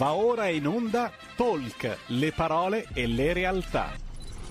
Va 0.00 0.14
ora 0.14 0.48
in 0.48 0.66
onda 0.66 1.12
Talk, 1.36 1.98
le 2.06 2.32
parole 2.32 2.86
e 2.94 3.06
le 3.06 3.34
realtà. 3.34 3.90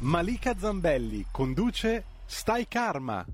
Malika 0.02 0.56
Zambelli 0.56 1.26
conduce 1.32 2.04
Stai 2.28 2.68
Karma. 2.68 3.26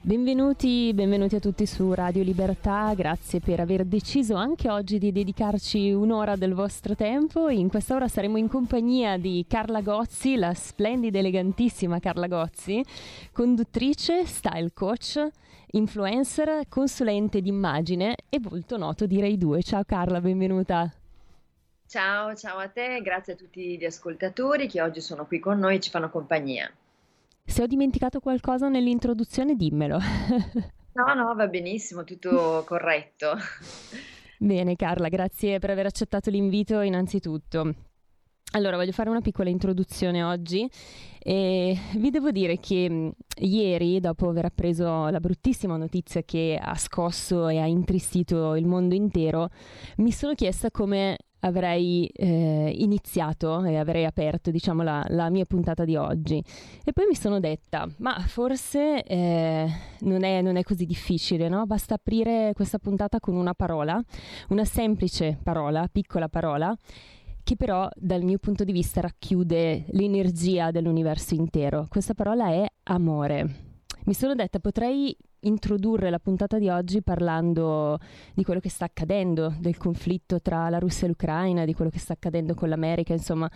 Benvenuti, 0.00 0.90
benvenuti 0.92 1.36
a 1.36 1.38
tutti 1.38 1.64
su 1.64 1.94
Radio 1.94 2.24
Libertà, 2.24 2.92
grazie 2.96 3.38
per 3.38 3.60
aver 3.60 3.84
deciso 3.84 4.34
anche 4.34 4.68
oggi 4.68 4.98
di 4.98 5.12
dedicarci 5.12 5.92
un'ora 5.92 6.34
del 6.34 6.54
vostro 6.54 6.96
tempo. 6.96 7.50
In 7.50 7.68
quest'ora 7.68 8.08
saremo 8.08 8.36
in 8.36 8.48
compagnia 8.48 9.16
di 9.16 9.44
Carla 9.46 9.80
Gozzi, 9.80 10.34
la 10.34 10.54
splendida, 10.54 11.20
elegantissima 11.20 12.00
Carla 12.00 12.26
Gozzi, 12.26 12.84
conduttrice, 13.30 14.26
style 14.26 14.72
coach, 14.74 15.24
influencer, 15.72 16.66
consulente 16.68 17.40
d'immagine 17.40 18.16
e 18.28 18.38
volto 18.40 18.76
noto 18.76 19.06
di 19.06 19.20
Rai 19.20 19.36
2. 19.36 19.62
Ciao 19.62 19.84
Carla, 19.84 20.20
benvenuta. 20.20 20.92
Ciao, 21.86 22.34
ciao 22.34 22.58
a 22.58 22.68
te, 22.68 23.00
grazie 23.02 23.32
a 23.32 23.36
tutti 23.36 23.76
gli 23.76 23.84
ascoltatori 23.84 24.68
che 24.68 24.80
oggi 24.80 25.00
sono 25.00 25.26
qui 25.26 25.38
con 25.38 25.58
noi 25.58 25.76
e 25.76 25.80
ci 25.80 25.90
fanno 25.90 26.08
compagnia. 26.08 26.70
Se 27.44 27.62
ho 27.62 27.66
dimenticato 27.66 28.20
qualcosa 28.20 28.68
nell'introduzione, 28.68 29.56
dimmelo. 29.56 29.98
no, 30.92 31.14
no, 31.14 31.34
va 31.34 31.46
benissimo, 31.48 32.04
tutto 32.04 32.62
corretto. 32.66 33.36
Bene 34.38 34.76
Carla, 34.76 35.08
grazie 35.08 35.58
per 35.58 35.70
aver 35.70 35.86
accettato 35.86 36.30
l'invito 36.30 36.80
innanzitutto. 36.80 37.74
Allora, 38.52 38.74
voglio 38.76 38.90
fare 38.90 39.08
una 39.10 39.20
piccola 39.20 39.48
introduzione 39.48 40.24
oggi 40.24 40.68
e 41.20 41.78
vi 41.94 42.10
devo 42.10 42.32
dire 42.32 42.58
che 42.58 42.90
mh, 42.90 43.10
ieri, 43.42 44.00
dopo 44.00 44.28
aver 44.28 44.46
appreso 44.46 45.08
la 45.08 45.20
bruttissima 45.20 45.76
notizia 45.76 46.22
che 46.24 46.58
ha 46.60 46.74
scosso 46.74 47.46
e 47.46 47.60
ha 47.60 47.66
intristito 47.66 48.56
il 48.56 48.66
mondo 48.66 48.96
intero, 48.96 49.50
mi 49.98 50.10
sono 50.10 50.34
chiesta 50.34 50.68
come 50.72 51.16
avrei 51.40 52.06
eh, 52.06 52.74
iniziato 52.76 53.64
e 53.64 53.76
avrei 53.76 54.04
aperto 54.04 54.50
diciamo 54.50 54.82
la, 54.82 55.02
la, 55.08 55.30
mia 55.30 55.44
puntata 55.44 55.84
di 55.84 55.96
oggi 55.96 56.42
e 56.84 56.92
poi 56.92 57.06
mi 57.06 57.14
sono 57.14 57.40
detta 57.40 57.88
ma 57.98 58.18
forse 58.26 59.02
eh, 59.04 59.66
non, 60.00 60.22
è, 60.22 60.42
non, 60.42 60.56
è, 60.56 60.62
così 60.62 60.84
difficile 60.84 61.48
no? 61.48 61.64
basta 61.64 61.94
aprire 61.94 62.52
questa 62.54 62.78
puntata 62.78 63.20
con 63.20 63.36
una 63.36 63.54
parola 63.54 63.98
una 64.48 64.66
semplice 64.66 65.38
parola 65.42 65.88
piccola 65.90 66.28
parola 66.28 66.76
che 67.42 67.56
però 67.56 67.88
dal 67.94 68.22
mio 68.22 68.38
punto 68.38 68.64
di 68.64 68.72
vista 68.72 69.00
racchiude 69.00 69.86
l'energia 69.90 70.70
dell'universo 70.70 71.34
intero. 71.34 71.86
Questa 71.88 72.14
parola 72.14 72.48
è 72.48 72.66
amore. 72.84 73.68
Mi 74.04 74.14
sono 74.14 74.34
detta 74.34 74.58
potrei 74.58 75.16
introdurre 75.40 76.10
la 76.10 76.18
puntata 76.18 76.58
di 76.58 76.68
oggi 76.68 77.02
parlando 77.02 77.98
di 78.34 78.44
quello 78.44 78.60
che 78.60 78.68
sta 78.68 78.84
accadendo, 78.84 79.54
del 79.58 79.76
conflitto 79.76 80.40
tra 80.40 80.68
la 80.68 80.78
Russia 80.78 81.06
e 81.06 81.10
l'Ucraina, 81.10 81.64
di 81.64 81.74
quello 81.74 81.90
che 81.90 81.98
sta 81.98 82.12
accadendo 82.12 82.54
con 82.54 82.68
l'America, 82.68 83.12
insomma, 83.12 83.50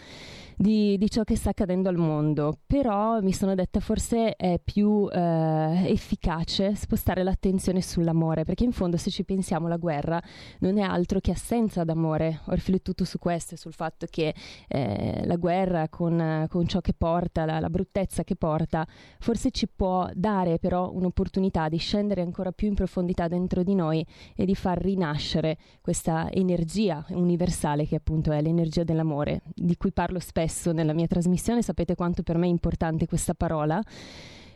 di, 0.57 0.97
di 0.97 1.11
ciò 1.11 1.25
che 1.25 1.37
sta 1.37 1.51
accadendo 1.51 1.89
al 1.89 1.97
mondo. 1.97 2.59
Però 2.67 3.21
mi 3.21 3.33
sono 3.33 3.55
detta 3.55 3.81
forse 3.81 4.35
è 4.37 4.61
più 4.63 5.09
eh, 5.11 5.83
efficace 5.87 6.75
spostare 6.75 7.23
l'attenzione 7.23 7.83
sull'amore, 7.83 8.45
perché 8.45 8.65
in 8.65 8.73
fondo 8.73 8.97
se 8.97 9.11
ci 9.11 9.25
pensiamo 9.25 9.69
la 9.69 9.77
guerra 9.77 10.23
non 10.61 10.79
è 10.79 10.83
altro 10.83 11.21
che 11.21 11.33
assenza 11.33 11.85
d'amore. 11.85 12.41
Ho 12.47 12.53
riflettuto 12.53 13.05
su 13.05 13.19
questo 13.19 13.55
e 13.55 13.57
sul 13.57 13.73
fatto 13.73 14.07
che 14.09 14.35
eh, 14.69 15.23
la 15.25 15.37
guerra 15.37 15.89
con, 15.89 16.47
con, 16.49 16.67
ciò 16.67 16.81
che 16.81 16.95
porta, 16.95 17.45
la, 17.45 17.61
la 17.61 17.71
bruttezza 17.71 18.25
che 18.25 18.37
porta, 18.37 18.87
forse 19.19 19.51
ci 19.51 19.69
può 19.69 20.09
dare 20.15 20.59
però 20.59 20.91
un'opportunità 20.93 21.69
di 21.69 21.74
scendere 21.79 22.23
ancora 22.23 22.53
più 22.53 22.69
in 22.69 22.75
profondità 22.75 23.29
dentro 23.29 23.63
di 23.63 23.75
noi 23.75 24.05
e 24.35 24.45
di 24.45 24.55
far 24.55 24.81
rinascere 24.81 25.57
questa 25.81 26.31
energia 26.31 27.05
universale 27.11 27.87
che 27.87 27.97
appunto 27.97 28.33
è 28.33 28.41
l'energia 28.41 28.85
dell'amore, 28.85 29.43
di 29.55 29.77
cui 29.77 29.93
parlo 29.93 30.19
spesso 30.19 30.73
nella 30.73 30.93
mia 30.93 31.07
trasmissione, 31.07 31.63
sapete 31.63 31.95
quanto 31.95 32.23
per 32.23 32.37
me 32.37 32.47
è 32.47 32.51
importante 32.51 33.07
questa 33.07 33.35
parola. 33.35 33.83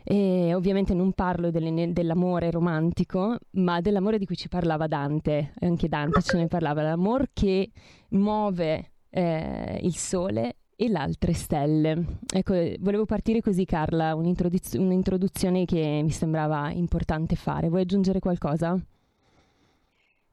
E 0.03 0.53
ovviamente 0.55 0.93
non 0.93 1.11
parlo 1.11 1.51
dell'amore 1.51 2.49
romantico, 2.49 3.37
ma 3.51 3.79
dell'amore 3.81 4.17
di 4.17 4.25
cui 4.25 4.35
ci 4.35 4.47
parlava 4.47 4.87
Dante, 4.87 5.53
anche 5.59 5.87
Dante 5.87 6.21
ce 6.21 6.37
ne 6.37 6.47
parlava, 6.47 6.81
l'amore 6.81 7.29
che 7.33 7.69
muove 8.09 8.93
eh, 9.09 9.79
il 9.81 9.95
sole 9.95 10.55
e 10.81 10.87
l'altre 10.87 11.33
stelle. 11.33 12.19
Ecco, 12.33 12.53
volevo 12.79 13.03
partire 13.03 13.41
così 13.41 13.65
Carla, 13.65 14.15
un'introduz- 14.15 14.75
un'introduzione 14.75 15.65
che 15.65 15.99
mi 16.01 16.09
sembrava 16.09 16.71
importante 16.71 17.35
fare. 17.35 17.67
Vuoi 17.67 17.81
aggiungere 17.81 18.19
qualcosa? 18.19 18.81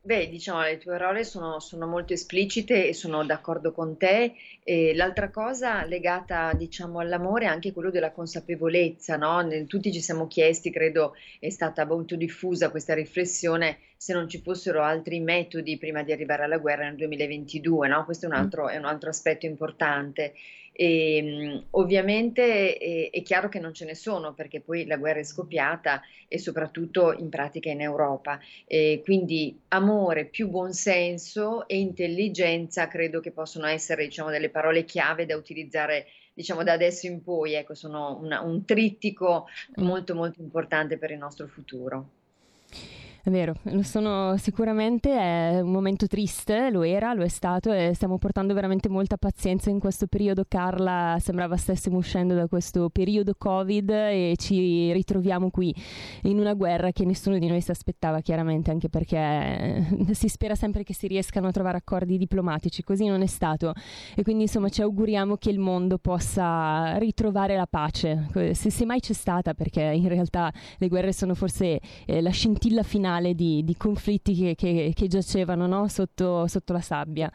Beh, 0.07 0.29
diciamo, 0.29 0.63
le 0.63 0.79
tue 0.79 0.93
parole 0.93 1.25
sono, 1.25 1.59
sono 1.59 1.85
molto 1.89 2.13
esplicite 2.13 2.87
e 2.87 2.95
sono 2.95 3.25
d'accordo 3.25 3.73
con 3.73 3.97
te. 3.97 4.35
E 4.63 4.95
l'altra 4.95 5.31
cosa 5.31 5.85
legata, 5.85 6.53
diciamo, 6.55 7.01
all'amore 7.01 7.47
è 7.47 7.49
anche 7.49 7.73
quello 7.73 7.91
della 7.91 8.13
consapevolezza, 8.13 9.17
no? 9.17 9.45
Tutti 9.67 9.93
ci 9.93 10.01
siamo 10.01 10.29
chiesti, 10.29 10.71
credo 10.71 11.15
è 11.41 11.51
stata 11.51 11.85
molto 11.87 12.15
diffusa 12.15 12.71
questa 12.71 12.95
riflessione, 12.95 13.79
se 13.97 14.13
non 14.13 14.29
ci 14.29 14.41
fossero 14.41 14.81
altri 14.81 15.19
metodi 15.19 15.77
prima 15.77 16.05
di 16.05 16.13
arrivare 16.13 16.45
alla 16.45 16.59
guerra 16.59 16.85
nel 16.85 16.95
2022, 16.95 17.89
no? 17.89 18.05
Questo 18.05 18.27
è 18.27 18.29
un 18.29 18.37
mm. 18.37 18.41
altro, 18.41 18.69
è 18.69 18.77
un 18.77 18.85
altro 18.85 19.09
aspetto 19.11 19.47
importante. 19.47 20.35
E, 20.77 21.17
ehm, 21.17 21.65
ovviamente 21.71 22.77
è, 22.77 23.11
è, 23.11 23.23
chiaro 23.23 23.49
che 23.49 23.59
non 23.59 23.73
ce 23.73 23.87
ne 23.87 23.95
sono 23.95 24.35
perché 24.35 24.61
poi 24.61 24.85
la 24.85 24.99
guerra 24.99 25.21
è 25.21 25.25
scoppiata 25.25 26.03
e 26.29 26.39
soprattutto 26.39 27.15
in 27.15 27.31
pratica 27.31 27.71
in 27.71 27.81
Europa. 27.81 28.39
E 28.67 29.01
quindi 29.03 29.59
amore, 29.69 30.27
più 30.27 30.49
buonsenso 30.49 31.67
e 31.67 31.79
intelligenza 31.79 32.89
credo 32.89 33.21
che 33.21 33.31
possono 33.31 33.67
essere 33.67 34.05
diciamo, 34.05 34.31
delle 34.31 34.51
parole 34.51 34.85
chiave 34.85 35.25
da 35.25 35.37
utilizzare 35.37 36.07
diciamo 36.35 36.63
da 36.63 36.73
adesso 36.73 37.07
in 37.07 37.23
poi, 37.23 37.55
ecco, 37.55 37.75
sono 37.75 38.19
una, 38.21 38.43
un 38.43 38.67
trittico 38.67 39.47
molto 39.77 40.15
molto 40.15 40.43
importante 40.43 40.99
per 40.99 41.11
il 41.11 41.17
nostro 41.17 41.47
futuro. 41.47 42.11
È 43.27 43.31
vero, 43.31 43.55
sono, 43.83 44.37
sicuramente 44.37 45.11
è 45.11 45.61
un 45.61 45.73
momento 45.73 46.07
triste, 46.07 46.71
lo 46.71 46.85
era, 46.85 47.13
lo 47.13 47.25
è 47.25 47.29
stato 47.29 47.73
e 47.73 47.91
stiamo 47.93 48.19
portando 48.19 48.55
veramente 48.55 48.89
molta 48.89 49.17
pazienza 49.17 49.69
in 49.69 49.81
questo 49.81 50.07
periodo. 50.07 50.45
Carla 50.47 51.17
sembrava 51.19 51.57
stessimo 51.57 51.97
uscendo 51.97 52.35
da 52.35 52.47
questo 52.47 52.89
periodo 52.89 53.35
Covid 53.37 53.91
e 53.91 54.35
ci 54.39 54.93
ritroviamo 54.93 55.51
qui 55.51 55.75
in 56.23 56.39
una 56.39 56.55
guerra 56.55 56.93
che 56.93 57.05
nessuno 57.05 57.37
di 57.37 57.49
noi 57.49 57.61
si 57.63 57.73
aspettava 57.73 58.21
chiaramente, 58.21 58.71
anche 58.71 58.89
perché 58.89 59.17
eh, 59.19 60.15
si 60.15 60.29
spera 60.29 60.55
sempre 60.55 60.85
che 60.85 60.95
si 60.95 61.09
riescano 61.09 61.49
a 61.49 61.51
trovare 61.51 61.79
accordi 61.79 62.19
diplomatici, 62.19 62.85
così 62.85 63.07
non 63.07 63.23
è 63.23 63.27
stato 63.27 63.73
e 64.15 64.23
quindi 64.23 64.45
insomma 64.45 64.69
ci 64.69 64.83
auguriamo 64.83 65.37
che 65.37 65.51
il 65.51 65.59
mondo 65.59 65.99
possa 65.99 66.97
ritrovare 66.99 67.57
la 67.57 67.67
pace, 67.67 68.29
se, 68.53 68.71
se 68.71 68.85
mai 68.85 69.01
c'è 69.01 69.15
stata, 69.15 69.53
perché 69.53 69.83
in 69.83 70.07
realtà 70.07 70.53
le 70.79 70.87
guerre 70.87 71.13
sono 71.13 71.35
forse 71.35 71.81
eh, 72.05 72.21
la 72.21 72.31
scintilla 72.31 72.85
finale 72.85 73.15
finale 73.17 73.35
di, 73.35 73.65
di 73.65 73.77
conflitti 73.77 74.35
che, 74.35 74.55
che, 74.55 74.93
che 74.95 75.07
giacevano 75.07 75.67
no? 75.67 75.89
sotto, 75.89 76.47
sotto, 76.47 76.73
la 76.73 76.81
sabbia. 76.81 77.31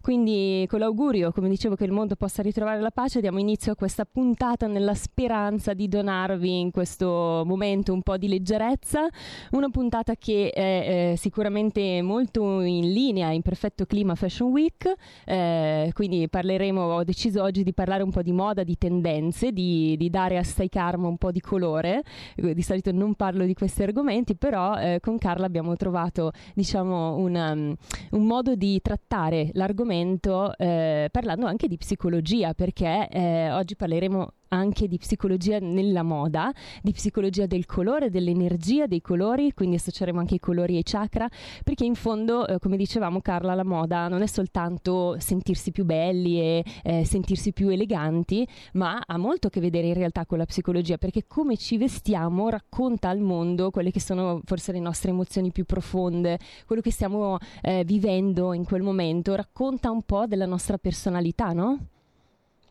Quindi 0.00 0.66
con 0.68 0.80
l'augurio, 0.80 1.32
come 1.32 1.48
dicevo, 1.48 1.74
che 1.74 1.84
il 1.84 1.92
mondo 1.92 2.16
possa 2.16 2.42
ritrovare 2.42 2.80
la 2.80 2.90
pace, 2.90 3.20
diamo 3.20 3.38
inizio 3.38 3.72
a 3.72 3.74
questa 3.74 4.04
puntata 4.04 4.66
nella 4.66 4.94
speranza 4.94 5.72
di 5.72 5.88
donarvi 5.88 6.60
in 6.60 6.70
questo 6.70 7.42
momento 7.46 7.92
un 7.92 8.02
po' 8.02 8.16
di 8.16 8.28
leggerezza, 8.28 9.08
una 9.52 9.70
puntata 9.70 10.14
che 10.16 10.50
è 10.50 11.12
eh, 11.12 11.16
sicuramente 11.16 12.02
molto 12.02 12.60
in 12.60 12.92
linea, 12.92 13.30
in 13.30 13.42
perfetto 13.42 13.86
clima 13.86 14.14
Fashion 14.14 14.50
Week, 14.50 14.92
eh, 15.24 15.90
quindi 15.94 16.28
parleremo, 16.28 16.80
ho 16.80 17.04
deciso 17.04 17.42
oggi 17.42 17.62
di 17.62 17.72
parlare 17.72 18.02
un 18.02 18.10
po' 18.10 18.22
di 18.22 18.32
moda, 18.32 18.62
di 18.62 18.76
tendenze, 18.76 19.52
di, 19.52 19.96
di 19.96 20.10
dare 20.10 20.36
a 20.36 20.42
Stai 20.42 20.68
Karma 20.68 21.08
un 21.08 21.16
po' 21.16 21.30
di 21.30 21.40
colore, 21.40 22.02
di 22.34 22.62
solito 22.62 22.92
non 22.92 23.14
parlo 23.14 23.44
di 23.44 23.54
questi 23.54 23.82
argomenti, 23.82 24.36
però 24.36 24.76
eh, 24.76 24.98
con 25.00 25.18
Carla 25.22 25.46
abbiamo 25.46 25.76
trovato 25.76 26.32
diciamo, 26.52 27.14
una, 27.14 27.52
um, 27.52 27.76
un 28.10 28.26
modo 28.26 28.56
di 28.56 28.80
trattare 28.82 29.50
l'argomento 29.52 30.52
eh, 30.56 31.08
parlando 31.12 31.46
anche 31.46 31.68
di 31.68 31.76
psicologia, 31.76 32.54
perché 32.54 33.06
eh, 33.08 33.52
oggi 33.52 33.76
parleremo 33.76 34.32
anche 34.52 34.86
di 34.86 34.98
psicologia 34.98 35.58
nella 35.58 36.02
moda, 36.02 36.52
di 36.82 36.92
psicologia 36.92 37.46
del 37.46 37.66
colore, 37.66 38.10
dell'energia 38.10 38.86
dei 38.86 39.00
colori, 39.00 39.52
quindi 39.54 39.76
associeremo 39.76 40.20
anche 40.20 40.36
i 40.36 40.40
colori 40.40 40.76
ai 40.76 40.82
chakra, 40.84 41.28
perché 41.64 41.84
in 41.84 41.94
fondo, 41.94 42.46
eh, 42.46 42.58
come 42.58 42.76
dicevamo 42.76 43.20
Carla, 43.20 43.54
la 43.54 43.64
moda 43.64 44.08
non 44.08 44.22
è 44.22 44.26
soltanto 44.26 45.16
sentirsi 45.18 45.72
più 45.72 45.84
belli 45.84 46.40
e 46.40 46.64
eh, 46.82 47.04
sentirsi 47.04 47.52
più 47.52 47.68
eleganti, 47.68 48.46
ma 48.74 49.02
ha 49.04 49.16
molto 49.16 49.46
a 49.46 49.50
che 49.50 49.60
vedere 49.60 49.88
in 49.88 49.94
realtà 49.94 50.26
con 50.26 50.38
la 50.38 50.46
psicologia, 50.46 50.98
perché 50.98 51.24
come 51.26 51.56
ci 51.56 51.78
vestiamo 51.78 52.48
racconta 52.50 53.08
al 53.08 53.20
mondo 53.20 53.70
quelle 53.70 53.90
che 53.90 54.00
sono 54.00 54.40
forse 54.44 54.72
le 54.72 54.80
nostre 54.80 55.10
emozioni 55.10 55.50
più 55.50 55.64
profonde, 55.64 56.38
quello 56.66 56.82
che 56.82 56.92
stiamo 56.92 57.38
eh, 57.62 57.84
vivendo 57.84 58.52
in 58.52 58.64
quel 58.64 58.82
momento, 58.82 59.34
racconta 59.34 59.90
un 59.90 60.02
po' 60.02 60.26
della 60.26 60.46
nostra 60.46 60.76
personalità, 60.76 61.52
no? 61.52 61.86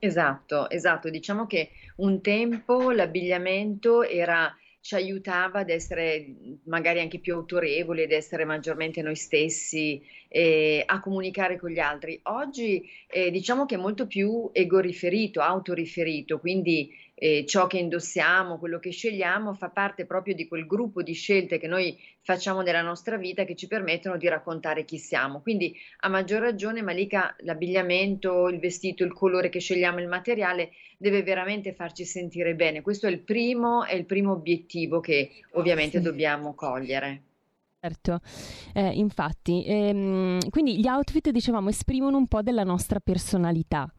Esatto, 0.03 0.67
esatto. 0.71 1.09
Diciamo 1.11 1.45
che 1.45 1.69
un 1.97 2.21
tempo 2.21 2.89
l'abbigliamento 2.91 4.01
era 4.03 4.51
ci 4.83 4.95
aiutava 4.95 5.59
ad 5.59 5.69
essere 5.69 6.25
magari 6.65 6.99
anche 7.01 7.19
più 7.19 7.35
autorevoli, 7.35 8.01
ad 8.01 8.11
essere 8.11 8.43
maggiormente 8.43 9.03
noi 9.03 9.15
stessi, 9.15 10.01
eh, 10.27 10.81
a 10.87 10.99
comunicare 10.99 11.59
con 11.59 11.69
gli 11.69 11.77
altri. 11.77 12.19
Oggi 12.23 12.83
eh, 13.07 13.29
diciamo 13.29 13.67
che 13.67 13.75
è 13.75 13.77
molto 13.77 14.07
più 14.07 14.49
ego 14.53 14.79
riferito, 14.79 15.41
autoriferito, 15.41 16.39
quindi 16.39 16.89
eh, 17.23 17.45
ciò 17.45 17.67
che 17.67 17.77
indossiamo, 17.77 18.57
quello 18.57 18.79
che 18.79 18.89
scegliamo, 18.89 19.53
fa 19.53 19.69
parte 19.69 20.07
proprio 20.07 20.33
di 20.33 20.47
quel 20.47 20.65
gruppo 20.65 21.03
di 21.03 21.13
scelte 21.13 21.59
che 21.59 21.67
noi 21.67 21.95
facciamo 22.23 22.61
nella 22.61 22.81
nostra 22.81 23.15
vita 23.17 23.43
che 23.43 23.55
ci 23.55 23.67
permettono 23.67 24.17
di 24.17 24.27
raccontare 24.27 24.85
chi 24.85 24.97
siamo. 24.97 25.39
Quindi 25.39 25.77
a 25.99 26.09
maggior 26.09 26.41
ragione 26.41 26.81
Malika 26.81 27.35
l'abbigliamento, 27.41 28.47
il 28.47 28.57
vestito, 28.57 29.03
il 29.03 29.13
colore 29.13 29.49
che 29.49 29.59
scegliamo, 29.59 29.99
il 29.99 30.07
materiale 30.07 30.71
deve 30.97 31.21
veramente 31.21 31.73
farci 31.73 32.05
sentire 32.05 32.55
bene. 32.55 32.81
Questo 32.81 33.05
è 33.05 33.11
il 33.11 33.19
primo, 33.19 33.85
è 33.85 33.93
il 33.93 34.05
primo 34.05 34.31
obiettivo 34.31 34.99
che 34.99 35.29
ovviamente 35.51 36.01
dobbiamo 36.01 36.55
cogliere. 36.55 37.21
Certo, 37.83 38.19
eh, 38.73 38.89
infatti, 38.89 39.63
ehm, 39.65 40.37
quindi 40.51 40.79
gli 40.79 40.87
outfit 40.87 41.31
dicevamo 41.31 41.69
esprimono 41.69 42.15
un 42.15 42.27
po' 42.27 42.43
della 42.43 42.63
nostra 42.63 42.99
personalità. 42.99 43.91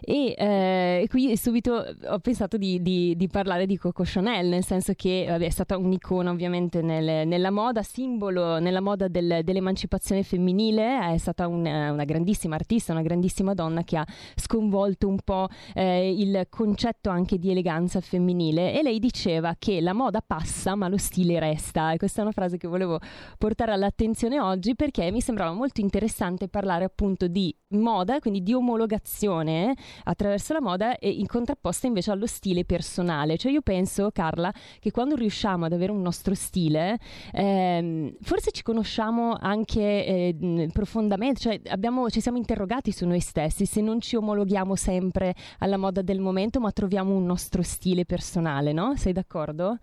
E 0.00 0.34
eh, 0.38 1.06
qui 1.10 1.36
subito 1.36 1.84
ho 2.08 2.18
pensato 2.20 2.56
di, 2.56 2.80
di, 2.80 3.14
di, 3.14 3.28
parlare 3.28 3.66
di 3.66 3.76
Coco 3.76 4.04
Chanel, 4.06 4.46
nel 4.46 4.64
senso 4.64 4.94
che 4.94 5.26
vabbè, 5.28 5.44
è 5.44 5.50
stata 5.50 5.76
un'icona 5.76 6.30
ovviamente 6.30 6.80
nel, 6.80 7.28
nella 7.28 7.50
moda, 7.50 7.82
simbolo 7.82 8.58
nella 8.58 8.80
moda 8.80 9.06
del, 9.06 9.40
dell'emancipazione 9.42 10.22
femminile, 10.22 11.12
è 11.12 11.18
stata 11.18 11.46
un, 11.46 11.66
una 11.66 12.04
grandissima 12.04 12.54
artista, 12.54 12.92
una 12.92 13.02
grandissima 13.02 13.52
donna 13.52 13.82
che 13.84 13.98
ha 13.98 14.06
sconvolto 14.34 15.08
un 15.08 15.18
po' 15.22 15.48
eh, 15.74 16.10
il 16.10 16.46
concetto 16.48 17.10
anche 17.10 17.36
di 17.38 17.50
eleganza 17.50 18.00
femminile. 18.00 18.72
E 18.72 18.82
lei 18.82 18.98
diceva 18.98 19.56
che 19.58 19.82
la 19.82 19.92
moda 19.92 20.22
passa 20.26 20.74
ma 20.74 20.88
lo 20.88 20.96
stile 20.96 21.38
resta. 21.38 21.92
E 21.92 21.98
questa 21.98 22.20
è 22.20 22.22
una 22.22 22.32
frase 22.32 22.56
che 22.56 22.66
volevo 22.66 22.98
portare 23.38 23.72
all'attenzione 23.72 24.40
oggi 24.40 24.74
perché 24.74 25.10
mi 25.10 25.20
sembrava 25.20 25.52
molto 25.52 25.80
interessante 25.80 26.48
parlare 26.48 26.84
appunto 26.84 27.28
di 27.28 27.54
moda, 27.68 28.20
quindi 28.20 28.42
di 28.42 28.52
omologazione 28.52 29.74
attraverso 30.04 30.52
la 30.52 30.60
moda 30.60 30.98
e 30.98 31.10
in 31.10 31.26
contrapposta 31.26 31.86
invece 31.86 32.10
allo 32.10 32.26
stile 32.26 32.64
personale. 32.64 33.36
Cioè 33.36 33.52
io 33.52 33.62
penso, 33.62 34.10
Carla, 34.12 34.52
che 34.78 34.90
quando 34.90 35.16
riusciamo 35.16 35.64
ad 35.64 35.72
avere 35.72 35.92
un 35.92 36.02
nostro 36.02 36.34
stile, 36.34 36.98
ehm, 37.32 38.14
forse 38.20 38.50
ci 38.52 38.62
conosciamo 38.62 39.36
anche 39.38 39.80
eh, 39.80 40.68
profondamente, 40.72 41.40
cioè 41.40 41.60
abbiamo, 41.68 42.08
ci 42.10 42.20
siamo 42.20 42.38
interrogati 42.38 42.92
su 42.92 43.06
noi 43.06 43.20
stessi, 43.20 43.66
se 43.66 43.80
non 43.80 44.00
ci 44.00 44.16
omologhiamo 44.16 44.76
sempre 44.76 45.34
alla 45.58 45.76
moda 45.76 46.02
del 46.02 46.20
momento, 46.20 46.60
ma 46.60 46.70
troviamo 46.70 47.14
un 47.14 47.24
nostro 47.24 47.62
stile 47.62 48.04
personale, 48.04 48.72
no? 48.72 48.96
Sei 48.96 49.12
d'accordo? 49.12 49.78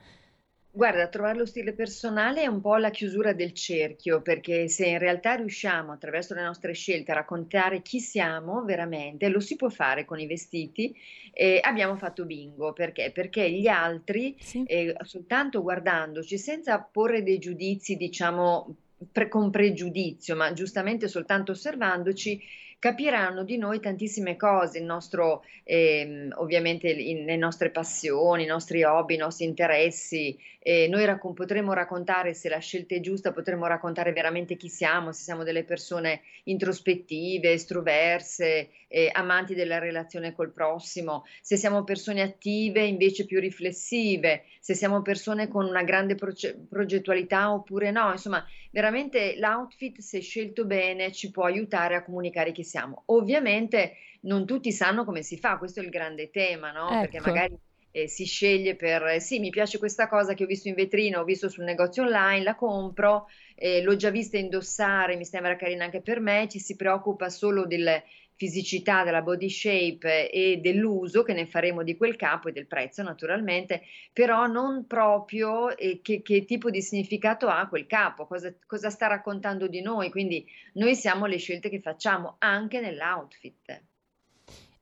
Guarda, 0.76 1.08
trovare 1.08 1.38
lo 1.38 1.46
stile 1.46 1.74
personale 1.74 2.42
è 2.42 2.48
un 2.48 2.60
po' 2.60 2.78
la 2.78 2.90
chiusura 2.90 3.32
del 3.32 3.54
cerchio, 3.54 4.24
perché 4.24 4.68
se 4.68 4.88
in 4.88 4.98
realtà 4.98 5.36
riusciamo 5.36 5.92
attraverso 5.92 6.34
le 6.34 6.42
nostre 6.42 6.74
scelte 6.74 7.12
a 7.12 7.14
raccontare 7.14 7.84
chi 7.84 8.00
siamo 8.00 8.64
veramente, 8.64 9.30
lo 9.30 9.40
si 9.40 9.56
può 9.56 9.70
fare 9.70 10.04
con 10.04 10.20
i 10.20 10.26
vestiti, 10.26 10.92
eh, 11.32 11.60
abbiamo 11.62 11.96
fatto 11.96 12.26
bingo. 12.26 12.74
Perché? 12.74 13.12
Perché 13.12 13.52
gli 13.52 13.68
altri, 13.68 14.36
sì. 14.40 14.64
eh, 14.64 14.96
soltanto 15.04 15.62
guardandoci, 15.62 16.40
senza 16.40 16.80
porre 16.80 17.22
dei 17.22 17.38
giudizi, 17.38 17.96
diciamo, 17.96 18.76
pre- 19.12 19.28
con 19.28 19.52
pregiudizio, 19.52 20.36
ma 20.36 20.54
giustamente 20.54 21.08
soltanto 21.08 21.52
osservandoci, 21.52 22.42
capiranno 22.84 23.46
di 23.46 23.56
noi 23.58 23.80
tantissime 23.80 24.36
cose, 24.36 24.80
il 24.80 24.84
nostro, 24.84 25.46
eh, 25.64 26.28
ovviamente 26.34 26.90
in, 26.90 27.24
le 27.24 27.38
nostre 27.38 27.70
passioni, 27.70 28.44
i 28.44 28.46
nostri 28.46 28.84
hobby, 28.84 29.14
i 29.14 29.20
nostri 29.20 29.46
interessi. 29.46 30.38
Eh, 30.60 30.90
noi 30.90 31.06
raccon- 31.06 31.34
potremo 31.34 31.72
raccontare, 31.72 32.34
se 32.34 32.50
la 32.50 32.58
scelta 32.58 32.94
è 32.94 33.00
giusta, 33.00 33.32
potremo 33.32 33.68
raccontare 33.68 34.12
veramente 34.12 34.58
chi 34.58 34.68
siamo, 34.68 35.14
se 35.14 35.24
siamo 35.24 35.46
delle 35.46 35.64
persone 35.64 36.24
introspettive, 36.44 37.54
estroverse, 37.54 38.68
eh, 38.94 39.10
amanti 39.12 39.56
della 39.56 39.80
relazione 39.80 40.34
col 40.34 40.52
prossimo, 40.52 41.24
se 41.42 41.58
siamo 41.58 41.84
persone 41.84 42.22
attive 42.22 42.84
invece 42.84 43.26
più 43.26 43.40
riflessive, 43.40 44.44
se 44.60 44.76
siamo 44.76 45.02
persone 45.02 45.48
con 45.48 45.66
una 45.66 45.84
grande 45.84 46.14
proce- 46.14 46.56
progettualità 46.70 47.52
oppure 47.52 47.90
no. 47.90 48.12
Insomma, 48.12 48.46
veramente 48.72 49.36
l'outfit, 49.38 50.00
se 50.00 50.20
scelto 50.20 50.66
bene, 50.66 51.12
ci 51.12 51.32
può 51.32 51.46
aiutare 51.46 51.96
a 51.96 52.04
comunicare 52.04 52.52
chi 52.52 52.64
siamo 52.64 52.82
siamo. 52.84 53.04
Ovviamente 53.08 53.96
non 54.22 54.46
tutti 54.46 54.72
sanno 54.72 55.06
come 55.06 55.24
si 55.24 55.38
fa, 55.38 55.58
questo 55.58 55.80
è 55.80 55.84
il 55.84 55.90
grande 55.90 56.30
tema, 56.30 56.72
no? 56.72 56.90
Ecco. 56.90 57.00
Perché 57.02 57.20
magari 57.20 57.58
eh, 57.92 58.08
si 58.08 58.26
sceglie 58.26 58.76
per 58.76 59.04
eh, 59.04 59.20
sì, 59.20 59.40
mi 59.40 59.50
piace 59.50 59.78
questa 59.78 60.08
cosa 60.08 60.34
che 60.34 60.44
ho 60.44 60.48
visto 60.48 60.68
in 60.68 60.76
vetrina, 60.76 61.20
ho 61.20 61.24
visto 61.24 61.50
sul 61.50 61.64
negozio 61.64 62.04
online, 62.04 62.44
la 62.44 62.56
compro, 62.56 63.28
eh, 63.56 63.82
l'ho 63.82 63.96
già 63.96 64.10
vista 64.10 64.38
indossare, 64.38 65.16
mi 65.16 65.26
sembra 65.26 65.56
carina 65.56 65.86
anche 65.86 66.02
per 66.02 66.20
me, 66.20 66.48
ci 66.50 66.60
si 66.60 66.76
preoccupa 66.76 67.30
solo 67.30 67.66
del 67.66 68.02
fisicità, 68.36 69.04
della 69.04 69.22
body 69.22 69.50
shape 69.50 70.30
e 70.30 70.58
dell'uso 70.58 71.24
che 71.24 71.34
ne 71.34 71.46
faremo 71.46 71.84
di 71.84 71.96
quel 71.96 72.16
capo 72.16 72.50
e 72.50 72.52
del 72.52 72.68
prezzo 72.68 73.04
naturalmente, 73.04 73.84
però 74.12 74.48
non 74.48 74.86
proprio 74.88 75.76
eh, 75.78 76.00
che, 76.02 76.22
che, 76.22 76.46
tipo 76.46 76.70
di 76.70 76.82
significato 76.82 77.48
ha 77.48 77.68
quel 77.68 77.86
capo, 77.86 78.26
cosa, 78.26 78.54
cosa 78.66 78.90
sta 78.90 79.08
raccontando 79.08 79.68
di 79.68 79.82
noi, 79.82 80.10
quindi 80.10 80.46
noi 80.74 80.96
siamo 80.96 81.26
le 81.26 81.38
scelte 81.38 81.70
che 81.70 81.80
facciamo 81.80 82.36
anche 82.40 82.80
nell'outfit. 82.80 83.82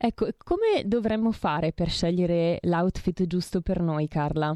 Ecco, 0.04 0.30
come 0.38 0.82
dovremmo 0.86 1.32
fare 1.32 1.74
per 1.74 1.90
scegliere 1.90 2.58
l'outfit 2.64 3.28
giusto 3.28 3.62
per 3.62 3.82
noi, 3.82 4.08
Carla? 4.08 4.56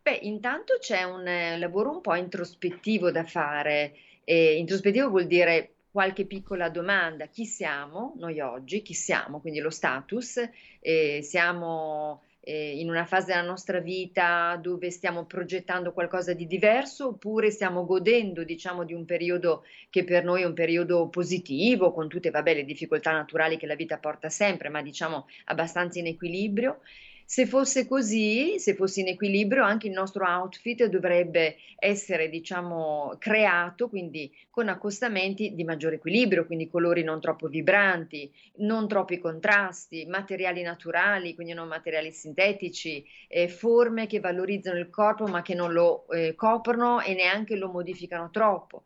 Beh, 0.00 0.18
intanto 0.22 0.76
c'è 0.78 1.02
un 1.02 1.26
eh, 1.26 1.58
lavoro 1.58 1.90
un 1.90 2.00
po' 2.00 2.14
introspettivo 2.14 3.10
da 3.10 3.24
fare. 3.24 3.96
Eh, 4.22 4.56
introspettivo 4.58 5.08
vuol 5.08 5.26
dire 5.26 5.73
qualche 5.94 6.24
piccola 6.26 6.70
domanda. 6.70 7.28
Chi 7.28 7.46
siamo 7.46 8.14
noi 8.16 8.40
oggi? 8.40 8.82
Chi 8.82 8.94
siamo? 8.94 9.40
Quindi 9.40 9.60
lo 9.60 9.70
status. 9.70 10.42
Eh, 10.80 11.20
siamo 11.22 12.24
eh, 12.40 12.80
in 12.80 12.90
una 12.90 13.04
fase 13.04 13.26
della 13.26 13.46
nostra 13.46 13.78
vita 13.78 14.58
dove 14.60 14.90
stiamo 14.90 15.24
progettando 15.24 15.92
qualcosa 15.92 16.32
di 16.32 16.48
diverso 16.48 17.10
oppure 17.10 17.52
stiamo 17.52 17.86
godendo, 17.86 18.42
diciamo, 18.42 18.82
di 18.82 18.92
un 18.92 19.04
periodo 19.04 19.62
che 19.88 20.02
per 20.02 20.24
noi 20.24 20.42
è 20.42 20.46
un 20.46 20.54
periodo 20.54 21.08
positivo, 21.10 21.92
con 21.92 22.08
tutte, 22.08 22.30
vabbè, 22.30 22.54
le 22.54 22.64
difficoltà 22.64 23.12
naturali 23.12 23.56
che 23.56 23.66
la 23.66 23.76
vita 23.76 23.98
porta 23.98 24.28
sempre, 24.28 24.70
ma 24.70 24.82
diciamo 24.82 25.28
abbastanza 25.44 26.00
in 26.00 26.08
equilibrio. 26.08 26.80
Se 27.26 27.46
fosse 27.46 27.88
così, 27.88 28.58
se 28.58 28.74
fosse 28.74 29.00
in 29.00 29.08
equilibrio, 29.08 29.64
anche 29.64 29.86
il 29.86 29.94
nostro 29.94 30.26
outfit 30.26 30.84
dovrebbe 30.86 31.56
essere, 31.78 32.28
diciamo, 32.28 33.16
creato, 33.18 33.88
quindi 33.88 34.30
con 34.50 34.68
accostamenti 34.68 35.54
di 35.54 35.64
maggiore 35.64 35.96
equilibrio, 35.96 36.44
quindi 36.44 36.68
colori 36.68 37.02
non 37.02 37.20
troppo 37.20 37.48
vibranti, 37.48 38.30
non 38.56 38.86
troppi 38.88 39.18
contrasti, 39.18 40.04
materiali 40.06 40.60
naturali, 40.62 41.34
quindi 41.34 41.54
non 41.54 41.66
materiali 41.66 42.12
sintetici, 42.12 43.04
eh, 43.28 43.48
forme 43.48 44.06
che 44.06 44.20
valorizzano 44.20 44.78
il 44.78 44.90
corpo 44.90 45.26
ma 45.26 45.40
che 45.42 45.54
non 45.54 45.72
lo 45.72 46.06
eh, 46.10 46.34
coprono 46.34 47.00
e 47.00 47.14
neanche 47.14 47.56
lo 47.56 47.68
modificano 47.70 48.28
troppo. 48.30 48.84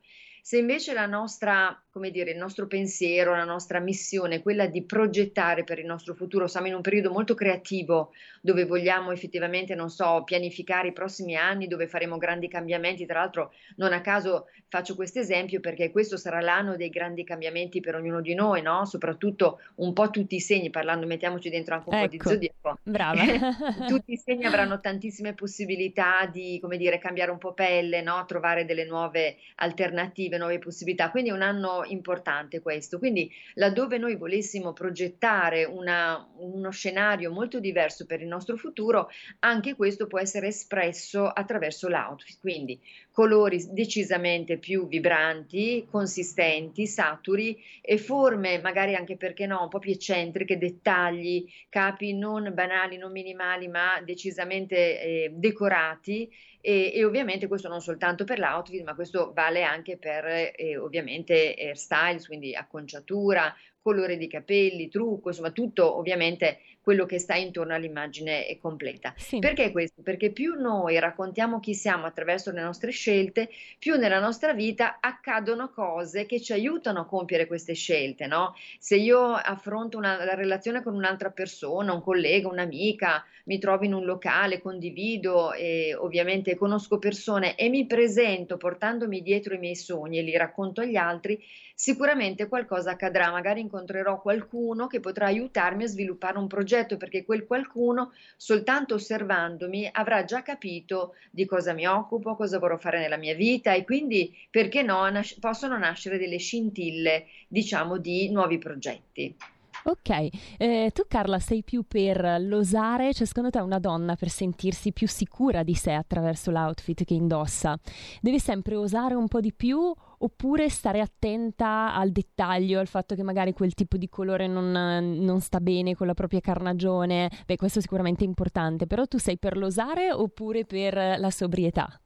Se 0.48 0.56
invece 0.56 0.94
la 0.94 1.04
nostra, 1.04 1.78
come 1.90 2.10
dire, 2.10 2.30
il 2.30 2.38
nostro 2.38 2.66
pensiero, 2.66 3.36
la 3.36 3.44
nostra 3.44 3.80
missione 3.80 4.36
è 4.36 4.42
quella 4.42 4.64
di 4.64 4.82
progettare 4.82 5.62
per 5.62 5.78
il 5.78 5.84
nostro 5.84 6.14
futuro, 6.14 6.46
siamo 6.46 6.68
in 6.68 6.74
un 6.74 6.80
periodo 6.80 7.10
molto 7.10 7.34
creativo 7.34 8.12
dove 8.40 8.64
vogliamo 8.64 9.10
effettivamente, 9.10 9.74
non 9.74 9.90
so, 9.90 10.22
pianificare 10.24 10.88
i 10.88 10.92
prossimi 10.94 11.36
anni, 11.36 11.66
dove 11.66 11.86
faremo 11.86 12.16
grandi 12.16 12.48
cambiamenti, 12.48 13.04
tra 13.04 13.18
l'altro 13.18 13.52
non 13.76 13.92
a 13.92 14.00
caso 14.00 14.46
faccio 14.68 14.94
questo 14.94 15.18
esempio 15.18 15.60
perché 15.60 15.90
questo 15.90 16.16
sarà 16.16 16.40
l'anno 16.40 16.76
dei 16.76 16.88
grandi 16.88 17.24
cambiamenti 17.24 17.80
per 17.80 17.96
ognuno 17.96 18.22
di 18.22 18.32
noi, 18.32 18.62
no? 18.62 18.86
Soprattutto 18.86 19.60
un 19.76 19.92
po' 19.92 20.08
tutti 20.08 20.36
i 20.36 20.40
segni, 20.40 20.70
parlando, 20.70 21.06
mettiamoci 21.06 21.50
dentro 21.50 21.74
anche 21.74 21.88
un 21.90 21.94
ecco, 21.94 22.04
po' 22.04 22.08
di 22.08 22.16
ecco, 22.16 22.28
zodiaco. 22.30 22.78
Brava. 22.84 23.22
tutti 23.86 24.12
i 24.12 24.16
segni 24.16 24.46
avranno 24.46 24.80
tantissime 24.80 25.34
possibilità 25.34 26.24
di, 26.24 26.58
come 26.60 26.78
dire, 26.78 26.96
cambiare 26.96 27.30
un 27.30 27.38
po' 27.38 27.52
pelle, 27.52 28.00
no? 28.00 28.24
Trovare 28.26 28.64
delle 28.64 28.86
nuove 28.86 29.36
alternative 29.56 30.36
nuove 30.38 30.58
possibilità. 30.58 31.10
Quindi 31.10 31.30
è 31.30 31.32
un 31.32 31.42
anno 31.42 31.84
importante 31.84 32.60
questo. 32.60 32.98
Quindi 32.98 33.30
laddove 33.54 33.98
noi 33.98 34.16
volessimo 34.16 34.72
progettare 34.72 35.64
una, 35.64 36.26
uno 36.36 36.70
scenario 36.70 37.30
molto 37.30 37.60
diverso 37.60 38.06
per 38.06 38.22
il 38.22 38.28
nostro 38.28 38.56
futuro, 38.56 39.10
anche 39.40 39.74
questo 39.74 40.06
può 40.06 40.18
essere 40.18 40.48
espresso 40.48 41.26
attraverso 41.26 41.88
l'outfit. 41.88 42.38
Quindi 42.40 42.80
colori 43.18 43.66
decisamente 43.72 44.58
più 44.58 44.86
vibranti, 44.86 45.88
consistenti, 45.90 46.86
saturi 46.86 47.60
e 47.80 47.98
forme 47.98 48.60
magari 48.60 48.94
anche 48.94 49.16
perché 49.16 49.44
no, 49.44 49.62
un 49.62 49.68
po' 49.68 49.80
più 49.80 49.90
eccentriche, 49.90 50.56
dettagli, 50.56 51.44
capi 51.68 52.14
non 52.14 52.52
banali, 52.54 52.96
non 52.96 53.10
minimali, 53.10 53.66
ma 53.66 54.00
decisamente 54.04 55.00
eh, 55.00 55.32
decorati 55.34 56.30
e, 56.60 56.92
e, 56.94 57.04
ovviamente 57.04 57.46
questo 57.46 57.68
non 57.68 57.80
soltanto 57.80 58.24
per 58.24 58.38
l'outfit, 58.38 58.84
ma 58.84 58.94
questo 58.94 59.32
vale 59.32 59.62
anche 59.62 59.96
per 59.96 60.24
eh, 60.28 60.76
ovviamente 60.76 61.54
hairstyles, 61.58 62.26
quindi 62.26 62.54
acconciatura, 62.54 63.54
colore 63.80 64.16
di 64.16 64.28
capelli, 64.28 64.88
trucco, 64.88 65.28
insomma 65.28 65.50
tutto 65.50 65.96
ovviamente 65.96 66.60
quello 66.88 67.04
che 67.04 67.18
sta 67.18 67.34
intorno 67.34 67.74
all'immagine 67.74 68.56
completa. 68.62 69.12
Sì. 69.14 69.40
Perché 69.40 69.72
questo? 69.72 70.00
Perché 70.00 70.30
più 70.30 70.54
noi 70.58 70.98
raccontiamo 70.98 71.60
chi 71.60 71.74
siamo 71.74 72.06
attraverso 72.06 72.50
le 72.50 72.62
nostre 72.62 72.92
scelte, 72.92 73.50
più 73.78 73.96
nella 73.96 74.18
nostra 74.18 74.54
vita 74.54 74.96
accadono 74.98 75.68
cose 75.68 76.24
che 76.24 76.40
ci 76.40 76.54
aiutano 76.54 77.00
a 77.00 77.04
compiere 77.04 77.46
queste 77.46 77.74
scelte, 77.74 78.26
no? 78.26 78.54
Se 78.78 78.96
io 78.96 79.34
affronto 79.34 79.98
una 79.98 80.24
la 80.24 80.32
relazione 80.32 80.82
con 80.82 80.94
un'altra 80.94 81.28
persona, 81.28 81.92
un 81.92 82.00
collega, 82.00 82.48
un'amica, 82.48 83.22
mi 83.44 83.58
trovo 83.58 83.84
in 83.84 83.92
un 83.92 84.06
locale, 84.06 84.62
condivido 84.62 85.52
e 85.52 85.94
ovviamente 85.94 86.56
conosco 86.56 86.98
persone 86.98 87.54
e 87.54 87.68
mi 87.68 87.84
presento 87.84 88.56
portandomi 88.56 89.20
dietro 89.20 89.52
i 89.52 89.58
miei 89.58 89.76
sogni 89.76 90.20
e 90.20 90.22
li 90.22 90.36
racconto 90.38 90.80
agli 90.80 90.96
altri, 90.96 91.38
sicuramente 91.80 92.48
qualcosa 92.48 92.90
accadrà, 92.90 93.30
magari 93.30 93.60
incontrerò 93.60 94.20
qualcuno 94.20 94.88
che 94.88 94.98
potrà 94.98 95.26
aiutarmi 95.26 95.84
a 95.84 95.86
sviluppare 95.86 96.36
un 96.36 96.48
progetto 96.48 96.96
perché 96.96 97.24
quel 97.24 97.46
qualcuno 97.46 98.10
soltanto 98.36 98.94
osservandomi 98.94 99.88
avrà 99.92 100.24
già 100.24 100.42
capito 100.42 101.14
di 101.30 101.46
cosa 101.46 101.72
mi 101.74 101.86
occupo, 101.86 102.34
cosa 102.34 102.58
vorrò 102.58 102.76
fare 102.78 102.98
nella 102.98 103.16
mia 103.16 103.36
vita 103.36 103.74
e 103.74 103.84
quindi 103.84 104.36
perché 104.50 104.82
no 104.82 105.08
nas- 105.08 105.38
possono 105.38 105.78
nascere 105.78 106.18
delle 106.18 106.38
scintille, 106.38 107.26
diciamo, 107.46 107.96
di 107.98 108.28
nuovi 108.32 108.58
progetti. 108.58 109.36
Ok, 109.84 110.28
eh, 110.58 110.90
tu 110.92 111.04
Carla 111.08 111.38
sei 111.38 111.62
più 111.62 111.84
per 111.86 112.36
l'osare, 112.40 113.14
cioè 113.14 113.26
secondo 113.26 113.50
te 113.50 113.58
una 113.60 113.78
donna 113.78 114.16
per 114.16 114.28
sentirsi 114.28 114.92
più 114.92 115.08
sicura 115.08 115.62
di 115.62 115.74
sé 115.74 115.92
attraverso 115.92 116.50
l'outfit 116.50 117.04
che 117.04 117.14
indossa 117.14 117.78
deve 118.20 118.38
sempre 118.38 118.74
osare 118.76 119.14
un 119.14 119.28
po' 119.28 119.40
di 119.40 119.52
più 119.54 119.92
oppure 120.20 120.68
stare 120.68 121.00
attenta 121.00 121.94
al 121.94 122.10
dettaglio, 122.10 122.80
al 122.80 122.88
fatto 122.88 123.14
che 123.14 123.22
magari 123.22 123.52
quel 123.52 123.74
tipo 123.74 123.96
di 123.96 124.08
colore 124.08 124.46
non, 124.46 124.70
non 124.70 125.40
sta 125.40 125.60
bene 125.60 125.94
con 125.94 126.06
la 126.06 126.14
propria 126.14 126.40
carnagione? 126.40 127.30
Beh, 127.46 127.56
questo 127.56 127.80
sicuramente 127.80 128.24
è 128.24 128.26
importante, 128.26 128.86
però 128.86 129.06
tu 129.06 129.18
sei 129.18 129.38
per 129.38 129.56
l'osare 129.56 130.12
oppure 130.12 130.64
per 130.64 130.94
la 131.18 131.30
sobrietà? 131.30 132.00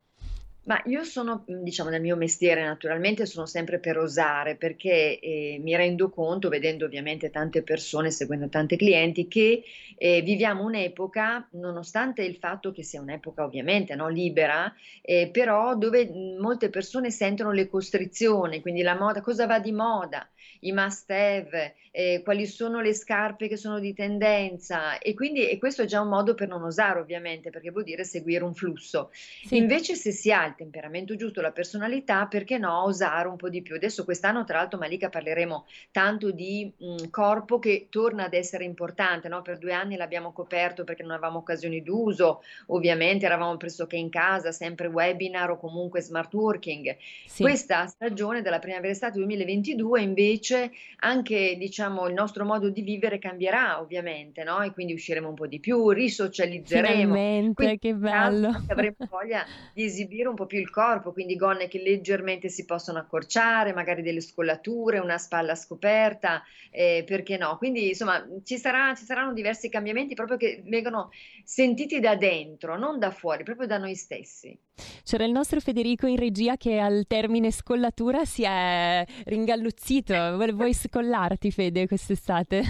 Ma 0.64 0.80
io 0.86 1.02
sono, 1.02 1.44
mhmm, 1.46 1.62
diciamo, 1.62 1.90
nel 1.90 2.00
mio 2.00 2.14
mestiere 2.14 2.62
naturalmente 2.64 3.26
sono 3.26 3.46
sempre 3.46 3.80
per 3.80 3.98
osare 3.98 4.54
perché 4.54 5.18
eh, 5.18 5.58
mi 5.60 5.74
rendo 5.74 6.08
conto, 6.08 6.48
vedendo 6.48 6.84
ovviamente 6.84 7.30
tante 7.30 7.62
persone, 7.62 8.12
seguendo 8.12 8.48
tanti 8.48 8.76
clienti, 8.76 9.26
che 9.26 9.64
eh, 9.96 10.22
viviamo 10.22 10.62
un'epoca, 10.64 11.48
nonostante 11.52 12.22
il 12.22 12.36
fatto 12.36 12.70
che 12.70 12.84
sia 12.84 13.00
un'epoca 13.00 13.42
ovviamente 13.44 13.96
no, 13.96 14.06
libera, 14.08 14.72
eh, 15.00 15.30
però 15.32 15.74
dove 15.76 16.06
mhmm, 16.06 16.40
molte 16.40 16.70
persone 16.70 17.10
sentono 17.10 17.50
le 17.50 17.68
costrizioni, 17.68 18.60
quindi 18.60 18.82
la 18.82 18.94
moda, 18.96 19.20
cosa 19.20 19.46
va 19.46 19.58
di 19.58 19.72
moda, 19.72 20.28
i 20.60 20.70
must 20.72 21.10
have, 21.10 21.74
eh, 21.90 22.20
quali 22.22 22.46
sono 22.46 22.80
le 22.80 22.94
scarpe 22.94 23.48
che 23.48 23.56
sono 23.56 23.78
di 23.78 23.92
tendenza 23.92 24.98
e 24.98 25.12
quindi 25.14 25.48
e 25.48 25.58
questo 25.58 25.82
è 25.82 25.84
già 25.86 26.00
un 26.00 26.08
modo 26.08 26.34
per 26.34 26.48
non 26.48 26.62
osare 26.62 27.00
ovviamente 27.00 27.50
perché 27.50 27.70
vuol 27.70 27.84
dire 27.84 28.04
seguire 28.04 28.44
un 28.44 28.54
flusso. 28.54 29.10
Sì. 29.12 29.56
Invece 29.56 29.94
se 29.94 30.10
si 30.10 30.32
ha 30.32 30.51
il 30.52 30.56
temperamento 30.56 31.16
giusto, 31.16 31.40
la 31.40 31.52
personalità, 31.52 32.26
perché 32.26 32.56
no 32.56 32.84
osare 32.84 33.28
un 33.28 33.36
po' 33.36 33.48
di 33.48 33.60
più. 33.60 33.74
Adesso 33.74 34.04
quest'anno 34.04 34.44
tra 34.44 34.58
l'altro 34.58 34.78
Malika 34.78 35.08
parleremo 35.08 35.66
tanto 35.90 36.30
di 36.30 36.72
mh, 36.74 36.86
mm, 36.86 36.96
corpo 37.10 37.58
che 37.58 37.88
torna 37.90 38.24
ad 38.24 38.34
essere 38.34 38.64
importante, 38.64 39.28
no? 39.28 39.42
per 39.42 39.58
due 39.58 39.72
anni 39.72 39.96
l'abbiamo 39.96 40.32
coperto 40.32 40.84
perché 40.84 41.02
non 41.02 41.12
avevamo 41.12 41.38
occasioni 41.38 41.82
d'uso, 41.82 42.42
ovviamente 42.66 43.26
eravamo 43.26 43.56
pressoché 43.56 43.96
in 43.96 44.08
casa, 44.08 44.52
sempre 44.52 44.86
webinar 44.86 45.50
o 45.50 45.58
comunque 45.58 46.00
smart 46.00 46.32
working. 46.32 46.96
Sì. 47.26 47.42
Questa 47.42 47.86
stagione 47.86 48.42
della 48.42 48.58
primavera 48.58 48.92
estate 48.92 49.18
2022 49.18 50.00
invece 50.00 50.70
anche 51.00 51.56
diciamo 51.56 51.80
diciamo, 51.82 52.06
il 52.06 52.14
nostro 52.14 52.44
modo 52.44 52.68
di 52.68 52.82
vivere 52.82 53.18
cambierà 53.18 53.80
ovviamente, 53.80 54.44
no? 54.44 54.60
E 54.60 54.72
quindi 54.72 54.92
usciremo 54.92 55.28
un 55.28 55.34
po' 55.34 55.46
di 55.46 55.58
più, 55.58 55.90
risocializzeremo. 55.90 56.94
Finalmente, 56.94 57.54
quindi, 57.54 57.78
che 57.78 57.94
bello. 57.94 58.50
Avremo 58.68 58.96
voglia 59.08 59.44
di 59.72 59.84
esibire 59.84 60.28
un 60.28 60.34
po' 60.34 60.41
più 60.46 60.58
il 60.58 60.70
corpo, 60.70 61.12
quindi 61.12 61.36
gonne 61.36 61.68
che 61.68 61.78
leggermente 61.78 62.48
si 62.48 62.64
possono 62.64 62.98
accorciare, 62.98 63.72
magari 63.72 64.02
delle 64.02 64.20
scollature, 64.20 64.98
una 64.98 65.18
spalla 65.18 65.54
scoperta, 65.54 66.42
eh, 66.70 67.04
perché 67.06 67.36
no? 67.36 67.56
Quindi 67.58 67.88
insomma 67.88 68.24
ci, 68.44 68.58
sarà, 68.58 68.94
ci 68.94 69.04
saranno 69.04 69.32
diversi 69.32 69.68
cambiamenti 69.68 70.14
proprio 70.14 70.36
che 70.36 70.62
vengono 70.66 71.10
sentiti 71.44 72.00
da 72.00 72.16
dentro, 72.16 72.76
non 72.76 72.98
da 72.98 73.10
fuori, 73.10 73.42
proprio 73.42 73.66
da 73.66 73.78
noi 73.78 73.94
stessi. 73.94 74.56
C'era 75.04 75.24
il 75.24 75.32
nostro 75.32 75.60
Federico 75.60 76.06
in 76.06 76.16
regia 76.16 76.56
che 76.56 76.78
al 76.78 77.04
termine 77.06 77.50
scollatura 77.50 78.24
si 78.24 78.42
è 78.44 79.04
ringalluzzito. 79.24 80.36
Vuoi 80.36 80.74
scollarti, 80.74 81.50
Fede, 81.50 81.86
quest'estate? 81.86 82.62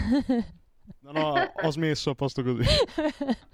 No, 1.02 1.11
no, 1.11 1.52
ho 1.62 1.71
smesso 1.71 2.11
a 2.11 2.14
posto 2.14 2.44
così. 2.44 2.62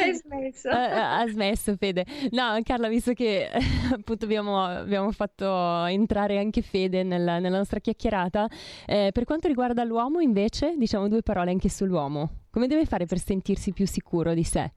Hai 0.00 0.14
smesso? 0.14 0.68
Ha, 0.68 1.18
ha 1.18 1.28
smesso, 1.28 1.74
Fede. 1.76 2.04
No, 2.30 2.58
Carla, 2.62 2.88
visto 2.88 3.14
che 3.14 3.48
appunto 3.92 4.26
abbiamo, 4.26 4.62
abbiamo, 4.62 5.10
fatto 5.10 5.84
entrare 5.86 6.38
anche 6.38 6.60
Fede 6.60 7.02
nella, 7.02 7.38
nella 7.38 7.56
nostra 7.56 7.80
chiacchierata, 7.80 8.48
eh, 8.86 9.10
per 9.12 9.24
quanto 9.24 9.48
riguarda 9.48 9.82
l'uomo, 9.84 10.20
invece, 10.20 10.74
diciamo 10.76 11.08
due 11.08 11.22
parole 11.22 11.50
anche 11.50 11.70
sull'uomo. 11.70 12.48
Come 12.50 12.66
deve 12.66 12.84
fare 12.84 13.06
per 13.06 13.18
sentirsi 13.18 13.72
più 13.72 13.86
sicuro 13.86 14.34
di 14.34 14.44
sé? 14.44 14.70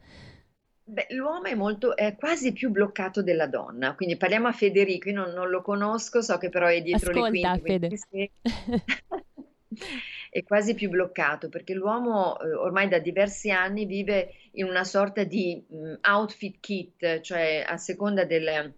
Beh, 0.86 1.08
l'uomo 1.10 1.44
è 1.44 1.56
molto, 1.56 1.96
è 1.96 2.16
quasi 2.16 2.54
più 2.54 2.70
bloccato 2.70 3.22
della 3.22 3.48
donna, 3.48 3.96
quindi 3.96 4.16
parliamo 4.16 4.48
a 4.48 4.54
Federico, 4.54 5.10
io 5.10 5.16
non, 5.16 5.34
non 5.34 5.50
lo 5.50 5.62
conosco, 5.62 6.22
so 6.22 6.38
che 6.38 6.50
però 6.50 6.68
è 6.68 6.82
dietro 6.82 7.12
Ascolta, 7.12 7.54
le 7.54 7.62
quinte. 7.62 7.98
Fede. 7.98 8.32
è 10.34 10.44
quasi 10.44 10.74
più 10.74 10.90
bloccato 10.90 11.48
perché 11.48 11.76
l'uomo 11.76 12.40
eh, 12.40 12.52
ormai 12.54 12.88
da 12.88 12.98
diversi 12.98 13.52
anni 13.52 13.86
vive 13.86 14.34
in 14.54 14.66
una 14.66 14.84
sorta 14.84 15.24
di 15.24 15.64
mh, 15.68 15.78
mm, 15.78 15.94
outfit 16.10 16.60
kit, 16.60 17.22
cioè 17.22 17.64
a 17.64 17.78
seconda 17.78 18.26
del, 18.26 18.74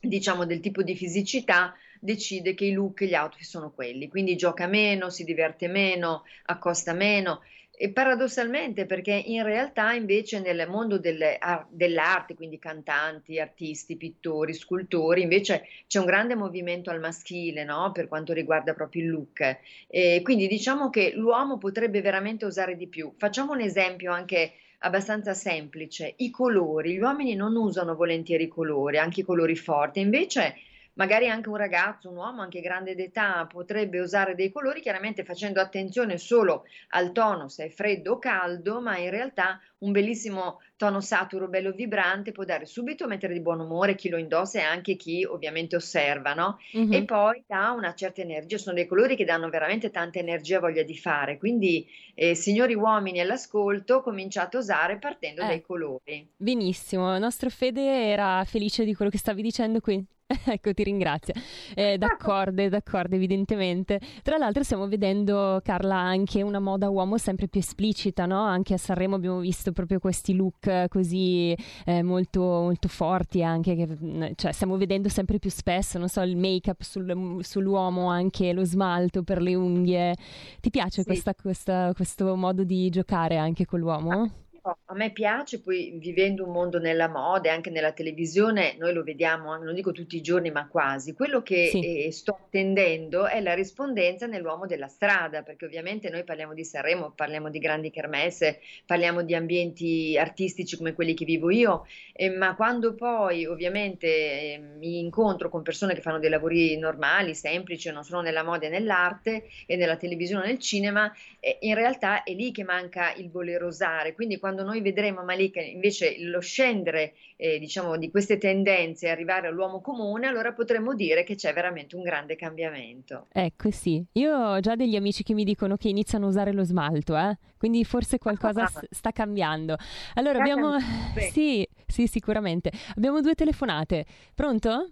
diciamo, 0.00 0.46
del 0.46 0.60
tipo 0.60 0.82
di 0.82 0.96
fisicità 0.96 1.74
decide 2.00 2.54
che 2.54 2.64
i 2.64 2.72
look 2.72 3.02
e 3.02 3.08
gli 3.08 3.14
outfit 3.14 3.44
sono 3.44 3.72
quelli, 3.72 4.08
quindi 4.08 4.36
gioca 4.36 4.66
meno, 4.66 5.10
si 5.10 5.24
diverte 5.24 5.68
meno, 5.68 6.22
accosta 6.46 6.94
meno 6.94 7.42
e 7.78 7.90
paradossalmente, 7.90 8.86
perché 8.86 9.12
in 9.12 9.42
realtà 9.42 9.92
invece 9.92 10.40
nel 10.40 10.66
mondo 10.68 10.98
delle, 10.98 11.38
dell'arte, 11.68 12.34
quindi 12.34 12.58
cantanti, 12.58 13.38
artisti, 13.38 13.96
pittori, 13.96 14.54
scultori, 14.54 15.20
invece 15.20 15.66
c'è 15.86 15.98
un 15.98 16.06
grande 16.06 16.34
movimento 16.34 16.90
al 16.90 17.00
maschile 17.00 17.64
no? 17.64 17.92
per 17.92 18.08
quanto 18.08 18.32
riguarda 18.32 18.72
proprio 18.72 19.02
il 19.02 19.10
look. 19.10 19.58
E 19.88 20.20
quindi 20.24 20.48
diciamo 20.48 20.88
che 20.88 21.12
l'uomo 21.14 21.58
potrebbe 21.58 22.00
veramente 22.00 22.46
usare 22.46 22.76
di 22.76 22.86
più. 22.86 23.12
Facciamo 23.18 23.52
un 23.52 23.60
esempio 23.60 24.10
anche 24.10 24.52
abbastanza 24.78 25.34
semplice. 25.34 26.14
I 26.16 26.30
colori, 26.30 26.94
gli 26.94 27.00
uomini 27.00 27.34
non 27.34 27.54
usano 27.56 27.94
volentieri 27.94 28.44
i 28.44 28.48
colori, 28.48 28.98
anche 28.98 29.20
i 29.20 29.24
colori 29.24 29.54
forti, 29.54 30.00
invece 30.00 30.54
magari 30.96 31.28
anche 31.28 31.48
un 31.48 31.56
ragazzo, 31.56 32.10
un 32.10 32.16
uomo 32.16 32.42
anche 32.42 32.60
grande 32.60 32.94
d'età 32.94 33.46
potrebbe 33.50 34.00
usare 34.00 34.34
dei 34.34 34.50
colori, 34.50 34.80
chiaramente 34.80 35.24
facendo 35.24 35.60
attenzione 35.60 36.18
solo 36.18 36.64
al 36.90 37.12
tono, 37.12 37.48
se 37.48 37.66
è 37.66 37.68
freddo 37.68 38.12
o 38.12 38.18
caldo, 38.18 38.80
ma 38.80 38.98
in 38.98 39.10
realtà 39.10 39.60
un 39.78 39.92
bellissimo 39.92 40.60
tono 40.76 41.00
saturo, 41.00 41.48
bello 41.48 41.72
vibrante, 41.72 42.32
può 42.32 42.44
dare 42.44 42.66
subito 42.66 43.06
mettere 43.06 43.34
di 43.34 43.40
buon 43.40 43.60
umore 43.60 43.94
chi 43.94 44.08
lo 44.08 44.16
indossa 44.16 44.58
e 44.58 44.62
anche 44.62 44.96
chi 44.96 45.24
ovviamente 45.24 45.76
osserva, 45.76 46.34
no? 46.34 46.58
Mm-hmm. 46.76 46.92
E 46.92 47.04
poi 47.04 47.44
dà 47.46 47.70
una 47.70 47.94
certa 47.94 48.22
energia, 48.22 48.58
sono 48.58 48.74
dei 48.74 48.86
colori 48.86 49.16
che 49.16 49.24
danno 49.24 49.48
veramente 49.50 49.90
tanta 49.90 50.18
energia, 50.18 50.60
voglia 50.60 50.82
di 50.82 50.96
fare, 50.96 51.36
quindi 51.38 51.86
eh, 52.14 52.34
signori 52.34 52.74
uomini 52.74 53.20
all'ascolto, 53.20 54.00
cominciate 54.00 54.56
a 54.56 54.60
usare 54.60 54.98
partendo 54.98 55.42
eh, 55.42 55.46
dai 55.46 55.62
colori. 55.62 56.26
Benissimo, 56.36 57.14
il 57.14 57.20
nostro 57.20 57.50
Fede 57.50 58.08
era 58.08 58.42
felice 58.44 58.84
di 58.84 58.94
quello 58.94 59.10
che 59.10 59.18
stavi 59.18 59.42
dicendo 59.42 59.80
qui. 59.80 60.04
ecco, 60.46 60.74
ti 60.74 60.82
ringrazio. 60.82 61.34
Eh, 61.74 61.98
d'accordo, 61.98 62.68
d'accordo, 62.68 63.14
evidentemente. 63.14 64.00
Tra 64.22 64.36
l'altro 64.36 64.64
stiamo 64.64 64.88
vedendo, 64.88 65.60
Carla, 65.62 65.96
anche 65.96 66.42
una 66.42 66.58
moda 66.58 66.88
uomo 66.90 67.16
sempre 67.16 67.46
più 67.46 67.60
esplicita, 67.60 68.26
no? 68.26 68.42
Anche 68.42 68.74
a 68.74 68.76
Sanremo 68.76 69.14
abbiamo 69.14 69.38
visto 69.38 69.70
proprio 69.72 70.00
questi 70.00 70.34
look 70.34 70.88
così 70.88 71.56
eh, 71.84 72.02
molto, 72.02 72.40
molto 72.40 72.88
forti 72.88 73.42
anche, 73.42 73.76
che, 73.76 73.86
mm, 73.86 74.24
cioè 74.34 74.50
stiamo 74.50 74.76
vedendo 74.76 75.08
sempre 75.08 75.38
più 75.38 75.50
spesso, 75.50 75.98
non 75.98 76.08
so, 76.08 76.22
il 76.22 76.36
make-up 76.36 76.82
sul, 76.82 77.38
sull'uomo, 77.42 78.08
anche 78.08 78.52
lo 78.52 78.64
smalto 78.64 79.22
per 79.22 79.40
le 79.40 79.54
unghie. 79.54 80.14
Ti 80.60 80.70
piace 80.70 81.02
sì. 81.02 81.04
questa, 81.04 81.34
questa, 81.34 81.92
questo 81.94 82.34
modo 82.34 82.64
di 82.64 82.90
giocare 82.90 83.36
anche 83.36 83.64
con 83.64 83.78
l'uomo? 83.78 84.45
A 84.84 84.94
me 84.94 85.12
piace, 85.12 85.60
poi 85.60 85.96
vivendo 85.98 86.44
un 86.44 86.52
mondo 86.52 86.78
nella 86.78 87.08
moda 87.08 87.48
e 87.48 87.52
anche 87.52 87.70
nella 87.70 87.92
televisione, 87.92 88.74
noi 88.78 88.92
lo 88.92 89.02
vediamo, 89.02 89.56
non 89.56 89.74
dico 89.74 89.92
tutti 89.92 90.16
i 90.16 90.20
giorni, 90.20 90.50
ma 90.50 90.66
quasi. 90.68 91.14
Quello 91.14 91.42
che 91.42 91.66
Sì. 91.70 92.06
eh, 92.06 92.10
sto 92.12 92.32
attendendo 92.32 93.26
è 93.26 93.40
la 93.40 93.54
rispondenza 93.54 94.26
nell'uomo 94.26 94.66
della 94.66 94.88
strada, 94.88 95.42
perché 95.42 95.64
ovviamente 95.66 96.10
noi 96.10 96.24
parliamo 96.24 96.54
di 96.54 96.64
Sanremo, 96.64 97.12
parliamo 97.12 97.50
di 97.50 97.58
grandi 97.58 97.90
kermesse, 97.90 98.60
parliamo 98.84 99.22
di 99.22 99.34
ambienti 99.34 100.16
artistici 100.18 100.76
come 100.76 100.94
quelli 100.94 101.14
che 101.14 101.24
vivo 101.24 101.50
io, 101.50 101.86
eh, 102.12 102.30
ma 102.30 102.54
quando 102.56 102.94
poi 102.94 103.46
ovviamente 103.46 104.06
eh, 104.06 104.58
mi 104.78 104.98
incontro 105.00 105.48
con 105.48 105.62
persone 105.62 105.94
che 105.94 106.00
fanno 106.00 106.18
dei 106.18 106.30
lavori 106.30 106.76
normali, 106.78 107.34
semplici, 107.34 107.90
non 107.90 108.04
sono 108.04 108.20
nella 108.22 108.42
moda 108.42 108.66
e 108.66 108.68
nell'arte 108.70 109.44
e 109.66 109.76
nella 109.76 109.96
televisione 109.96 110.44
e 110.44 110.48
nel 110.48 110.58
cinema, 110.58 111.12
in 111.60 111.74
realtà 111.74 112.22
è 112.22 112.32
lì 112.32 112.50
che 112.52 112.64
manca 112.64 113.12
il 113.14 113.30
voler 113.30 113.62
osare. 113.62 114.14
Quindi 114.14 114.38
quando 114.38 114.55
noi 114.62 114.80
vedremo 114.80 115.22
Malika 115.22 115.60
invece 115.60 116.16
lo 116.24 116.40
scendere, 116.40 117.14
eh, 117.36 117.58
diciamo, 117.58 117.96
di 117.96 118.10
queste 118.10 118.38
tendenze 118.38 119.06
e 119.06 119.10
arrivare 119.10 119.46
all'uomo 119.48 119.80
comune, 119.80 120.26
allora 120.26 120.52
potremmo 120.52 120.94
dire 120.94 121.24
che 121.24 121.34
c'è 121.34 121.52
veramente 121.52 121.96
un 121.96 122.02
grande 122.02 122.36
cambiamento. 122.36 123.26
Ecco, 123.32 123.70
sì. 123.70 124.04
Io 124.12 124.34
ho 124.36 124.60
già 124.60 124.74
degli 124.76 124.96
amici 124.96 125.22
che 125.22 125.34
mi 125.34 125.44
dicono 125.44 125.76
che 125.76 125.88
iniziano 125.88 126.26
a 126.26 126.28
usare 126.28 126.52
lo 126.52 126.64
smalto, 126.64 127.16
eh? 127.16 127.36
Quindi 127.58 127.84
forse 127.84 128.18
qualcosa 128.18 128.62
Ah. 128.62 128.66
s- 128.68 128.86
sta 128.90 129.12
cambiando. 129.12 129.76
Allora, 130.14 130.38
abbiamo... 130.38 130.70
cambiando. 130.78 131.04
Sì, 131.32 131.66
sì, 131.86 132.06
sicuramente. 132.06 132.70
Abbiamo 132.96 133.20
due 133.20 133.34
telefonate. 133.34 134.04
Pronto? 134.34 134.90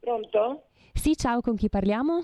Pronto? 0.00 0.68
Sì, 0.92 1.16
ciao, 1.16 1.40
con 1.40 1.56
chi 1.56 1.68
parliamo? 1.68 2.22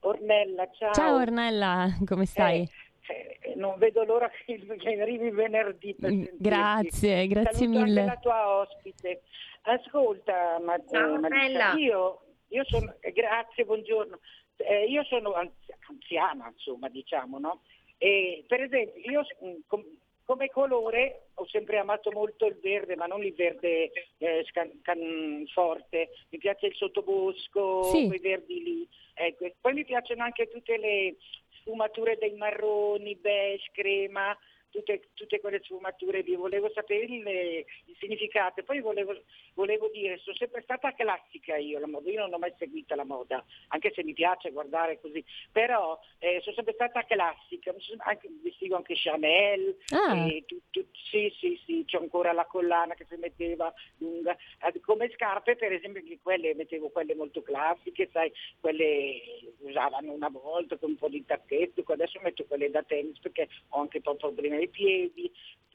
Ornella, 0.00 0.68
ciao. 0.78 0.92
Ciao 0.92 1.16
Ornella, 1.16 1.96
come 2.04 2.24
stai? 2.26 2.60
Eh, 2.62 2.68
eh, 3.10 3.54
non 3.56 3.78
vedo 3.78 4.04
l'ora 4.04 4.30
che 4.46 4.58
che 4.78 5.00
arrivi 5.00 5.30
venerdì 5.30 5.94
per 5.94 6.10
Mm, 6.10 6.22
sentirti. 6.22 6.38
Grazie, 6.48 7.26
grazie 7.26 7.52
Saluto 7.66 7.78
mille. 7.80 8.00
anche 8.00 8.12
la 8.14 8.20
tua 8.20 8.56
ospite. 8.60 9.22
Ascolta, 9.62 10.58
ma, 10.60 10.76
Ciao, 10.90 11.14
eh, 11.14 11.18
Marisa, 11.18 11.36
Ornella. 11.44 11.72
io, 11.76 12.20
io 12.48 12.64
sono, 12.64 12.94
eh, 13.00 13.12
grazie, 13.12 13.64
buongiorno. 13.64 14.18
Eh, 14.56 14.84
io 14.86 15.04
sono 15.04 15.32
anzi- 15.34 15.72
anziana, 15.88 16.48
insomma, 16.52 16.88
diciamo, 16.88 17.38
no? 17.38 17.62
E, 17.98 18.44
per 18.46 18.62
esempio, 18.62 19.00
io 19.10 19.22
mm, 19.44 19.54
com- 19.66 19.98
come 20.24 20.48
colore 20.48 21.28
ho 21.34 21.46
sempre 21.48 21.78
amato 21.78 22.10
molto 22.12 22.46
il 22.46 22.58
verde, 22.62 22.94
ma 22.96 23.06
non 23.06 23.22
il 23.24 23.34
verde 23.34 23.90
eh, 24.18 24.44
scan- 24.48 24.80
can- 24.82 25.44
forte. 25.52 26.10
Mi 26.30 26.38
piace 26.38 26.66
il 26.66 26.74
sottobosco, 26.74 27.82
Sì. 27.84 28.06
quei 28.06 28.20
verdi 28.20 28.62
lì. 28.62 28.88
Ecco. 29.14 29.50
Poi 29.60 29.72
mi 29.74 29.84
piacciono 29.84 30.22
anche 30.22 30.48
tutte 30.48 30.76
le 30.78 31.16
sfumature 31.60 32.16
dei 32.20 32.34
marroni, 32.36 33.14
beige, 33.16 33.70
crema, 33.72 34.36
tutte, 34.70 35.10
tutte 35.14 35.40
quelle 35.40 35.60
sfumature 35.62 36.22
lì. 36.22 36.34
Volevo 36.34 36.70
sapere 36.72 37.04
il, 37.04 37.26
il 37.26 37.96
significato. 37.98 38.62
Poi 38.62 38.80
volevo, 38.80 39.14
volevo 39.54 39.88
dire, 39.88 40.18
sono 40.18 40.36
sempre 40.36 40.62
stata 40.62 40.92
classica 40.94 41.56
io, 41.56 41.78
la 41.78 41.86
moda. 41.86 42.10
io 42.10 42.20
non 42.20 42.32
ho 42.32 42.38
mai 42.38 42.52
seguito 42.58 42.94
la 42.94 43.04
moda, 43.04 43.44
anche 43.68 43.92
se 43.94 44.02
mi 44.02 44.12
piace 44.12 44.50
guardare 44.50 45.00
così, 45.00 45.24
però 45.52 45.98
eh, 46.18 46.40
sono 46.42 46.54
sempre 46.54 46.74
stata 46.74 47.04
classica, 47.04 47.74
anche, 47.98 48.28
vestivo 48.42 48.76
anche 48.76 48.94
Chanel, 48.96 49.76
Ah, 49.90 50.28
tu- 50.46 50.60
tu- 50.70 50.86
sì, 50.92 51.32
sì, 51.38 51.60
sì, 51.64 51.84
c'è 51.86 51.98
ancora 51.98 52.32
la 52.32 52.46
collana 52.46 52.94
che 52.94 53.06
si 53.08 53.16
metteva 53.16 53.72
lunga. 53.98 54.36
Come 54.82 55.10
scarpe, 55.10 55.56
per 55.56 55.72
esempio, 55.72 56.02
che 56.02 56.18
quelle 56.22 56.54
mettevo 56.54 56.90
quelle 56.90 57.14
molto 57.14 57.42
classiche, 57.42 58.08
sai, 58.12 58.32
quelle 58.60 59.20
usavano 59.58 60.12
una 60.12 60.28
volta 60.28 60.76
con 60.76 60.90
un 60.90 60.96
po' 60.96 61.08
di 61.08 61.24
tacchetto, 61.24 61.82
adesso 61.92 62.20
metto 62.22 62.44
quelle 62.44 62.70
da 62.70 62.82
tennis 62.82 63.18
perché 63.18 63.48
ho 63.70 63.80
anche 63.80 63.96
un 63.98 64.02
po' 64.02 64.14
problemi 64.16 64.59
ai 64.60 64.68
piedi, 64.68 65.30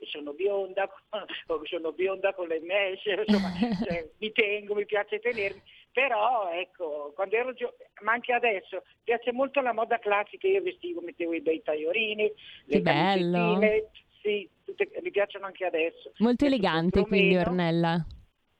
sono 0.05 0.33
bionda, 0.33 0.89
sono 1.63 1.91
bionda 1.91 2.33
con 2.33 2.47
le 2.47 2.59
mesh, 2.61 3.05
insomma, 3.05 3.51
cioè, 3.83 4.09
mi 4.19 4.31
tengo, 4.31 4.75
mi 4.75 4.85
piace 4.85 5.19
tenermi. 5.19 5.61
Però 5.91 6.51
ecco, 6.51 7.13
quando 7.15 7.35
ero 7.37 7.53
giovane, 7.53 7.77
ma 8.01 8.11
anche 8.11 8.33
adesso, 8.33 8.83
piace 9.03 9.31
molto 9.31 9.61
la 9.61 9.71
moda 9.71 9.97
classica, 9.97 10.45
io 10.47 10.61
vestivo, 10.61 10.99
mettevo 11.01 11.33
i 11.33 11.41
bei 11.41 11.61
tagliorini, 11.61 12.29
le 12.65 12.81
bello. 12.81 13.37
camisettine, 13.59 13.89
sì, 14.21 14.49
tutte- 14.65 14.91
mi 15.01 15.11
piacciono 15.11 15.45
anche 15.45 15.63
adesso. 15.65 16.11
molto 16.17 16.45
elegante 16.45 17.05
quindi. 17.07 17.37
Ornella. 17.37 18.05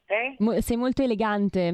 Eh? 0.08 0.36
Mo- 0.39 0.62
sei 0.62 0.77
molto 0.77 1.03
elegante, 1.03 1.74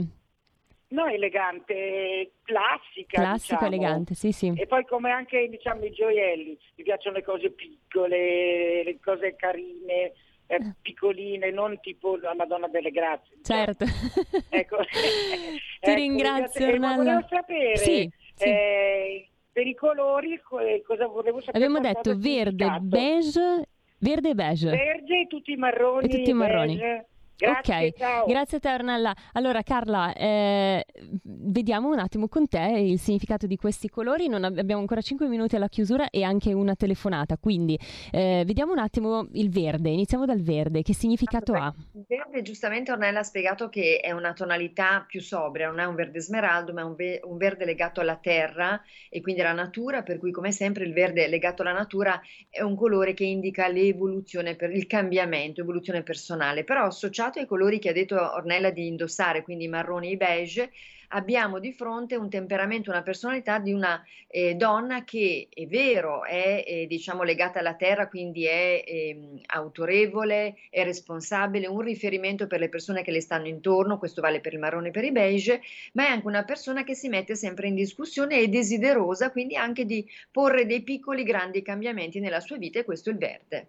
No, 0.92 1.06
elegante, 1.08 2.34
classica. 2.44 3.22
classico, 3.22 3.66
diciamo. 3.66 3.76
elegante, 3.76 4.14
sì 4.14 4.32
sì. 4.34 4.52
E 4.56 4.68
poi 4.68 4.86
come 4.86 5.10
anche 5.12 5.48
diciamo 5.48 5.86
i 5.86 5.92
gioielli, 5.92 6.58
mi 6.76 6.84
piacciono 6.84 7.16
le 7.16 7.24
cose 7.24 7.50
piccole, 7.52 8.84
le 8.84 9.00
cose 9.02 9.36
carine, 9.38 10.12
eh, 10.48 10.74
piccoline, 10.82 11.50
non 11.52 11.80
tipo 11.80 12.18
la 12.18 12.34
Madonna 12.36 12.68
delle 12.68 12.92
Grazie. 12.92 13.38
diciamo. 13.38 13.64
Certo. 13.64 13.86
Ecco. 14.50 14.78
Ti 14.84 15.90
Ecco, 15.90 15.94
ringrazio 15.94 16.68
eh, 16.68 16.78
ma 16.80 16.96
volevo 16.98 17.26
sapere 17.30 17.78
Sì, 17.78 18.10
sì. 18.36 18.44
eh, 18.50 19.30
per 19.52 19.66
i 19.68 19.74
colori 19.74 20.42
co- 20.44 20.60
eh, 20.60 20.82
cosa 20.86 21.08
volevo 21.08 21.40
sapere. 21.40 21.64
Abbiamo 21.64 21.80
detto 21.82 22.14
verde, 22.18 22.80
beige, 22.82 23.66
verde 24.00 24.30
e 24.30 24.34
beige. 24.36 24.70
Verde 24.70 25.22
e 25.22 25.28
tutti 25.28 25.54
i 25.54 25.56
marroni. 25.56 26.06
E 26.06 26.10
tutti 26.10 26.30
i 26.30 26.34
marroni. 26.34 26.76
beige. 26.78 27.06
Grazie, 27.42 27.88
ok, 27.88 27.98
ciao. 27.98 28.26
grazie 28.28 28.58
a 28.58 28.60
te 28.60 28.72
Ornella. 28.72 29.16
Allora 29.34 29.64
Carla, 29.64 30.14
eh, 30.14 30.86
vediamo 31.24 31.90
un 31.90 31.98
attimo 31.98 32.28
con 32.28 32.48
te 32.48 32.60
il 32.60 33.00
significato 33.00 33.48
di 33.48 33.56
questi 33.56 33.90
colori. 33.90 34.28
Non 34.28 34.44
ab- 34.44 34.60
abbiamo 34.60 34.82
ancora 34.82 35.02
5 35.02 35.28
minuti 35.28 35.56
alla 35.56 35.68
chiusura 35.68 36.12
e 36.12 36.22
anche 36.24 36.54
una 36.54 36.76
telefonata, 36.76 37.38
quindi 37.38 37.80
eh, 38.12 38.44
vediamo 38.46 38.74
un 38.74 38.78
attimo 38.78 39.28
il 39.34 39.50
verde. 39.50 39.90
Iniziamo 39.90 40.26
dal 40.26 40.42
verde. 40.42 40.84
Che 40.84 40.94
significato 40.94 41.54
ha? 41.54 41.74
Il 41.94 42.06
verde, 42.08 42.44
giustamente 42.44 42.92
Ornella 42.92 43.20
ha 43.20 43.24
spiegato 43.24 43.70
che 43.70 44.00
è 44.04 44.12
una 44.12 44.34
tonalità 44.34 45.04
più 45.08 45.20
sobria, 45.20 45.68
non 45.68 45.80
è 45.80 45.86
un 45.86 45.96
verde 45.96 46.22
smeraldo, 46.22 46.74
ma 46.74 46.82
è 46.82 46.84
un, 46.84 46.94
ve- 46.94 47.22
un 47.24 47.38
verde 47.38 47.66
legato 47.66 48.02
alla 48.02 48.18
terra 48.18 48.80
e 49.10 49.22
quindi 49.22 49.42
alla 49.42 49.54
natura, 49.54 50.04
per 50.04 50.20
cui 50.20 50.32
come 50.32 50.52
sempre 50.52 50.84
il 50.84 50.94
verde 50.94 51.28
legato 51.28 51.64
alla 51.64 51.74
natura 51.74 52.22
è 52.50 52.62
un 52.62 52.76
colore 52.76 53.16
che 53.16 53.24
indica 53.24 53.68
l'evoluzione, 53.68 54.56
per 54.56 54.72
il 54.72 54.86
cambiamento, 54.86 55.62
evoluzione 55.62 56.04
personale, 56.04 56.64
però 56.64 56.84
associato 56.86 57.31
ai 57.40 57.46
colori 57.46 57.80
che 57.80 57.90
ha 57.90 57.94
detto 57.94 58.16
Ornella 58.16 58.70
di 58.70 58.88
indossare, 58.88 59.44
quindi 59.44 59.68
marroni 59.68 60.12
e 60.12 60.18
beige, 60.18 60.72
abbiamo 61.12 61.60
di 61.60 61.72
fronte 61.72 62.16
un 62.16 62.30
temperamento, 62.30 62.90
una 62.90 63.04
personalità 63.04 63.60
di 63.60 63.72
una 63.72 64.04
eh, 64.28 64.56
donna 64.56 65.04
che 65.04 65.48
è 65.54 65.66
vero, 65.66 66.24
è 66.24 66.64
eh, 66.66 66.88
diciamo 66.88 67.24
legata 67.24 67.60
alla 67.60 67.76
terra, 67.76 68.08
quindi 68.08 68.46
è 68.46 68.84
ehm, 68.86 69.42
autorevole, 69.48 70.56
è 70.70 70.84
responsabile, 70.84 71.68
un 71.68 71.82
riferimento 71.82 72.48
per 72.48 72.60
le 72.60 72.70
persone 72.70 73.04
che 73.04 73.12
le 73.12 73.22
stanno 73.22 73.48
intorno, 73.48 73.98
questo 73.98 74.22
vale 74.22 74.42
per 74.42 74.54
il 74.54 74.60
marrone 74.60 74.90
e 74.90 74.92
per 74.92 75.04
i 75.04 75.12
beige, 75.12 75.62
ma 75.94 76.06
è 76.06 76.10
anche 76.10 76.28
una 76.28 76.44
persona 76.44 76.84
che 76.84 76.96
si 76.96 77.10
mette 77.10 77.36
sempre 77.36 77.68
in 77.68 77.76
discussione 77.76 78.40
e 78.40 78.48
desiderosa, 78.48 79.32
quindi 79.32 79.56
anche 79.56 79.86
di 79.86 80.08
porre 80.32 80.66
dei 80.66 80.82
piccoli 80.84 81.24
grandi 81.24 81.62
cambiamenti 81.62 82.20
nella 82.20 82.40
sua 82.40 82.58
vita 82.58 82.80
e 82.80 82.86
questo 82.86 83.10
è 83.10 83.14
il 83.14 83.20
verde. 83.20 83.68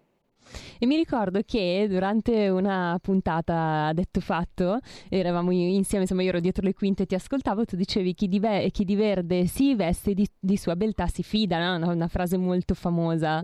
E 0.79 0.85
mi 0.85 0.95
ricordo 0.95 1.41
che 1.45 1.85
durante 1.89 2.49
una 2.49 2.97
puntata 3.01 3.91
detto 3.93 4.19
fatto, 4.19 4.79
eravamo 5.09 5.51
insieme, 5.51 6.03
insomma 6.03 6.23
io 6.23 6.29
ero 6.29 6.39
dietro 6.39 6.63
le 6.65 6.73
quinte 6.73 7.03
e 7.03 7.05
ti 7.05 7.15
ascoltavo, 7.15 7.65
tu 7.65 7.75
dicevi 7.75 8.13
chi 8.13 8.27
di, 8.27 8.39
ve- 8.39 8.69
chi 8.71 8.83
di 8.85 8.95
verde 8.95 9.45
si 9.45 9.75
veste 9.75 10.13
di, 10.13 10.27
di 10.39 10.57
sua 10.57 10.75
beltà 10.75 11.07
si 11.07 11.23
fida, 11.23 11.59
no? 11.59 11.75
una, 11.75 11.93
una 11.93 12.07
frase 12.07 12.37
molto 12.37 12.73
famosa. 12.73 13.43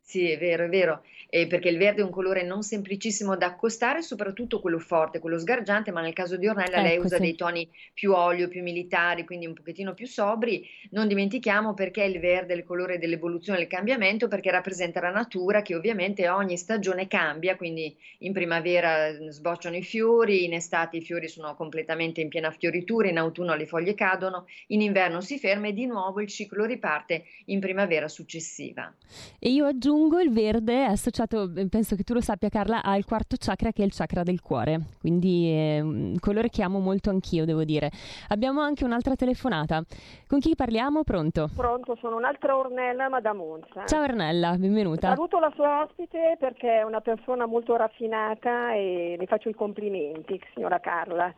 Sì, 0.00 0.30
è 0.30 0.38
vero, 0.38 0.66
è 0.66 0.68
vero, 0.68 1.02
eh, 1.28 1.46
perché 1.46 1.68
il 1.68 1.78
verde 1.78 2.00
è 2.00 2.04
un 2.04 2.10
colore 2.10 2.42
non 2.42 2.62
semplicissimo 2.62 3.36
da 3.36 3.46
accostare, 3.46 4.02
soprattutto 4.02 4.60
quello 4.60 4.78
forte, 4.78 5.18
quello 5.18 5.38
sgargiante, 5.38 5.90
ma 5.90 6.00
nel 6.00 6.12
caso 6.12 6.36
di 6.36 6.46
Ornella 6.46 6.80
lei 6.80 6.94
Ecco, 6.94 7.06
usa 7.06 7.16
sì. 7.16 7.22
dei 7.22 7.34
toni 7.34 7.68
più 7.92 8.12
olio, 8.12 8.48
più 8.48 8.62
militari, 8.62 9.24
quindi 9.24 9.46
un 9.46 9.54
pochettino 9.54 9.94
più 9.94 10.06
sobri. 10.06 10.66
Non 10.90 11.08
dimentichiamo 11.08 11.74
perché 11.74 12.04
il 12.04 12.20
verde 12.20 12.54
è 12.54 12.56
il 12.56 12.64
colore 12.64 12.98
dell'evoluzione 12.98 13.58
e 13.58 13.62
del 13.62 13.70
cambiamento, 13.70 14.28
perché 14.28 14.50
rappresenta 14.50 15.00
la 15.00 15.10
natura 15.10 15.62
che 15.62 15.74
ovviamente 15.74 16.28
ogni 16.28 16.56
stagione 16.56 17.06
cambia, 17.08 17.56
quindi 17.56 17.96
in 18.18 18.32
primavera 18.32 19.08
eh, 19.08 19.30
sbocciano 19.30 19.76
i 19.76 19.82
fiori, 19.82 20.44
in 20.44 20.54
estate 20.54 20.98
i 20.98 21.02
fiori 21.02 21.28
sono 21.28 21.54
completamente 21.54 22.20
in 22.20 22.28
piena 22.28 22.50
fioritura, 22.50 23.08
in 23.08 23.18
autunno 23.18 23.54
le 23.54 23.66
foglie 23.66 23.94
cadono, 23.94 24.46
in 24.68 24.80
inverno 24.80 25.20
si 25.20 25.38
ferma 25.38 25.68
e 25.68 25.72
di 25.72 25.86
nuovo 25.86 26.20
il 26.20 26.28
ciclo 26.28 26.64
riparte 26.64 27.24
in 27.46 27.60
primavera 27.60 28.08
successiva. 28.08 28.92
E 29.38 29.50
io 29.50 29.66
aggiungo 29.66 30.20
il 30.20 30.32
verde 30.32 30.86
è 30.86 30.96
associato, 31.16 31.50
eh, 31.56 31.68
penso 31.68 31.96
che 31.96 32.02
tu 32.02 32.12
lo 32.12 32.20
sappia 32.20 32.50
Carla, 32.50 32.82
al 32.82 33.04
quarto 33.04 33.36
chakra 33.38 33.72
che 33.72 33.82
è 33.82 33.86
il 33.86 33.92
chakra 33.94 34.22
del 34.22 34.40
cuore, 34.40 34.80
quindi 35.00 35.48
è 35.50 35.80
un 35.80 36.16
colore 36.20 36.50
che 36.50 36.62
amo 36.62 36.78
molto 36.78 37.08
anch'io, 37.08 37.46
devo 37.46 37.64
dire. 37.64 37.90
Abbiamo 38.28 38.60
anche 38.60 38.84
un'altra 38.84 39.14
telefonata. 39.14 39.82
Con 40.26 40.40
chi 40.40 40.54
parliamo? 40.54 41.04
Pronto? 41.04 41.48
Pronto, 41.54 41.96
sono 42.00 42.16
un'altra 42.16 42.56
Ornella, 42.56 43.08
ma 43.08 43.20
da 43.20 43.32
Monza. 43.32 43.86
Ciao 43.86 44.02
Ornella, 44.02 44.56
benvenuta. 44.58 45.08
Saluto 45.08 45.38
la 45.38 45.52
sua 45.54 45.82
ospite 45.84 46.36
perché 46.38 46.80
è 46.80 46.82
una 46.82 47.00
persona 47.00 47.46
molto 47.46 47.76
raffinata 47.76 48.74
e 48.74 49.16
le 49.18 49.26
faccio 49.26 49.48
i 49.48 49.54
complimenti, 49.54 50.38
signora 50.52 50.80
Carla. 50.80 51.32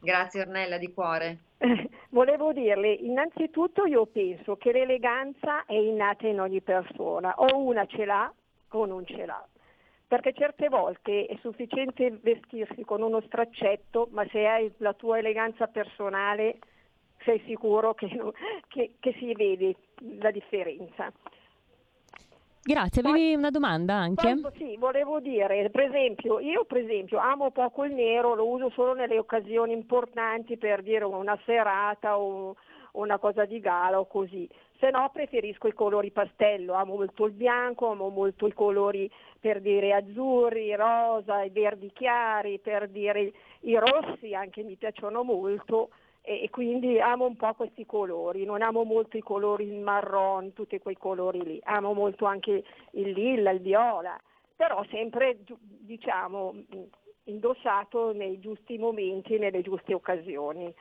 Grazie 0.00 0.42
Ornella 0.42 0.78
di 0.78 0.92
cuore. 0.92 1.38
Volevo 2.10 2.52
dirle, 2.52 2.92
innanzitutto 2.92 3.84
io 3.84 4.06
penso 4.06 4.56
che 4.56 4.70
l'eleganza 4.70 5.64
è 5.66 5.74
innata 5.74 6.26
in 6.28 6.40
ogni 6.40 6.60
persona, 6.60 7.34
o 7.36 7.58
una 7.58 7.84
ce 7.86 8.04
l'ha 8.04 8.32
o 8.76 8.86
non 8.86 9.06
ce 9.06 9.24
l'ha. 9.24 9.46
Perché 10.06 10.32
certe 10.32 10.68
volte 10.68 11.26
è 11.26 11.36
sufficiente 11.40 12.10
vestirsi 12.22 12.82
con 12.84 13.02
uno 13.02 13.20
straccetto, 13.20 14.08
ma 14.12 14.26
se 14.30 14.46
hai 14.46 14.72
la 14.78 14.94
tua 14.94 15.18
eleganza 15.18 15.66
personale 15.66 16.58
sei 17.24 17.42
sicuro 17.46 17.94
che, 17.94 18.08
che, 18.68 18.94
che 18.98 19.14
si 19.18 19.34
vede 19.34 19.76
la 20.20 20.30
differenza. 20.30 21.12
Grazie, 22.62 23.00
avevi 23.00 23.34
una 23.34 23.50
domanda 23.50 23.94
anche? 23.94 24.22
Quando, 24.22 24.52
sì, 24.56 24.76
volevo 24.76 25.20
dire, 25.20 25.70
per 25.70 25.84
esempio, 25.84 26.38
io 26.38 26.64
per 26.64 26.78
esempio 26.78 27.18
amo 27.18 27.50
poco 27.50 27.84
il 27.84 27.94
nero, 27.94 28.34
lo 28.34 28.46
uso 28.46 28.68
solo 28.70 28.92
nelle 28.92 29.18
occasioni 29.18 29.72
importanti 29.72 30.58
per 30.58 30.82
dire 30.82 31.04
una 31.04 31.38
serata 31.46 32.18
o 32.18 32.56
una 32.92 33.18
cosa 33.18 33.46
di 33.46 33.58
gala 33.60 33.98
o 33.98 34.06
così. 34.06 34.46
Se 34.78 34.90
no 34.90 35.10
preferisco 35.12 35.66
i 35.66 35.72
colori 35.72 36.12
pastello, 36.12 36.74
amo 36.74 36.94
molto 36.94 37.24
il 37.24 37.32
bianco, 37.32 37.90
amo 37.90 38.10
molto 38.10 38.46
i 38.46 38.52
colori 38.52 39.10
per 39.40 39.60
dire 39.60 39.92
azzurri, 39.92 40.74
rosa, 40.76 41.42
i 41.42 41.50
verdi 41.50 41.90
chiari, 41.92 42.60
per 42.60 42.88
dire 42.88 43.32
i 43.62 43.76
rossi 43.76 44.34
anche 44.34 44.62
mi 44.62 44.76
piacciono 44.76 45.24
molto 45.24 45.90
e, 46.22 46.48
quindi 46.50 47.00
amo 47.00 47.24
un 47.24 47.36
po' 47.36 47.54
questi 47.54 47.86
colori, 47.86 48.44
non 48.44 48.62
amo 48.62 48.84
molto 48.84 49.16
i 49.16 49.22
colori 49.22 49.64
il 49.64 49.80
marron, 49.80 50.52
tutti 50.52 50.78
quei 50.78 50.96
colori 50.96 51.42
lì, 51.42 51.60
amo 51.64 51.92
molto 51.92 52.26
anche 52.26 52.62
il 52.92 53.10
lilla, 53.10 53.50
il 53.50 53.60
viola, 53.60 54.16
però 54.54 54.84
sempre 54.90 55.38
diciamo 55.58 56.54
indossato 57.24 58.12
nei 58.12 58.38
giusti 58.38 58.78
momenti, 58.78 59.38
nelle 59.38 59.62
giuste 59.62 59.92
occasioni. 59.92 60.72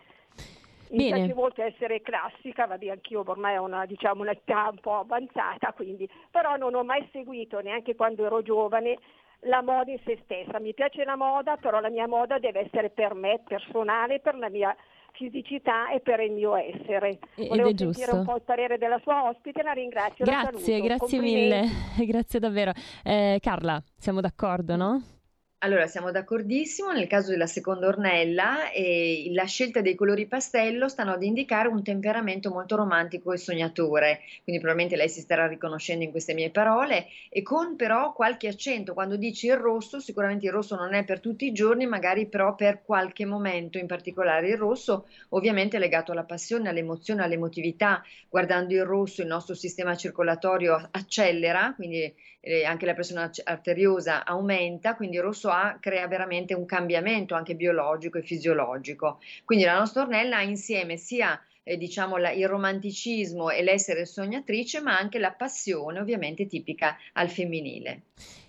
Mi 0.91 1.07
piace 1.07 1.33
molto 1.33 1.61
essere 1.61 2.01
classica, 2.01 2.65
vabbè 2.65 2.89
anch'io 2.89 3.23
ormai 3.25 3.57
ho 3.57 3.63
una, 3.63 3.85
diciamo, 3.85 4.21
un'età 4.21 4.69
un 4.71 4.79
po' 4.79 4.99
avanzata, 4.99 5.73
quindi, 5.73 6.09
però 6.31 6.55
non 6.55 6.75
ho 6.75 6.83
mai 6.83 7.07
seguito, 7.11 7.59
neanche 7.59 7.95
quando 7.95 8.25
ero 8.25 8.41
giovane, 8.41 8.97
la 9.41 9.61
moda 9.61 9.91
in 9.91 9.99
se 10.03 10.19
stessa. 10.23 10.59
Mi 10.59 10.73
piace 10.73 11.03
la 11.03 11.15
moda, 11.15 11.57
però 11.57 11.79
la 11.79 11.89
mia 11.89 12.07
moda 12.07 12.39
deve 12.39 12.65
essere 12.65 12.89
per 12.89 13.13
me, 13.13 13.41
personale, 13.45 14.19
per 14.19 14.35
la 14.35 14.49
mia 14.49 14.75
fisicità 15.11 15.89
e 15.89 15.99
per 15.99 16.19
il 16.19 16.31
mio 16.31 16.55
essere. 16.55 17.19
Ed 17.35 17.47
Volevo 17.47 17.69
è 17.69 17.73
giusto. 17.73 18.15
un 18.15 18.23
po' 18.23 18.35
il 18.35 18.43
parere 18.43 18.77
della 18.77 18.99
sua 19.01 19.27
ospite, 19.27 19.63
la 19.63 19.73
ringrazio. 19.73 20.25
Grazie, 20.25 20.79
la 20.79 20.85
grazie 20.85 21.19
mille, 21.19 21.65
grazie 22.05 22.39
davvero. 22.39 22.71
Eh, 23.03 23.39
Carla, 23.41 23.81
siamo 23.97 24.21
d'accordo, 24.21 24.75
no? 24.75 25.01
Allora, 25.61 25.87
siamo 25.87 26.11
d'accordissimo, 26.11 26.91
nel 26.91 27.07
caso 27.07 27.31
della 27.31 27.47
seconda 27.47 27.87
ornella 27.87 28.69
eh, 28.71 29.27
la 29.31 29.45
scelta 29.45 29.81
dei 29.81 29.95
colori 29.95 30.27
pastello 30.27 30.87
stanno 30.87 31.13
ad 31.13 31.23
indicare 31.23 31.67
un 31.67 31.81
temperamento 31.81 32.51
molto 32.51 32.75
romantico 32.75 33.33
e 33.33 33.37
sognatore, 33.37 34.19
quindi 34.43 34.61
probabilmente 34.61 34.95
lei 34.95 35.09
si 35.09 35.19
starà 35.19 35.47
riconoscendo 35.47 36.03
in 36.03 36.11
queste 36.11 36.35
mie 36.35 36.51
parole. 36.51 37.07
E 37.29 37.41
con 37.41 37.75
però 37.75 38.13
qualche 38.13 38.47
accento, 38.49 38.93
quando 38.93 39.15
dici 39.15 39.47
il 39.47 39.55
rosso, 39.57 39.99
sicuramente 39.99 40.45
il 40.45 40.51
rosso 40.51 40.75
non 40.75 40.93
è 40.93 41.03
per 41.03 41.19
tutti 41.19 41.47
i 41.47 41.51
giorni, 41.53 41.87
magari 41.87 42.27
però 42.27 42.53
per 42.53 42.83
qualche 42.83 43.25
momento, 43.25 43.79
in 43.79 43.87
particolare 43.87 44.49
il 44.49 44.57
rosso 44.57 45.07
ovviamente 45.29 45.77
è 45.77 45.79
legato 45.79 46.11
alla 46.11 46.23
passione, 46.23 46.69
all'emozione, 46.69 47.23
all'emotività, 47.23 48.03
guardando 48.29 48.75
il 48.75 48.83
rosso 48.85 49.21
il 49.21 49.27
nostro 49.27 49.55
sistema 49.55 49.95
circolatorio 49.95 50.87
accelera, 50.91 51.73
quindi 51.75 52.13
anche 52.65 52.85
la 52.85 52.93
pressione 52.93 53.29
arteriosa 53.43 54.25
aumenta, 54.25 54.95
quindi 54.95 55.17
il 55.17 55.21
rosso 55.21 55.49
A 55.49 55.77
crea 55.79 56.07
veramente 56.07 56.53
un 56.53 56.65
cambiamento 56.65 57.35
anche 57.35 57.55
biologico 57.55 58.17
e 58.17 58.23
fisiologico. 58.23 59.19
Quindi 59.43 59.65
la 59.65 59.77
nostra 59.77 60.03
ornella 60.03 60.37
ha 60.37 60.43
insieme 60.43 60.97
sia 60.97 61.39
eh, 61.67 61.77
diciamo 61.77 62.17
la, 62.17 62.31
il 62.31 62.47
romanticismo 62.47 63.49
e 63.49 63.61
l'essere 63.61 64.05
sognatrice, 64.05 64.79
ma 64.79 64.97
anche 64.97 65.19
la 65.19 65.31
passione 65.31 65.99
ovviamente 65.99 66.47
tipica 66.47 66.95
al 67.13 67.29
femminile. 67.29 68.03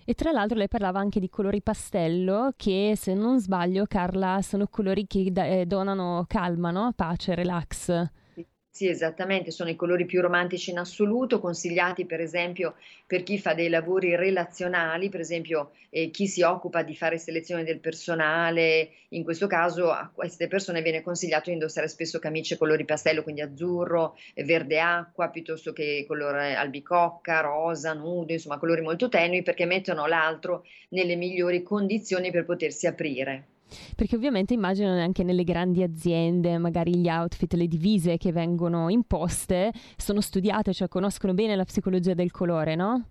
E 0.05 0.13
tra 0.13 0.31
l'altro 0.31 0.57
lei 0.57 0.67
parlava 0.67 0.99
anche 0.99 1.19
di 1.19 1.29
colori 1.29 1.61
pastello 1.61 2.53
che 2.55 2.93
se 2.95 3.13
non 3.13 3.39
sbaglio 3.39 3.85
Carla 3.85 4.39
sono 4.41 4.67
colori 4.67 5.05
che 5.05 5.31
da- 5.31 5.45
eh, 5.45 5.65
donano 5.65 6.25
calma, 6.27 6.71
no? 6.71 6.93
pace, 6.95 7.35
relax. 7.35 8.09
Sì, 8.79 8.87
esattamente, 8.87 9.51
sono 9.51 9.69
i 9.69 9.75
colori 9.75 10.05
più 10.05 10.21
romantici 10.21 10.69
in 10.69 10.77
assoluto, 10.79 11.41
consigliati 11.41 12.05
per 12.05 12.21
esempio 12.21 12.75
per 13.05 13.23
chi 13.23 13.37
fa 13.37 13.53
dei 13.53 13.67
lavori 13.67 14.15
relazionali, 14.15 15.09
per 15.09 15.19
esempio 15.19 15.71
eh, 15.89 16.09
chi 16.11 16.27
si 16.27 16.43
occupa 16.43 16.81
di 16.81 16.95
fare 16.95 17.17
selezione 17.17 17.65
del 17.65 17.79
personale, 17.81 18.91
in 19.09 19.25
questo 19.25 19.47
caso 19.47 19.91
a 19.91 20.09
queste 20.13 20.47
persone 20.47 20.81
viene 20.81 21.01
consigliato 21.01 21.49
indossare 21.51 21.89
spesso 21.89 22.19
camicie 22.19 22.57
colori 22.57 22.85
pastello, 22.85 23.21
quindi 23.21 23.41
azzurro, 23.41 24.15
eh, 24.33 24.45
verde 24.45 24.79
acqua, 24.79 25.27
piuttosto 25.27 25.73
che 25.73 26.05
colore 26.07 26.55
albicocca, 26.55 27.41
rosa, 27.41 27.91
nudo, 27.91 28.31
insomma 28.31 28.59
colori 28.59 28.79
molto 28.79 29.09
tenui 29.09 29.43
perché 29.43 29.65
mettono 29.65 30.05
l'altro 30.07 30.65
nelle 30.91 31.17
migliori 31.17 31.63
condizioni 31.63 32.31
per 32.31 32.45
potersi 32.45 32.87
aprire. 32.87 33.47
Perché 33.95 34.15
ovviamente 34.15 34.53
immagino 34.53 34.91
anche 34.91 35.23
nelle 35.23 35.43
grandi 35.43 35.83
aziende, 35.83 36.57
magari 36.57 36.95
gli 36.95 37.09
outfit, 37.09 37.53
le 37.53 37.67
divise 37.67 38.17
che 38.17 38.31
vengono 38.31 38.89
imposte 38.89 39.71
sono 39.97 40.21
studiate, 40.21 40.73
cioè 40.73 40.87
conoscono 40.87 41.33
bene 41.33 41.55
la 41.55 41.65
psicologia 41.65 42.13
del 42.13 42.31
colore, 42.31 42.75
no? 42.75 43.05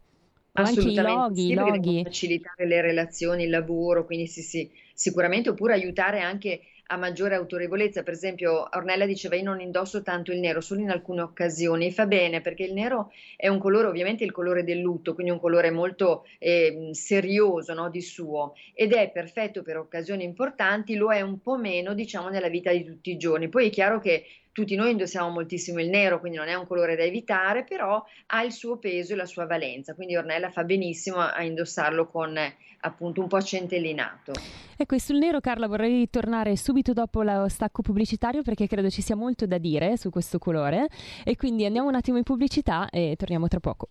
Anche 0.53 0.81
i 0.81 0.95
loghi, 0.95 1.41
sì, 1.43 1.51
i 1.51 1.55
loghi. 1.55 2.03
facilitare 2.03 2.67
le 2.67 2.81
relazioni, 2.81 3.45
il 3.45 3.51
lavoro, 3.51 4.05
quindi 4.05 4.27
sì, 4.27 4.43
sì, 4.43 4.69
sicuramente 4.93 5.51
oppure 5.51 5.75
aiutare 5.75 6.21
anche 6.21 6.61
a 6.91 6.97
maggiore 6.97 7.35
autorevolezza. 7.35 8.03
Per 8.03 8.13
esempio, 8.13 8.69
Ornella 8.73 9.07
diceva: 9.07 9.37
Io 9.37 9.45
non 9.45 9.61
indosso 9.61 10.03
tanto 10.03 10.33
il 10.33 10.39
nero, 10.39 10.61
solo 10.61 10.81
in 10.81 10.91
alcune 10.91 11.23
occasioni. 11.23 11.91
Fa 11.91 12.07
bene 12.07 12.41
perché 12.41 12.65
il 12.65 12.73
nero 12.73 13.11
è 13.37 13.49
un 13.49 13.59
colore, 13.59 13.87
ovviamente, 13.87 14.25
il 14.25 14.33
colore 14.33 14.65
del 14.65 14.79
lutto, 14.79 15.15
quindi 15.15 15.33
un 15.33 15.41
colore 15.41 15.71
molto 15.71 16.27
eh, 16.39 16.91
serioso 16.93 17.75
no, 17.75 17.91
di 17.91 18.03
suo 18.03 18.55
ed 18.75 18.93
è 18.93 19.11
perfetto 19.11 19.63
per 19.63 19.77
occasioni 19.77 20.25
importanti, 20.25 20.97
lo 20.97 21.13
è 21.13 21.21
un 21.21 21.41
po' 21.41 21.57
meno, 21.57 21.95
diciamo, 21.95 22.29
nella 22.29 22.49
vita 22.49 22.73
di 22.73 22.85
tutti 22.85 23.11
i 23.11 23.17
giorni. 23.17 23.49
Poi 23.49 23.67
è 23.67 23.71
chiaro 23.71 24.01
che 24.01 24.25
tutti 24.59 24.75
noi 24.75 24.91
indossiamo 24.91 25.29
moltissimo 25.29 25.79
il 25.81 25.89
nero, 25.89 26.19
quindi 26.19 26.37
non 26.37 26.49
è 26.49 26.55
un 26.55 26.67
colore 26.67 26.97
da 26.97 27.05
evitare, 27.05 27.63
però 27.63 28.05
ha 28.27 28.43
il 28.43 28.51
suo 28.51 28.77
peso 28.79 29.13
e 29.13 29.17
la 29.17 29.25
sua 29.25 29.47
valenza. 29.47 29.95
Quindi 29.95 30.17
Ornella 30.17 30.51
fa 30.51 30.65
benissimo 30.65 31.19
a 31.19 31.45
indossarlo 31.45 32.09
con 32.09 32.37
appunto 32.81 33.21
un 33.21 33.29
po' 33.29 33.41
centellinato. 33.41 34.33
Ecco, 34.77 34.97
e 34.97 35.01
sul 35.01 35.19
nero 35.19 35.39
Carla 35.39 35.69
vorrei 35.69 36.11
tornare 36.11 36.57
subito 36.57 36.93
dopo 36.93 37.23
lo 37.23 37.49
stacco 37.49 37.83
pubblicitario 37.83 38.43
perché 38.43 38.67
credo 38.67 38.91
ci 38.91 39.01
sia 39.01 39.15
molto 39.15 39.47
da 39.47 39.59
dire 39.59 39.97
su 39.97 40.11
questo 40.11 40.41
colore 40.41 40.89
e 41.25 41.37
quindi 41.37 41.65
andiamo 41.65 41.87
un 41.87 41.95
attimo 41.95 42.17
in 42.17 42.25
pubblicità 42.25 42.89
e 42.91 43.15
torniamo 43.17 43.47
tra 43.47 43.61
poco. 43.61 43.91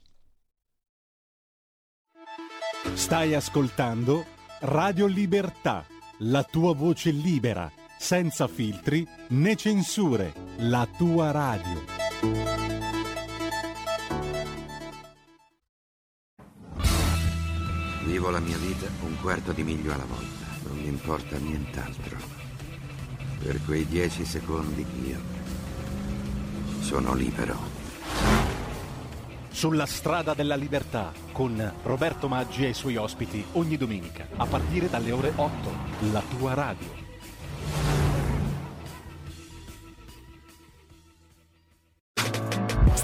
Stai 2.93 3.33
ascoltando 3.33 4.25
Radio 4.61 5.05
Libertà, 5.05 5.85
la 6.19 6.43
tua 6.43 6.73
voce 6.73 7.11
libera, 7.11 7.71
senza 7.97 8.47
filtri 8.47 9.07
né 9.29 9.55
censure, 9.55 10.33
la 10.57 10.87
tua 10.97 11.31
radio. 11.31 11.83
Vivo 18.05 18.29
la 18.29 18.39
mia 18.39 18.57
vita 18.57 18.87
un 19.01 19.19
quarto 19.21 19.51
di 19.51 19.63
miglio 19.63 19.93
alla 19.93 20.05
volta, 20.05 20.45
non 20.67 20.77
mi 20.77 20.87
importa 20.87 21.37
nient'altro. 21.37 22.17
Per 23.39 23.59
quei 23.65 23.85
dieci 23.85 24.25
secondi 24.25 24.85
io 25.05 25.19
sono 26.79 27.13
libero. 27.13 27.55
Sulla 29.49 29.85
strada 29.85 30.33
della 30.33 30.55
libertà 30.55 31.11
con 31.31 31.73
Roberto 31.83 32.27
Maggi 32.27 32.63
e 32.63 32.69
i 32.69 32.73
suoi 32.73 32.95
ospiti 32.95 33.43
ogni 33.53 33.75
domenica 33.75 34.27
a 34.37 34.45
partire 34.45 34.89
dalle 34.89 35.11
ore 35.11 35.33
8, 35.35 35.51
la 36.11 36.21
tua 36.37 36.53
radio. 36.53 37.06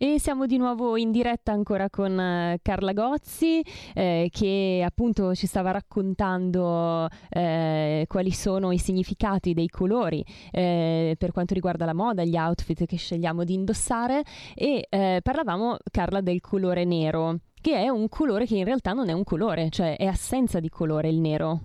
E 0.00 0.20
siamo 0.20 0.46
di 0.46 0.58
nuovo 0.58 0.96
in 0.96 1.10
diretta 1.10 1.50
ancora 1.50 1.90
con 1.90 2.20
eh, 2.20 2.60
Carla 2.62 2.92
Gozzi 2.92 3.60
eh, 3.94 4.28
che 4.30 4.80
appunto 4.86 5.34
ci 5.34 5.48
stava 5.48 5.72
raccontando 5.72 7.08
eh, 7.28 8.04
quali 8.06 8.30
sono 8.30 8.70
i 8.70 8.78
significati 8.78 9.54
dei 9.54 9.66
colori 9.66 10.24
eh, 10.52 11.16
per 11.18 11.32
quanto 11.32 11.52
riguarda 11.52 11.84
la 11.84 11.94
moda, 11.94 12.22
gli 12.22 12.36
outfit 12.36 12.86
che 12.86 12.96
scegliamo 12.96 13.42
di 13.42 13.54
indossare 13.54 14.22
e 14.54 14.86
eh, 14.88 15.18
parlavamo 15.20 15.78
Carla 15.90 16.20
del 16.20 16.40
colore 16.40 16.84
nero 16.84 17.40
che 17.60 17.74
è 17.74 17.88
un 17.88 18.08
colore 18.08 18.46
che 18.46 18.56
in 18.56 18.64
realtà 18.64 18.92
non 18.92 19.08
è 19.08 19.12
un 19.12 19.24
colore, 19.24 19.68
cioè 19.68 19.96
è 19.96 20.06
assenza 20.06 20.60
di 20.60 20.68
colore 20.68 21.08
il 21.08 21.18
nero. 21.18 21.60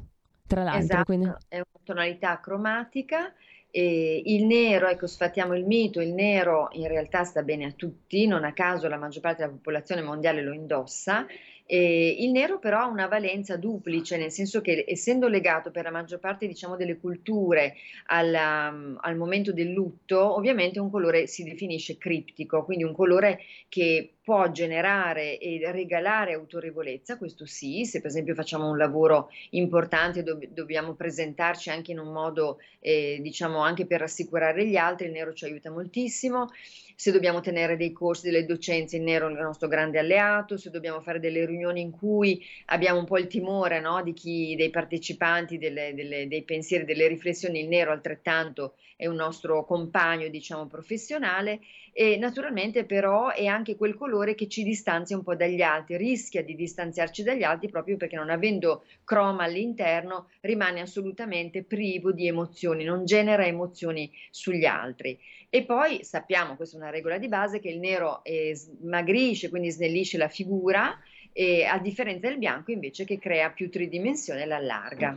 Tra 0.48 0.64
l'altro, 0.64 0.84
Esatto, 0.84 1.04
quindi... 1.04 1.26
è 1.48 1.56
una 1.58 1.66
tonalità 1.84 2.40
cromatica. 2.40 3.32
E 3.76 4.22
il 4.28 4.46
nero, 4.46 4.88
ecco, 4.88 5.08
sfattiamo 5.08 5.56
il 5.56 5.66
mito, 5.66 6.00
il 6.00 6.14
nero 6.14 6.68
in 6.74 6.88
realtà 6.88 7.24
sta 7.24 7.42
bene 7.42 7.66
a 7.66 7.72
tutti, 7.72 8.28
non 8.28 8.44
a 8.44 8.54
caso 8.54 8.88
la 8.88 8.98
maggior 8.98 9.22
parte 9.24 9.42
della 9.42 9.54
popolazione 9.54 10.04
mondiale 10.04 10.44
lo 10.44 10.54
indossa 10.54 11.26
E 11.66 12.18
il 12.20 12.32
nero 12.32 12.60
però 12.60 12.80
ha 12.82 12.88
una 12.88 13.08
valenza 13.08 13.58
duplice, 13.58 14.18
nel 14.18 14.32
senso 14.32 14.62
che 14.62 14.84
essendo 14.88 15.28
legato 15.28 15.72
per 15.72 15.86
la 15.86 15.92
maggior 15.92 16.20
parte 16.20 16.46
diciamo, 16.46 16.76
delle 16.76 17.00
culture 17.00 17.76
alla, 18.08 18.68
al 19.00 19.16
momento 19.16 19.52
del 19.54 19.72
lutto, 19.72 20.36
ovviamente 20.36 20.80
un 20.80 20.92
colore 20.92 21.26
si 21.26 21.44
definisce 21.44 21.98
criptico, 21.98 22.66
quindi 22.66 22.84
un 22.84 22.94
colore 22.94 23.40
che 23.70 24.13
può 24.24 24.50
generare 24.52 25.38
e 25.38 25.60
regalare 25.72 26.34
autorevolezza, 26.34 27.18
questo 27.18 27.46
sì, 27.46 27.84
se 27.84 28.00
per 28.00 28.10
esempio 28.10 28.34
facciamo 28.34 28.70
un 28.70 28.78
lavoro 28.78 29.30
importante 29.50 30.24
dove 30.24 30.50
dobbiamo 30.54 30.94
presentarci 30.94 31.70
anche 31.70 31.92
in 31.92 32.00
un 32.00 32.12
modo, 32.14 32.60
eh, 32.80 33.20
diciamo, 33.22 33.60
anche 33.60 33.86
per 33.86 34.00
rassicurare 34.00 34.66
gli 34.66 34.78
altri, 34.78 35.08
il 35.08 35.12
nero 35.12 35.34
ci 35.34 35.44
aiuta 35.44 35.70
moltissimo. 35.70 36.50
Se 36.96 37.12
dobbiamo 37.12 37.42
tenere 37.42 37.76
dei 37.76 37.92
corsi, 37.92 38.30
delle 38.30 38.46
docenze, 38.46 38.96
il 38.96 39.04
nero 39.04 39.28
è 39.28 39.32
il 39.32 39.38
nostro 39.38 39.68
grande 39.68 40.00
alleato, 40.00 40.58
se 40.58 40.70
dobbiamo 40.70 41.02
fare 41.02 41.20
delle 41.20 41.46
riunioni 41.46 41.82
in 41.82 41.92
cui 41.92 42.42
abbiamo 42.68 43.00
un 43.00 43.06
po' 43.06 43.18
il 43.18 43.28
timore 43.28 43.82
no, 43.82 44.02
di 44.04 44.14
chi, 44.14 44.56
dei 44.56 44.70
partecipanti, 44.70 45.58
delle, 45.58 45.94
delle, 45.94 46.30
dei 46.30 46.44
pensieri, 46.44 46.86
delle 46.86 47.08
riflessioni, 47.08 47.60
il 47.60 47.68
nero 47.68 47.92
altrettanto 47.92 48.76
è 48.96 49.08
un 49.08 49.16
nostro 49.16 49.66
compagno, 49.66 50.30
diciamo, 50.30 50.68
professionale 50.68 51.60
e 51.94 52.18
naturalmente 52.18 52.86
però 52.86 53.30
è 53.30 53.46
anche 53.46 53.76
quel 53.76 53.96
colore 53.96 54.34
che 54.34 54.48
ci 54.48 54.64
distanzia 54.64 55.16
un 55.16 55.24
po' 55.24 55.36
dagli 55.36 55.62
altri, 55.62 55.96
rischia 55.96 56.44
di 56.44 56.56
distanziarci 56.56 57.22
dagli 57.22 57.44
altri 57.44 57.70
proprio 57.70 57.98
perché 57.98 58.16
non 58.16 58.32
avendo 58.32 58.84
croma 59.04 59.44
all'interno 59.44 60.30
rimane 60.42 60.82
assolutamente 60.82 61.64
privo 61.64 62.12
di 62.12 62.28
emozioni, 62.28 62.84
non 62.84 63.06
genera 63.06 63.46
emozioni 63.46 64.12
sugli 64.32 64.66
altri. 64.66 65.18
E 65.50 65.64
poi 65.66 66.04
sappiamo, 66.04 66.56
questa 66.56 66.78
è 66.78 66.80
una 66.80 66.90
regola 66.90 67.20
di 67.20 67.28
base, 67.28 67.60
che 67.60 67.70
il 67.70 67.78
nero 67.78 68.24
eh, 68.24 68.56
smagrisce, 68.56 69.50
quindi 69.50 69.70
snellisce 69.70 70.18
la 70.18 70.28
figura, 70.28 70.98
e, 71.32 71.64
a 71.66 71.78
differenza 71.78 72.28
del 72.28 72.40
bianco 72.40 72.72
invece 72.72 73.06
che 73.06 73.20
crea 73.20 73.52
più 73.52 73.70
tridimensione 73.70 74.42
e 74.42 74.46
l'allarga. 74.46 75.16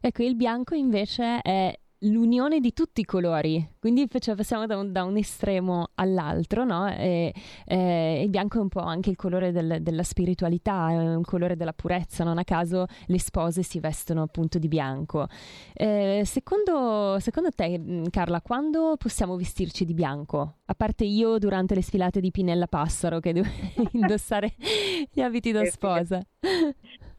Ecco, 0.00 0.22
il 0.22 0.36
bianco 0.36 0.76
invece 0.76 1.40
è 1.42 1.76
l'unione 2.02 2.60
di 2.60 2.72
tutti 2.72 3.00
i 3.00 3.04
colori, 3.04 3.74
quindi 3.80 4.08
cioè, 4.18 4.34
passiamo 4.34 4.66
da 4.66 4.76
un, 4.76 4.92
da 4.92 5.04
un, 5.04 5.16
estremo 5.16 5.90
all'altro, 5.94 6.64
no? 6.64 6.88
E, 6.88 7.34
e, 7.64 8.22
il 8.22 8.28
bianco 8.28 8.58
è 8.58 8.60
un 8.60 8.68
po' 8.68 8.80
anche 8.80 9.10
il 9.10 9.16
colore 9.16 9.50
del, 9.50 9.78
della 9.80 10.02
spiritualità, 10.02 10.90
è 10.90 11.14
un 11.14 11.22
colore 11.22 11.56
della 11.56 11.72
purezza, 11.72 12.24
non 12.24 12.38
a 12.38 12.44
caso 12.44 12.86
le 13.06 13.18
spose 13.18 13.62
si 13.62 13.80
vestono 13.80 14.22
appunto 14.22 14.58
di 14.58 14.68
bianco. 14.68 15.26
Eh, 15.72 16.22
secondo, 16.24 17.18
secondo, 17.20 17.50
te, 17.50 17.78
mm, 17.78 18.04
Carla, 18.10 18.40
quando 18.42 18.96
possiamo 18.96 19.36
vestirci 19.36 19.84
di 19.84 19.94
bianco? 19.94 20.58
A 20.66 20.74
parte 20.74 21.04
io 21.04 21.38
durante 21.38 21.74
le 21.74 21.82
sfilate 21.82 22.20
di 22.20 22.30
Pinella 22.30 22.66
Passaro 22.66 23.18
che 23.20 23.32
devo 23.32 23.48
indossare 23.92 24.54
gli 25.10 25.20
abiti 25.20 25.50
da 25.50 25.64
sposa. 25.64 26.22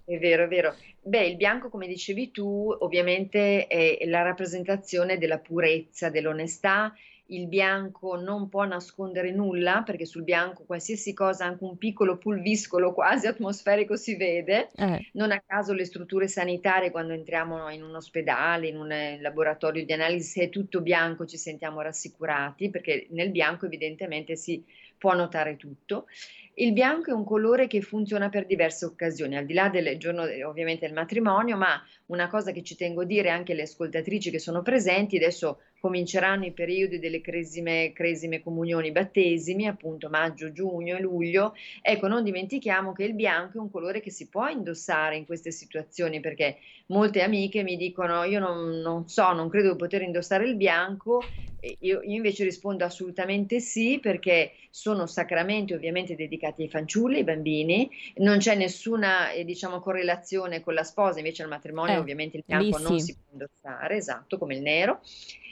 È 0.09 0.17
vero, 0.17 0.45
è 0.45 0.47
vero. 0.47 0.75
Beh, 1.03 1.27
il 1.27 1.35
bianco, 1.35 1.69
come 1.69 1.85
dicevi 1.85 2.31
tu, 2.31 2.75
ovviamente 2.79 3.67
è 3.67 4.03
la 4.07 4.23
rappresentazione 4.23 5.19
della 5.19 5.37
purezza, 5.37 6.09
dell'onestà. 6.09 6.91
Il 7.27 7.45
bianco 7.45 8.19
non 8.19 8.49
può 8.49 8.63
nascondere 8.63 9.29
nulla 9.29 9.83
perché 9.85 10.07
sul 10.07 10.23
bianco 10.23 10.63
qualsiasi 10.65 11.13
cosa, 11.13 11.45
anche 11.45 11.63
un 11.63 11.77
piccolo 11.77 12.17
pulviscolo 12.17 12.91
quasi 12.91 13.27
atmosferico 13.27 13.95
si 13.95 14.15
vede. 14.15 14.69
Eh. 14.75 15.09
Non 15.13 15.29
a 15.31 15.43
caso 15.45 15.73
le 15.73 15.85
strutture 15.85 16.27
sanitarie 16.27 16.89
quando 16.89 17.13
entriamo 17.13 17.69
in 17.69 17.83
un 17.83 17.93
ospedale, 17.93 18.67
in 18.67 18.77
un 18.77 18.91
eh, 18.91 19.21
laboratorio 19.21 19.85
di 19.85 19.93
analisi, 19.93 20.27
se 20.27 20.43
è 20.45 20.49
tutto 20.49 20.81
bianco 20.81 21.27
ci 21.27 21.37
sentiamo 21.37 21.81
rassicurati 21.81 22.71
perché 22.71 23.05
nel 23.11 23.29
bianco 23.29 23.67
evidentemente 23.67 24.35
si 24.35 24.65
può 24.97 25.13
notare 25.13 25.55
tutto. 25.55 26.07
Il 26.55 26.73
bianco 26.73 27.11
è 27.11 27.13
un 27.13 27.23
colore 27.23 27.67
che 27.67 27.81
funziona 27.81 28.29
per 28.29 28.45
diverse 28.45 28.85
occasioni, 28.85 29.37
al 29.37 29.45
di 29.45 29.53
là 29.53 29.69
del 29.69 29.97
giorno 29.97 30.23
ovviamente 30.45 30.85
del 30.85 30.95
matrimonio, 30.95 31.55
ma 31.55 31.81
una 32.07 32.27
cosa 32.27 32.51
che 32.51 32.63
ci 32.63 32.75
tengo 32.75 33.01
a 33.01 33.05
dire 33.05 33.29
anche 33.29 33.53
alle 33.53 33.61
ascoltatrici 33.61 34.29
che 34.29 34.39
sono 34.39 34.61
presenti, 34.61 35.15
adesso 35.15 35.61
cominceranno 35.79 36.45
i 36.45 36.51
periodi 36.51 36.99
delle 36.99 37.21
cresime, 37.21 37.91
cresime 37.93 38.41
comunioni, 38.41 38.91
battesimi, 38.91 39.67
appunto 39.67 40.09
maggio, 40.09 40.51
giugno 40.51 40.97
e 40.97 41.01
luglio. 41.01 41.55
Ecco, 41.81 42.07
non 42.07 42.23
dimentichiamo 42.23 42.93
che 42.93 43.03
il 43.03 43.13
bianco 43.13 43.57
è 43.57 43.61
un 43.61 43.71
colore 43.71 44.01
che 44.01 44.11
si 44.11 44.27
può 44.27 44.47
indossare 44.47 45.15
in 45.15 45.25
queste 45.25 45.51
situazioni, 45.51 46.19
perché 46.19 46.57
molte 46.87 47.21
amiche 47.21 47.63
mi 47.63 47.77
dicono 47.77 48.23
io 48.23 48.39
non, 48.39 48.79
non 48.79 49.07
so, 49.07 49.31
non 49.33 49.49
credo 49.49 49.71
di 49.71 49.77
poter 49.77 50.01
indossare 50.01 50.45
il 50.45 50.55
bianco, 50.55 51.23
io, 51.61 51.99
io, 52.01 52.15
invece 52.15 52.43
rispondo 52.43 52.85
assolutamente 52.85 53.59
sì 53.59 53.99
perché 54.01 54.53
sono 54.69 55.05
sacramenti 55.05 55.73
ovviamente 55.73 56.15
dedicati 56.15 56.63
ai 56.63 56.69
fanciulli, 56.69 57.17
ai 57.17 57.23
bambini, 57.23 57.89
non 58.17 58.37
c'è 58.37 58.55
nessuna 58.55 59.31
eh, 59.31 59.43
diciamo, 59.43 59.81
correlazione 59.81 60.61
con 60.61 60.73
la 60.73 60.83
sposa, 60.83 61.19
invece 61.19 61.43
al 61.43 61.49
matrimonio 61.49 61.95
eh, 61.95 61.99
ovviamente 61.99 62.37
il 62.37 62.43
bianco 62.45 62.77
non 62.77 62.99
si 62.99 63.13
può 63.13 63.23
indossare, 63.31 63.97
esatto, 63.97 64.37
come 64.37 64.55
il 64.55 64.61
nero. 64.61 65.01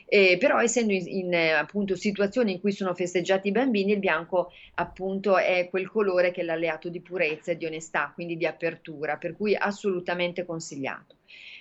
Eh, 0.09 0.37
però 0.39 0.59
essendo 0.61 0.93
in, 0.93 1.05
in 1.05 1.35
appunto, 1.35 1.95
situazioni 1.95 2.53
in 2.53 2.59
cui 2.61 2.71
sono 2.71 2.93
festeggiati 2.93 3.49
i 3.49 3.51
bambini, 3.51 3.91
il 3.91 3.99
bianco 3.99 4.51
appunto 4.75 5.37
è 5.37 5.67
quel 5.69 5.89
colore 5.89 6.31
che 6.31 6.41
è 6.41 6.43
l'alleato 6.45 6.87
di 6.89 7.01
purezza 7.01 7.51
e 7.51 7.57
di 7.57 7.65
onestà, 7.65 8.11
quindi 8.13 8.37
di 8.37 8.45
apertura, 8.45 9.17
per 9.17 9.35
cui 9.35 9.53
assolutamente 9.55 10.45
consigliato. 10.45 11.17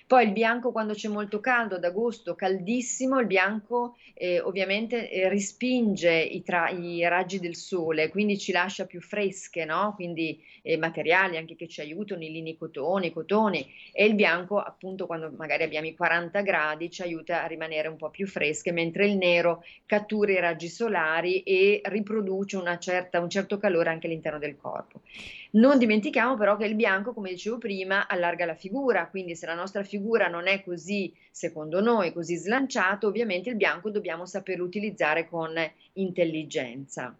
Poi 0.07 0.23
il 0.23 0.31
bianco 0.31 0.71
quando 0.71 0.93
c'è 0.93 1.09
molto 1.09 1.41
caldo, 1.41 1.75
ad 1.75 1.83
agosto 1.83 2.33
caldissimo, 2.33 3.19
il 3.19 3.27
bianco 3.27 3.97
eh, 4.13 4.39
ovviamente 4.39 5.11
eh, 5.11 5.27
respinge 5.27 6.13
i, 6.13 6.41
tra- 6.43 6.69
i, 6.69 7.05
raggi 7.09 7.39
del 7.39 7.57
sole, 7.57 8.07
quindi 8.07 8.37
ci 8.37 8.53
lascia 8.53 8.85
più 8.85 9.01
fresche, 9.01 9.65
no? 9.65 9.91
quindi 9.95 10.41
eh, 10.61 10.77
materiali 10.77 11.35
anche 11.35 11.57
che 11.57 11.67
ci 11.67 11.81
aiutano, 11.81 12.23
i 12.23 12.31
lini 12.31 12.55
cotoni, 12.55 13.11
cotoni 13.11 13.69
e 13.91 14.05
il 14.05 14.15
bianco 14.15 14.59
appunto 14.59 15.07
quando 15.07 15.29
magari 15.35 15.63
abbiamo 15.63 15.87
i 15.87 15.95
40 15.95 16.39
gradi 16.39 16.89
ci 16.89 17.01
aiuta 17.01 17.43
a 17.43 17.47
rimanere 17.47 17.89
un 17.89 17.97
po' 17.97 18.09
più 18.09 18.27
fresche, 18.27 18.71
mentre 18.71 19.07
il 19.07 19.17
nero 19.17 19.61
cattura 19.85 20.31
i 20.31 20.39
raggi 20.39 20.69
solari 20.69 21.43
e 21.43 21.81
riproduce 21.83 22.57
certa, 22.79 23.19
un 23.19 23.29
certo 23.29 23.57
calore 23.57 23.89
anche 23.89 24.07
all'interno 24.07 24.39
del 24.39 24.55
corpo. 24.55 25.01
Non 25.51 25.77
dimentichiamo 25.77 26.35
però 26.35 26.57
che 26.57 26.65
il 26.65 26.75
bianco, 26.75 27.13
come 27.13 27.29
dicevo 27.29 27.57
prima, 27.57 28.07
allarga 28.07 28.45
la 28.45 28.55
figura, 28.55 29.07
quindi 29.09 29.35
se 29.35 29.45
la 29.45 29.53
nostra 29.53 29.83
figura 29.83 30.27
non 30.27 30.47
è 30.47 30.63
così, 30.63 31.13
secondo 31.31 31.81
noi, 31.81 32.13
così 32.13 32.35
slanciato, 32.35 33.07
ovviamente 33.07 33.49
il 33.49 33.55
bianco 33.55 33.89
dobbiamo 33.89 34.25
saperlo 34.25 34.63
utilizzare 34.63 35.27
con 35.27 35.53
intelligenza. 35.93 37.17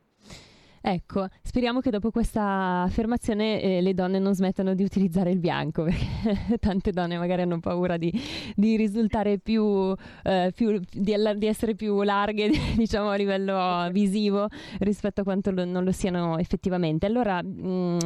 Ecco, 0.90 1.28
speriamo 1.44 1.82
che 1.82 1.90
dopo 1.90 2.12
questa 2.12 2.84
affermazione 2.84 3.62
eh, 3.62 3.82
le 3.82 3.94
donne 3.94 4.20
non 4.20 4.34
smettano 4.34 4.74
di 4.74 4.84
utilizzare 4.84 5.32
il 5.32 5.38
bianco, 5.38 5.84
perché 5.84 6.58
tante 6.60 6.92
donne 6.92 7.18
magari 7.18 7.42
hanno 7.42 7.60
paura 7.60 7.98
di, 7.98 8.10
di 8.56 8.78
risultare 8.78 9.38
più, 9.38 9.94
eh, 10.24 10.54
più 10.56 10.80
di, 10.90 11.14
di, 11.36 11.46
essere 11.46 11.76
più 11.76 12.04
larghe, 12.04 12.50
diciamo 12.78 13.10
a 13.10 13.16
livello 13.18 13.90
visivo, 13.92 14.48
rispetto 14.80 15.20
a 15.20 15.24
quanto 15.26 15.52
lo, 15.52 15.66
non 15.66 15.84
lo 15.84 15.92
siano 15.92 16.38
effettivamente. 16.38 17.06
Allora, 17.06 17.44
mh, 17.44 17.68
mm, 17.68 18.00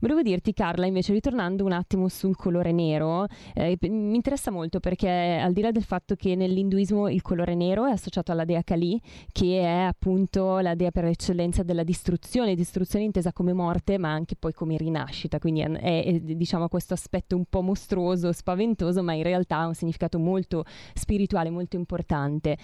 volevo 0.00 0.22
dirti, 0.22 0.52
Carla, 0.52 0.86
invece, 0.86 1.12
ritornando 1.12 1.64
un 1.64 1.70
attimo 1.70 2.08
sul 2.08 2.34
colore 2.34 2.72
nero, 2.72 3.26
eh, 3.54 3.78
mi 3.82 4.16
interessa 4.16 4.50
molto 4.50 4.80
perché 4.80 5.38
al 5.40 5.52
di 5.52 5.60
là 5.60 5.70
del 5.70 5.84
fatto 5.84 6.16
che 6.16 6.34
nell'induismo 6.34 7.08
il 7.08 7.22
colore 7.22 7.54
nero 7.54 7.86
è 7.86 7.92
associato 7.92 8.32
alla 8.32 8.44
dea 8.44 8.62
Kali, 8.64 9.00
che 9.30 9.60
è 9.60 9.82
appunto 9.86 10.58
la 10.58 10.74
dea 10.74 10.90
per 10.90 11.04
eccellenza 11.04 11.62
della 11.62 11.84
distruzione 11.84 12.22
distruzione, 12.24 12.54
distruzione 12.54 13.04
intesa 13.04 13.32
come 13.32 13.52
morte, 13.52 13.98
ma 13.98 14.10
anche 14.10 14.34
poi 14.34 14.52
come 14.52 14.78
rinascita, 14.78 15.38
quindi 15.38 15.60
è, 15.60 15.68
è, 16.04 16.20
diciamo 16.20 16.68
questo 16.68 16.94
aspetto 16.94 17.36
un 17.36 17.44
po' 17.44 17.60
mostruoso, 17.60 18.32
spaventoso, 18.32 19.02
ma 19.02 19.12
in 19.12 19.22
realtà 19.22 19.58
ha 19.58 19.66
un 19.66 19.74
significato 19.74 20.18
molto 20.18 20.64
spirituale, 20.94 21.50
molto 21.50 21.76
importante. 21.76 22.56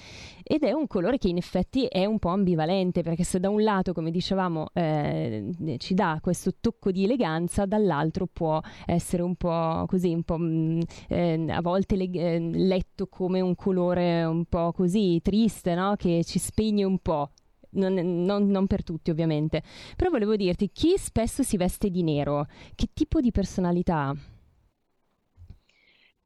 Ed 0.43 0.63
è 0.63 0.73
un 0.73 0.87
colore 0.87 1.19
che 1.19 1.29
in 1.29 1.37
effetti 1.37 1.85
è 1.85 2.07
un 2.07 2.19
po' 2.19 2.31
ambivalente, 2.31 3.03
perché 3.03 3.23
se 3.23 3.39
da 3.39 3.51
un 3.51 3.63
lato, 3.63 3.93
come 3.93 4.11
dicevamo, 4.11 4.69
eh, 4.73 5.53
ci 5.79 5.95
dà 5.95 6.19
questo 6.23 6.53
tocco 6.59 6.91
di 6.91 7.05
eleganza, 7.05 7.67
dall'altro 7.67 8.27
può 8.27 8.61
essere 8.87 9.23
un 9.23 9.35
po' 9.37 9.85
così, 9.87 10.15
un 10.15 10.23
po' 10.23 10.39
mh, 10.39 10.45
mm, 10.45 10.81
eh, 11.09 11.47
a 11.51 11.61
volte 11.61 11.97
le, 11.97 12.11
eh, 12.11 12.39
letto 12.39 13.09
come 13.09 13.41
un 13.41 13.55
colore 13.55 14.25
un 14.25 14.47
po' 14.47 14.73
così 14.73 15.21
triste, 15.23 15.75
no? 15.75 15.95
che 15.97 16.25
ci 16.25 16.39
spegne 16.39 16.85
un 16.85 16.99
po' 16.99 17.31
non, 17.71 17.95
non, 17.95 18.49
non, 18.49 18.67
per 18.67 18.83
tutti 18.83 19.11
ovviamente, 19.11 19.63
però 19.97 20.11
volevo 20.11 20.37
dirti, 20.37 20.71
chi 20.73 20.95
spesso 20.97 21.43
si 21.43 21.57
veste 21.57 21.91
di 21.91 22.03
nero, 22.03 22.47
che 22.75 22.89
tipo 22.93 23.21
di 23.21 23.31
personalità 23.31 23.97
ha? 24.09 24.17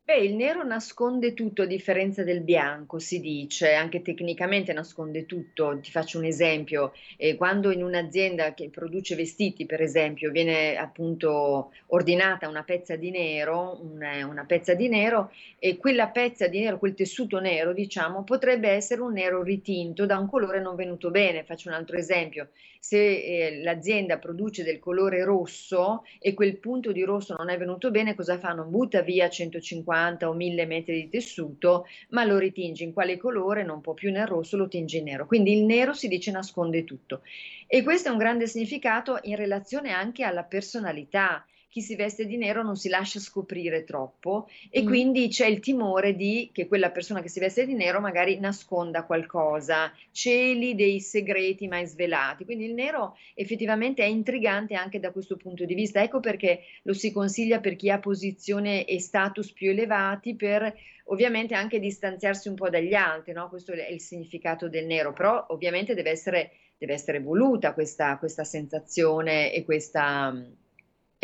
Beh, 0.06 0.18
il 0.18 0.34
nero 0.34 0.62
nasconde 0.64 1.32
tutto 1.32 1.62
a 1.62 1.64
differenza 1.64 2.22
del 2.24 2.42
bianco, 2.42 2.98
si 2.98 3.20
dice, 3.20 3.72
anche 3.72 4.02
tecnicamente 4.02 4.74
nasconde 4.74 5.24
tutto. 5.24 5.78
Ti 5.80 5.90
faccio 5.90 6.18
un 6.18 6.26
esempio, 6.26 6.92
eh, 7.16 7.36
quando 7.36 7.70
in 7.70 7.82
un'azienda 7.82 8.52
che 8.52 8.68
produce 8.68 9.14
vestiti, 9.14 9.64
per 9.64 9.80
esempio, 9.80 10.30
viene 10.30 10.76
appunto 10.76 11.72
ordinata 11.86 12.48
una 12.50 12.64
pezza 12.64 12.96
di 12.96 13.10
nero, 13.10 13.80
una, 13.82 14.26
una 14.26 14.44
pezza 14.44 14.74
di 14.74 14.88
nero, 14.90 15.32
e 15.58 15.78
quella 15.78 16.08
pezza 16.08 16.48
di 16.48 16.60
nero, 16.60 16.78
quel 16.78 16.92
tessuto 16.92 17.40
nero, 17.40 17.72
diciamo, 17.72 18.24
potrebbe 18.24 18.68
essere 18.68 19.00
un 19.00 19.14
nero 19.14 19.42
ritinto 19.42 20.04
da 20.04 20.18
un 20.18 20.28
colore 20.28 20.60
non 20.60 20.76
venuto 20.76 21.10
bene. 21.10 21.44
Faccio 21.44 21.68
un 21.68 21.76
altro 21.76 21.96
esempio, 21.96 22.50
se 22.78 22.98
eh, 22.98 23.62
l'azienda 23.62 24.18
produce 24.18 24.62
del 24.62 24.80
colore 24.80 25.24
rosso 25.24 26.04
e 26.18 26.34
quel 26.34 26.58
punto 26.58 26.92
di 26.92 27.02
rosso 27.04 27.34
non 27.38 27.48
è 27.48 27.56
venuto 27.56 27.90
bene, 27.90 28.14
cosa 28.14 28.38
fanno? 28.38 28.64
Butta 28.64 29.00
via 29.00 29.30
150 29.30 29.92
50 29.94 30.28
o 30.28 30.32
1000 30.32 30.66
metri 30.66 31.02
di 31.02 31.08
tessuto, 31.08 31.86
ma 32.10 32.24
lo 32.24 32.38
ritinge 32.38 32.82
in 32.82 32.92
quale 32.92 33.16
colore, 33.16 33.62
non 33.62 33.80
può 33.80 33.94
più 33.94 34.10
nel 34.10 34.26
rosso, 34.26 34.56
lo 34.56 34.68
tinge 34.68 34.98
in 34.98 35.04
nero. 35.04 35.26
Quindi 35.26 35.56
il 35.56 35.64
nero 35.64 35.92
si 35.94 36.08
dice 36.08 36.30
nasconde 36.32 36.84
tutto. 36.84 37.22
E 37.66 37.82
questo 37.82 38.08
è 38.08 38.12
un 38.12 38.18
grande 38.18 38.46
significato 38.46 39.18
in 39.22 39.36
relazione 39.36 39.92
anche 39.92 40.24
alla 40.24 40.42
personalità 40.42 41.44
chi 41.74 41.82
si 41.82 41.96
veste 41.96 42.26
di 42.26 42.36
nero 42.36 42.62
non 42.62 42.76
si 42.76 42.88
lascia 42.88 43.18
scoprire 43.18 43.82
troppo 43.82 44.48
e 44.70 44.84
mm. 44.84 44.86
quindi 44.86 45.26
c'è 45.26 45.46
il 45.48 45.58
timore 45.58 46.14
di 46.14 46.50
che 46.52 46.68
quella 46.68 46.92
persona 46.92 47.20
che 47.20 47.28
si 47.28 47.40
veste 47.40 47.66
di 47.66 47.74
nero 47.74 47.98
magari 47.98 48.38
nasconda 48.38 49.02
qualcosa, 49.02 49.92
celi 50.12 50.76
dei 50.76 51.00
segreti 51.00 51.66
mai 51.66 51.84
svelati. 51.84 52.44
Quindi 52.44 52.66
il 52.66 52.74
nero 52.74 53.16
effettivamente 53.34 54.04
è 54.04 54.06
intrigante 54.06 54.76
anche 54.76 55.00
da 55.00 55.10
questo 55.10 55.34
punto 55.34 55.64
di 55.64 55.74
vista. 55.74 56.00
Ecco 56.00 56.20
perché 56.20 56.60
lo 56.82 56.92
si 56.92 57.10
consiglia 57.10 57.58
per 57.58 57.74
chi 57.74 57.90
ha 57.90 57.98
posizione 57.98 58.84
e 58.84 59.00
status 59.00 59.50
più 59.50 59.70
elevati 59.70 60.36
per 60.36 60.72
ovviamente 61.06 61.54
anche 61.54 61.80
distanziarsi 61.80 62.46
un 62.46 62.54
po' 62.54 62.70
dagli 62.70 62.94
altri, 62.94 63.32
no? 63.32 63.48
questo 63.48 63.72
è 63.72 63.90
il 63.90 64.00
significato 64.00 64.68
del 64.68 64.86
nero, 64.86 65.12
però 65.12 65.44
ovviamente 65.48 65.94
deve 65.94 66.10
essere, 66.10 66.52
deve 66.78 66.92
essere 66.92 67.18
voluta 67.18 67.74
questa, 67.74 68.16
questa 68.16 68.44
sensazione 68.44 69.52
e 69.52 69.64
questa 69.64 70.32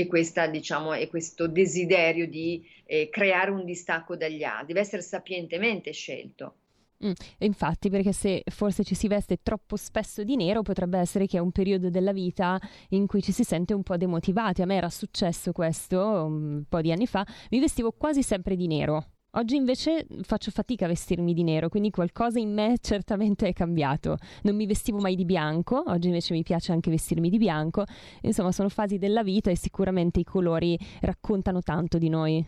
e, 0.01 0.07
questa, 0.07 0.47
diciamo, 0.47 0.93
e 0.95 1.09
questo 1.09 1.47
desiderio 1.47 2.27
di 2.27 2.65
eh, 2.85 3.09
creare 3.11 3.51
un 3.51 3.65
distacco 3.65 4.17
dagli 4.17 4.43
altri, 4.43 4.69
deve 4.69 4.81
essere 4.81 5.03
sapientemente 5.03 5.93
scelto. 5.93 6.55
Mm, 7.05 7.13
infatti, 7.39 7.89
perché 7.89 8.13
se 8.13 8.43
forse 8.51 8.85
ci 8.85 8.95
si 8.95 9.09
veste 9.09 9.39
troppo 9.43 9.77
spesso 9.77 10.23
di 10.23 10.37
nero, 10.37 10.63
potrebbe 10.63 10.99
essere 10.99 11.27
che 11.27 11.39
è 11.39 11.41
un 11.41 11.51
periodo 11.51 11.89
della 11.89 12.13
vita 12.13 12.59
in 12.91 13.07
cui 13.07 13.23
ci 13.23 13.33
si 13.33 13.43
sente 13.43 13.73
un 13.73 13.83
po' 13.83 13.97
demotivati. 13.97 14.61
A 14.61 14.67
me 14.67 14.77
era 14.77 14.91
successo 14.91 15.53
questo 15.53 15.99
un 15.99 16.65
po' 16.69 16.81
di 16.83 16.93
anni 16.93 17.07
fa, 17.07 17.27
mi 17.51 17.61
vestivo 17.61 17.93
quasi 17.93 18.23
sempre 18.23 18.55
di 18.55 18.67
nero. 18.67 19.20
Oggi 19.35 19.55
invece 19.55 20.07
faccio 20.23 20.51
fatica 20.51 20.87
a 20.87 20.89
vestirmi 20.89 21.33
di 21.33 21.45
nero, 21.45 21.69
quindi 21.69 21.91
qualcosa 21.91 22.41
in 22.41 22.53
me 22.53 22.79
certamente 22.83 23.47
è 23.47 23.53
cambiato. 23.53 24.19
Non 24.43 24.57
mi 24.57 24.67
vestivo 24.67 24.99
mai 24.99 25.15
di 25.15 25.25
bianco, 25.25 25.85
oggi 25.87 26.09
invece 26.09 26.33
mi 26.35 26.43
piace 26.43 26.73
anche 26.73 26.91
vestirmi 26.91 27.31
di 27.31 27.39
bianco. 27.39 27.85
Insomma, 28.23 28.51
sono 28.51 28.69
fasi 28.69 28.99
della 28.99 29.23
vita 29.23 29.51
e 29.51 29.57
sicuramente 29.57 30.19
i 30.19 30.25
colori 30.25 30.77
raccontano 31.03 31.61
tanto 31.63 31.97
di 31.97 32.09
noi. 32.09 32.45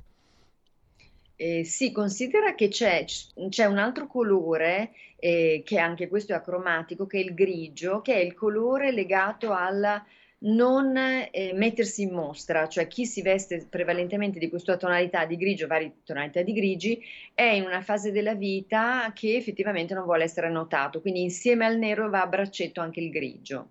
Eh, 1.37 1.64
sì, 1.64 1.92
considera 1.92 2.55
che 2.57 2.68
c'è, 2.68 3.05
c'è 3.49 3.64
un 3.64 3.79
altro 3.79 4.09
colore, 4.09 4.90
eh, 5.16 5.62
che 5.64 5.79
anche 5.79 6.09
questo 6.09 6.33
è 6.33 6.37
acromatico, 6.37 7.07
che 7.07 7.18
è 7.18 7.23
il 7.23 7.35
grigio, 7.35 8.01
che 8.01 8.14
è 8.14 8.18
il 8.18 8.35
colore 8.35 8.90
legato 8.90 9.53
alla 9.53 10.05
non 10.43 10.97
eh, 10.97 11.53
mettersi 11.55 12.03
in 12.03 12.13
mostra, 12.13 12.69
cioè 12.69 12.87
chi 12.87 13.07
si 13.07 13.23
veste 13.23 13.67
prevalentemente 13.69 14.39
di 14.39 14.49
questa 14.49 14.77
tonalità 14.77 15.25
di 15.27 15.37
grigio, 15.37 15.67
varie 15.67 15.97
tonalità 16.05 16.43
di 16.43 16.53
grigi, 16.53 17.01
è 17.35 17.43
in 17.43 17.65
una 17.65 17.83
fase 17.83 18.13
della 18.13 18.35
vita 18.35 19.13
che 19.15 19.37
effettivamente 19.37 19.95
non 19.95 20.05
vuole 20.05 20.25
essere 20.25 20.51
notato, 20.51 21.01
quindi 21.01 21.23
insieme 21.23 21.67
al 21.67 21.79
nero 21.79 22.09
va 22.09 22.23
a 22.23 22.27
braccetto 22.27 22.81
anche 22.81 23.01
il 23.01 23.11
grigio. 23.11 23.69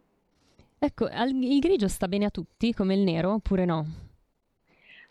Ecco, 0.79 1.07
il 1.07 1.59
grigio 1.59 1.87
sta 1.87 2.07
bene 2.07 2.25
a 2.25 2.29
tutti 2.29 2.73
come 2.73 2.95
il 2.95 3.01
nero 3.01 3.33
oppure 3.33 3.65
no? 3.65 4.09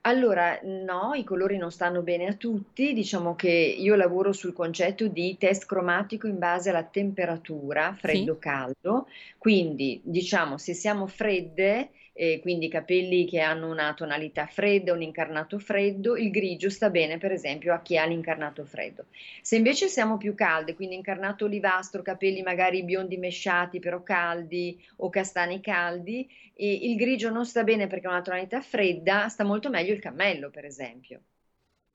Allora, 0.02 0.58
no, 0.62 1.12
i 1.14 1.24
colori 1.24 1.58
non 1.58 1.70
stanno 1.70 2.00
bene 2.00 2.26
a 2.28 2.34
tutti, 2.34 2.94
diciamo 2.94 3.34
che 3.34 3.50
io 3.50 3.96
lavoro 3.96 4.32
sul 4.32 4.54
concetto 4.54 5.08
di 5.08 5.36
test 5.38 5.66
cromatico 5.66 6.26
in 6.26 6.38
base 6.38 6.70
alla 6.70 6.84
temperatura, 6.84 7.94
freddo-caldo, 7.98 9.08
quindi 9.36 10.00
diciamo 10.02 10.56
se 10.56 10.72
siamo 10.72 11.06
fredde 11.06 11.90
eh, 12.20 12.38
quindi 12.40 12.68
capelli 12.68 13.24
che 13.24 13.40
hanno 13.40 13.70
una 13.70 13.94
tonalità 13.94 14.44
fredda, 14.46 14.92
un 14.92 15.00
incarnato 15.00 15.58
freddo, 15.58 16.18
il 16.18 16.30
grigio 16.30 16.68
sta 16.68 16.90
bene 16.90 17.16
per 17.16 17.32
esempio 17.32 17.72
a 17.72 17.80
chi 17.80 17.96
ha 17.96 18.04
l'incarnato 18.04 18.64
freddo. 18.66 19.06
Se 19.40 19.56
invece 19.56 19.88
siamo 19.88 20.18
più 20.18 20.34
calde, 20.34 20.74
quindi 20.74 20.96
incarnato 20.96 21.46
olivastro, 21.46 22.02
capelli 22.02 22.42
magari 22.42 22.82
biondi 22.84 23.16
mesciati 23.16 23.78
però 23.78 24.02
caldi 24.02 24.78
o 24.96 25.08
castani 25.08 25.60
caldi, 25.60 26.28
il 26.56 26.94
grigio 26.96 27.30
non 27.30 27.46
sta 27.46 27.64
bene 27.64 27.86
perché 27.86 28.06
ha 28.06 28.10
una 28.10 28.20
tonalità 28.20 28.60
fredda, 28.60 29.28
sta 29.28 29.44
molto 29.44 29.70
meglio 29.70 29.89
il 29.92 30.00
cammello 30.00 30.50
per 30.50 30.64
esempio. 30.64 31.22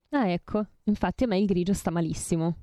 Ah 0.09 0.29
ecco, 0.29 0.65
infatti 0.83 1.23
a 1.23 1.27
me 1.27 1.37
il 1.37 1.45
grigio 1.45 1.73
sta 1.73 1.91
malissimo. 1.91 2.57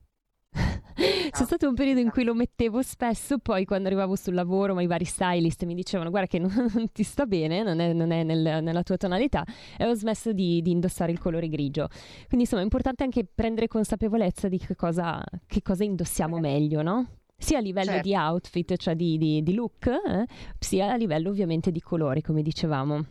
C'è 1.32 1.44
stato 1.44 1.66
un 1.66 1.74
periodo 1.74 2.00
in 2.00 2.10
cui 2.10 2.24
lo 2.24 2.34
mettevo 2.34 2.82
spesso, 2.82 3.38
poi 3.38 3.64
quando 3.64 3.88
arrivavo 3.88 4.16
sul 4.16 4.34
lavoro, 4.34 4.74
ma 4.74 4.82
i 4.82 4.86
vari 4.86 5.04
stylist 5.04 5.64
mi 5.64 5.74
dicevano 5.74 6.10
guarda 6.10 6.28
che 6.28 6.38
non, 6.38 6.52
non 6.74 6.92
ti 6.92 7.02
sta 7.02 7.26
bene, 7.26 7.62
non 7.62 7.80
è, 7.80 7.92
non 7.92 8.10
è 8.10 8.22
nel, 8.22 8.62
nella 8.62 8.82
tua 8.82 8.96
tonalità, 8.96 9.44
e 9.78 9.86
ho 9.86 9.94
smesso 9.94 10.32
di, 10.32 10.60
di, 10.60 10.70
indossare 10.70 11.10
il 11.10 11.18
colore 11.18 11.48
grigio. 11.48 11.88
Quindi 12.26 12.40
insomma 12.40 12.60
è 12.60 12.64
importante 12.64 13.02
anche 13.02 13.24
prendere 13.24 13.66
consapevolezza 13.66 14.48
di 14.48 14.58
che 14.58 14.76
cosa, 14.76 15.22
che 15.46 15.62
cosa 15.62 15.84
indossiamo 15.84 16.38
meglio, 16.38 16.82
no? 16.82 17.08
sia 17.42 17.58
a 17.58 17.60
livello 17.60 17.90
certo. 17.90 18.08
di 18.08 18.14
outfit, 18.14 18.76
cioè 18.76 18.94
di, 18.94 19.18
di, 19.18 19.42
di 19.42 19.54
look, 19.54 19.86
eh, 19.86 20.26
sia 20.58 20.92
a 20.92 20.96
livello 20.96 21.30
ovviamente 21.30 21.72
di 21.72 21.80
colori, 21.80 22.22
come 22.22 22.40
dicevamo. 22.40 23.04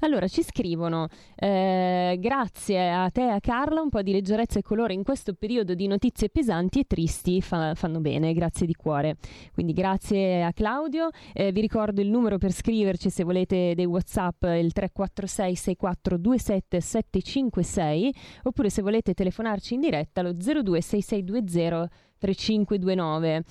Allora 0.00 0.26
ci 0.26 0.42
scrivono: 0.42 1.08
eh, 1.36 2.16
Grazie 2.18 2.92
a 2.92 3.08
te 3.10 3.22
e 3.22 3.30
a 3.30 3.40
Carla, 3.40 3.80
un 3.80 3.88
po' 3.88 4.02
di 4.02 4.12
leggerezza 4.12 4.58
e 4.58 4.62
colore 4.62 4.94
in 4.94 5.04
questo 5.04 5.32
periodo 5.34 5.74
di 5.74 5.86
notizie 5.86 6.28
pesanti 6.28 6.80
e 6.80 6.84
tristi 6.84 7.40
fa, 7.40 7.74
fanno 7.74 8.00
bene, 8.00 8.32
grazie 8.32 8.66
di 8.66 8.74
cuore. 8.74 9.16
Quindi 9.52 9.72
grazie 9.72 10.42
a 10.42 10.52
Claudio. 10.52 11.10
Eh, 11.32 11.52
vi 11.52 11.60
ricordo 11.60 12.00
il 12.00 12.10
numero 12.10 12.38
per 12.38 12.52
scriverci 12.52 13.10
se 13.10 13.22
volete 13.22 13.74
dei 13.74 13.86
WhatsApp, 13.86 14.42
il 14.42 14.72
346 14.72 15.54
6427 15.54 16.80
756 16.80 18.14
oppure 18.44 18.70
se 18.70 18.82
volete 18.82 19.14
telefonarci 19.14 19.74
in 19.74 19.80
diretta 19.80 20.22
lo 20.22 20.32
026620 20.32 22.10
3529. 22.22 23.44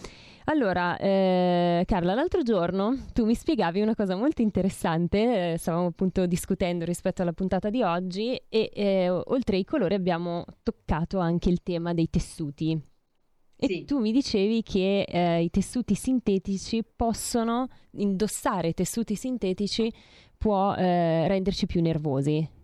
Allora, 0.45 0.97
eh, 0.97 1.83
Carla, 1.85 2.13
l'altro 2.13 2.41
giorno 2.41 2.97
tu 3.13 3.25
mi 3.25 3.35
spiegavi 3.35 3.81
una 3.81 3.95
cosa 3.95 4.15
molto 4.15 4.41
interessante, 4.41 5.53
eh, 5.53 5.57
stavamo 5.57 5.87
appunto 5.87 6.25
discutendo 6.25 6.85
rispetto 6.85 7.21
alla 7.21 7.33
puntata 7.33 7.69
di 7.69 7.83
oggi 7.83 8.41
e 8.49 8.71
eh, 8.73 9.09
oltre 9.09 9.57
ai 9.57 9.65
colori 9.65 9.93
abbiamo 9.93 10.45
toccato 10.63 11.19
anche 11.19 11.49
il 11.49 11.61
tema 11.61 11.93
dei 11.93 12.09
tessuti. 12.09 12.79
E 13.63 13.67
sì. 13.67 13.85
tu 13.85 13.99
mi 13.99 14.11
dicevi 14.11 14.63
che 14.63 15.03
eh, 15.07 15.43
i 15.43 15.51
tessuti 15.51 15.93
sintetici 15.93 16.83
possono, 16.95 17.67
indossare 17.91 18.73
tessuti 18.73 19.13
sintetici 19.15 19.93
può 20.35 20.73
eh, 20.73 21.27
renderci 21.27 21.67
più 21.67 21.81
nervosi. 21.81 22.59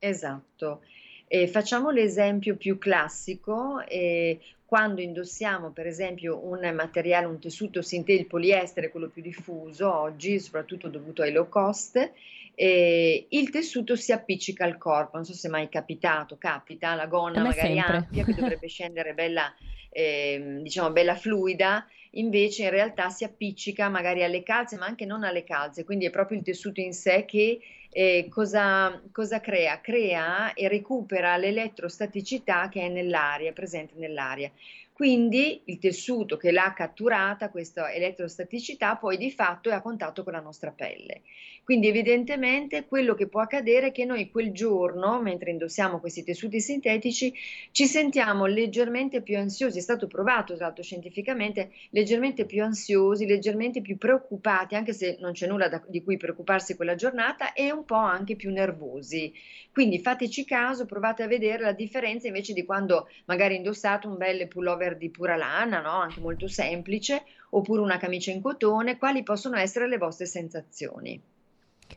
Esatto. 0.00 0.80
E 1.28 1.46
facciamo 1.46 1.90
l'esempio 1.90 2.56
più 2.56 2.78
classico, 2.78 3.80
eh, 3.86 4.38
quando 4.74 5.00
indossiamo 5.00 5.70
per 5.70 5.86
esempio 5.86 6.44
un 6.48 6.68
materiale, 6.74 7.26
un 7.26 7.38
tessuto 7.38 7.80
sintetico, 7.80 8.22
il 8.22 8.26
poliestere, 8.26 8.90
quello 8.90 9.08
più 9.08 9.22
diffuso 9.22 9.94
oggi, 9.94 10.40
soprattutto 10.40 10.88
dovuto 10.88 11.22
ai 11.22 11.30
low 11.30 11.48
cost, 11.48 12.10
eh, 12.56 13.24
il 13.28 13.50
tessuto 13.50 13.94
si 13.94 14.10
appiccica 14.10 14.64
al 14.64 14.76
corpo, 14.76 15.14
non 15.14 15.24
so 15.24 15.32
se 15.32 15.46
è 15.46 15.50
mai 15.52 15.68
capitato, 15.68 16.36
capita, 16.38 16.96
la 16.96 17.06
gonna 17.06 17.40
magari 17.40 17.74
sempre. 17.74 17.96
ampia 17.98 18.24
che 18.24 18.34
dovrebbe 18.34 18.66
scendere 18.66 19.14
bella, 19.14 19.54
eh, 19.90 20.58
diciamo 20.62 20.90
bella 20.90 21.14
fluida, 21.14 21.86
invece 22.14 22.64
in 22.64 22.70
realtà 22.70 23.10
si 23.10 23.22
appiccica 23.22 23.88
magari 23.88 24.24
alle 24.24 24.42
calze, 24.42 24.76
ma 24.76 24.86
anche 24.86 25.04
non 25.04 25.22
alle 25.22 25.44
calze, 25.44 25.84
quindi 25.84 26.06
è 26.06 26.10
proprio 26.10 26.36
il 26.36 26.42
tessuto 26.42 26.80
in 26.80 26.94
sé 26.94 27.24
che 27.24 27.60
eh, 27.94 28.26
cosa, 28.28 29.00
cosa, 29.12 29.40
crea? 29.40 29.80
Crea 29.80 30.52
e 30.52 30.66
recupera 30.66 31.36
l'elettrostaticità 31.36 32.68
che 32.68 32.82
è 32.82 32.88
nell'aria, 32.88 33.52
presente 33.52 33.94
nell'aria. 33.96 34.50
Quindi 34.94 35.62
il 35.64 35.80
tessuto 35.80 36.36
che 36.36 36.52
l'ha 36.52 36.72
catturata, 36.72 37.50
questa 37.50 37.92
elettrostaticità, 37.92 38.94
poi 38.94 39.16
di 39.16 39.32
fatto 39.32 39.68
è 39.68 39.72
a 39.72 39.80
contatto 39.80 40.22
con 40.22 40.34
la 40.34 40.40
nostra 40.40 40.70
pelle. 40.70 41.22
Quindi 41.64 41.88
evidentemente 41.88 42.84
quello 42.84 43.14
che 43.14 43.26
può 43.26 43.40
accadere 43.40 43.88
è 43.88 43.92
che 43.92 44.04
noi 44.04 44.30
quel 44.30 44.52
giorno, 44.52 45.20
mentre 45.20 45.50
indossiamo 45.50 45.98
questi 45.98 46.22
tessuti 46.22 46.60
sintetici, 46.60 47.34
ci 47.72 47.86
sentiamo 47.86 48.46
leggermente 48.46 49.20
più 49.20 49.36
ansiosi, 49.36 49.78
è 49.78 49.80
stato 49.80 50.06
provato 50.06 50.54
tra 50.54 50.66
l'altro 50.66 50.84
scientificamente, 50.84 51.72
leggermente 51.90 52.44
più 52.44 52.62
ansiosi, 52.62 53.26
leggermente 53.26 53.80
più 53.80 53.98
preoccupati, 53.98 54.76
anche 54.76 54.92
se 54.92 55.16
non 55.18 55.32
c'è 55.32 55.48
nulla 55.48 55.68
da, 55.68 55.82
di 55.88 56.04
cui 56.04 56.18
preoccuparsi 56.18 56.76
quella 56.76 56.94
giornata, 56.94 57.52
e 57.52 57.72
un 57.72 57.84
po' 57.84 57.94
anche 57.96 58.36
più 58.36 58.52
nervosi. 58.52 59.32
Quindi 59.72 59.98
fateci 59.98 60.44
caso, 60.44 60.86
provate 60.86 61.24
a 61.24 61.26
vedere 61.26 61.64
la 61.64 61.72
differenza 61.72 62.28
invece 62.28 62.52
di 62.52 62.64
quando 62.64 63.08
magari 63.24 63.56
indossate 63.56 64.06
un 64.06 64.16
bel 64.16 64.46
pullover 64.46 64.83
di 64.92 65.10
pura 65.10 65.36
lana, 65.36 65.80
no? 65.80 66.00
anche 66.00 66.20
molto 66.20 66.46
semplice, 66.48 67.24
oppure 67.50 67.80
una 67.80 67.96
camicia 67.96 68.30
in 68.30 68.42
cotone, 68.42 68.98
quali 68.98 69.22
possono 69.22 69.56
essere 69.56 69.88
le 69.88 69.96
vostre 69.96 70.26
sensazioni. 70.26 71.20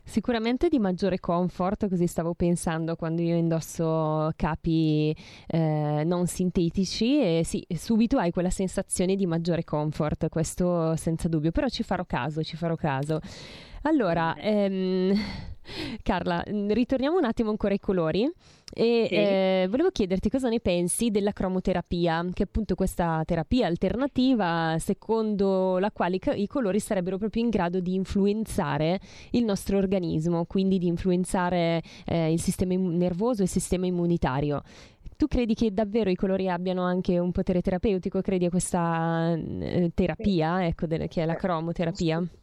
Sicuramente 0.04 0.68
di 0.68 0.78
maggiore 0.78 1.18
comfort, 1.18 1.88
così 1.88 2.06
stavo 2.06 2.34
pensando 2.34 2.96
quando 2.96 3.22
io 3.22 3.36
indosso 3.36 4.30
capi 4.36 5.14
eh, 5.46 6.02
non 6.04 6.26
sintetici 6.26 7.20
e 7.20 7.42
sì, 7.44 7.66
subito 7.74 8.18
hai 8.18 8.30
quella 8.30 8.50
sensazione 8.50 9.16
di 9.16 9.26
maggiore 9.26 9.64
comfort, 9.64 10.28
questo 10.28 10.94
senza 10.96 11.28
dubbio, 11.28 11.52
però 11.52 11.68
ci 11.68 11.82
farò 11.82 12.04
caso, 12.04 12.42
ci 12.42 12.56
farò 12.56 12.74
caso. 12.74 13.20
Allora, 13.82 14.36
ehm, 14.36 15.14
Carla, 16.02 16.44
mm, 16.48 16.70
ritorniamo 16.70 17.16
un 17.16 17.24
attimo 17.24 17.50
ancora 17.50 17.72
ai 17.72 17.80
colori 17.80 18.30
e 18.72 19.06
sì. 19.08 19.14
eh, 19.14 19.66
volevo 19.68 19.90
chiederti 19.90 20.28
cosa 20.28 20.48
ne 20.48 20.60
pensi 20.60 21.10
della 21.10 21.32
cromoterapia, 21.32 22.24
che 22.32 22.42
è 22.42 22.46
appunto 22.46 22.74
questa 22.74 23.22
terapia 23.24 23.66
alternativa 23.66 24.76
secondo 24.78 25.78
la 25.78 25.90
quale 25.90 26.18
i 26.34 26.46
colori 26.46 26.80
sarebbero 26.80 27.18
proprio 27.18 27.42
in 27.42 27.50
grado 27.50 27.80
di 27.80 27.94
influenzare 27.94 29.00
il 29.30 29.44
nostro 29.44 29.78
organismo, 29.78 30.44
quindi 30.44 30.78
di 30.78 30.86
influenzare 30.86 31.82
eh, 32.06 32.32
il 32.32 32.40
sistema 32.40 32.74
nervoso 32.74 33.40
e 33.40 33.44
il 33.44 33.50
sistema 33.50 33.86
immunitario. 33.86 34.62
Tu 35.16 35.26
credi 35.26 35.54
che 35.54 35.72
davvero 35.72 36.10
i 36.10 36.14
colori 36.14 36.48
abbiano 36.48 36.84
anche 36.84 37.18
un 37.18 37.32
potere 37.32 37.60
terapeutico? 37.60 38.20
Credi 38.20 38.44
a 38.44 38.50
questa 38.50 39.34
eh, 39.34 39.90
terapia, 39.92 40.64
ecco, 40.64 40.86
de- 40.86 41.08
che 41.08 41.22
è 41.22 41.26
la 41.26 41.34
cromoterapia? 41.34 42.20
Sì, 42.20 42.38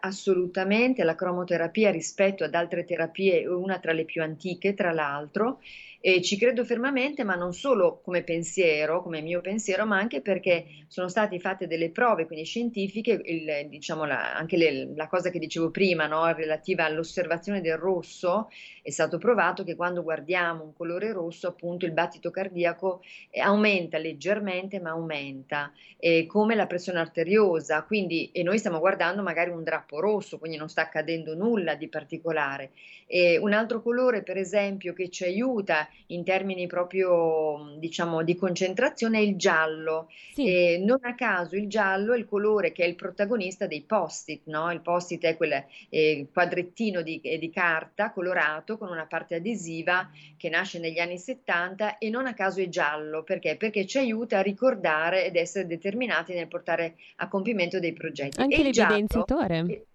assolutamente. 0.00 1.02
La 1.04 1.14
cromoterapia 1.14 1.90
rispetto 1.90 2.44
ad 2.44 2.54
altre 2.54 2.84
terapie 2.84 3.42
è 3.42 3.46
una 3.48 3.78
tra 3.78 3.92
le 3.92 4.04
più 4.04 4.22
antiche, 4.22 4.74
tra 4.74 4.92
l'altro, 4.92 5.60
e 6.04 6.20
ci 6.20 6.36
credo 6.36 6.64
fermamente, 6.64 7.22
ma 7.22 7.36
non 7.36 7.52
solo 7.52 8.00
come 8.02 8.24
pensiero, 8.24 9.04
come 9.04 9.20
mio 9.20 9.40
pensiero, 9.40 9.86
ma 9.86 9.98
anche 9.98 10.20
perché 10.20 10.64
sono 10.88 11.06
state 11.06 11.38
fatte 11.38 11.68
delle 11.68 11.90
prove, 11.90 12.26
quindi 12.26 12.44
scientifiche, 12.44 13.20
il, 13.24 13.68
diciamo 13.68 14.04
la, 14.04 14.34
anche 14.34 14.56
le, 14.56 14.92
la 14.96 15.06
cosa 15.06 15.30
che 15.30 15.38
dicevo 15.38 15.70
prima, 15.70 16.08
no, 16.08 16.26
relativa 16.32 16.84
all'osservazione 16.84 17.60
del 17.60 17.76
rosso, 17.76 18.50
è 18.82 18.90
stato 18.90 19.18
provato 19.18 19.62
che 19.62 19.76
quando 19.76 20.02
guardiamo 20.02 20.64
un 20.64 20.72
colore 20.72 21.12
rosso, 21.12 21.46
appunto 21.46 21.86
il 21.86 21.92
battito 21.92 22.32
cardiaco 22.32 23.00
eh, 23.30 23.38
aumenta 23.38 23.96
leggermente, 23.98 24.80
ma 24.80 24.90
aumenta, 24.90 25.72
eh, 25.98 26.26
come 26.26 26.56
la 26.56 26.66
pressione 26.66 26.98
arteriosa, 26.98 27.84
quindi, 27.84 28.28
e 28.32 28.42
noi 28.42 28.58
stiamo 28.58 28.80
guardando 28.80 29.22
magari 29.22 29.50
un 29.50 29.62
drappo 29.62 30.00
rosso, 30.00 30.40
quindi 30.40 30.56
non 30.56 30.68
sta 30.68 30.82
accadendo 30.82 31.36
nulla 31.36 31.76
di 31.76 31.86
particolare. 31.86 32.72
E 33.06 33.38
un 33.38 33.52
altro 33.52 33.80
colore, 33.82 34.24
per 34.24 34.36
esempio, 34.36 34.94
che 34.94 35.08
ci 35.08 35.22
aiuta 35.22 35.86
in 36.06 36.24
termini 36.24 36.66
proprio 36.66 37.76
diciamo 37.78 38.22
di 38.22 38.36
concentrazione 38.36 39.18
è 39.18 39.22
il 39.22 39.36
giallo. 39.36 40.08
Sì. 40.32 40.82
Non 40.84 40.98
a 41.02 41.14
caso 41.14 41.56
il 41.56 41.68
giallo 41.68 42.12
è 42.12 42.18
il 42.18 42.26
colore 42.26 42.72
che 42.72 42.84
è 42.84 42.86
il 42.86 42.94
protagonista 42.94 43.66
dei 43.66 43.82
post-it, 43.82 44.42
no? 44.46 44.70
Il 44.70 44.80
post-it 44.80 45.24
è 45.24 45.36
quel 45.36 45.64
eh, 45.88 46.26
quadrettino 46.32 47.02
di, 47.02 47.20
di, 47.22 47.50
carta 47.50 48.12
colorato 48.12 48.78
con 48.78 48.88
una 48.88 49.06
parte 49.06 49.36
adesiva 49.36 50.10
che 50.36 50.48
nasce 50.48 50.78
negli 50.78 50.98
anni 50.98 51.18
70 51.18 51.98
e 51.98 52.08
non 52.10 52.26
a 52.26 52.34
caso 52.34 52.60
è 52.60 52.68
giallo, 52.68 53.22
perché? 53.22 53.56
Perché 53.56 53.86
ci 53.86 53.98
aiuta 53.98 54.38
a 54.38 54.42
ricordare 54.42 55.26
ed 55.26 55.36
essere 55.36 55.66
determinati 55.66 56.32
nel 56.34 56.48
portare 56.48 56.96
a 57.16 57.28
compimento 57.28 57.78
dei 57.78 57.92
progetti. 57.92 58.40
Anche 58.40 58.62
l'evidenziatore. 58.62 59.86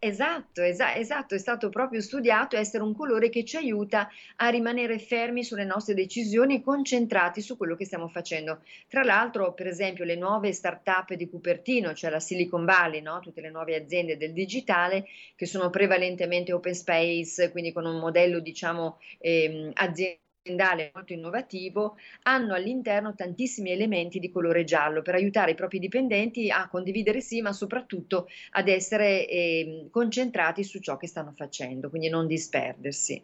Esatto, 0.00 0.62
esa- 0.62 0.94
esatto, 0.94 1.34
è 1.34 1.38
stato 1.38 1.70
proprio 1.70 2.00
studiato 2.00 2.56
essere 2.56 2.84
un 2.84 2.94
colore 2.94 3.30
che 3.30 3.44
ci 3.44 3.56
aiuta 3.56 4.08
a 4.36 4.48
rimanere 4.48 5.00
fermi 5.00 5.42
sulle 5.42 5.64
nostre 5.64 5.94
decisioni 5.94 6.56
e 6.56 6.62
concentrati 6.62 7.40
su 7.40 7.56
quello 7.56 7.74
che 7.74 7.84
stiamo 7.84 8.06
facendo. 8.08 8.60
Tra 8.88 9.02
l'altro, 9.02 9.54
per 9.54 9.66
esempio, 9.66 10.04
le 10.04 10.14
nuove 10.14 10.52
start-up 10.52 11.14
di 11.14 11.28
Cupertino, 11.28 11.94
cioè 11.94 12.10
la 12.10 12.20
Silicon 12.20 12.64
Valley, 12.64 13.00
no? 13.00 13.18
tutte 13.18 13.40
le 13.40 13.50
nuove 13.50 13.74
aziende 13.74 14.16
del 14.16 14.32
digitale, 14.32 15.04
che 15.34 15.46
sono 15.46 15.68
prevalentemente 15.68 16.52
open 16.52 16.74
space, 16.76 17.50
quindi 17.50 17.72
con 17.72 17.84
un 17.84 17.98
modello, 17.98 18.38
diciamo, 18.38 18.98
ehm, 19.18 19.70
aziendale 19.74 20.20
aziendale 20.48 20.90
molto 20.94 21.12
innovativo, 21.12 21.96
hanno 22.22 22.54
all'interno 22.54 23.14
tantissimi 23.14 23.70
elementi 23.70 24.18
di 24.18 24.30
colore 24.30 24.64
giallo 24.64 25.02
per 25.02 25.14
aiutare 25.14 25.52
i 25.52 25.54
propri 25.54 25.78
dipendenti 25.78 26.50
a 26.50 26.68
condividere 26.68 27.20
sì, 27.20 27.42
ma 27.42 27.52
soprattutto 27.52 28.26
ad 28.52 28.68
essere 28.68 29.28
eh, 29.28 29.88
concentrati 29.90 30.64
su 30.64 30.80
ciò 30.80 30.96
che 30.96 31.06
stanno 31.06 31.32
facendo, 31.36 31.90
quindi 31.90 32.08
non 32.08 32.26
disperdersi. 32.26 33.22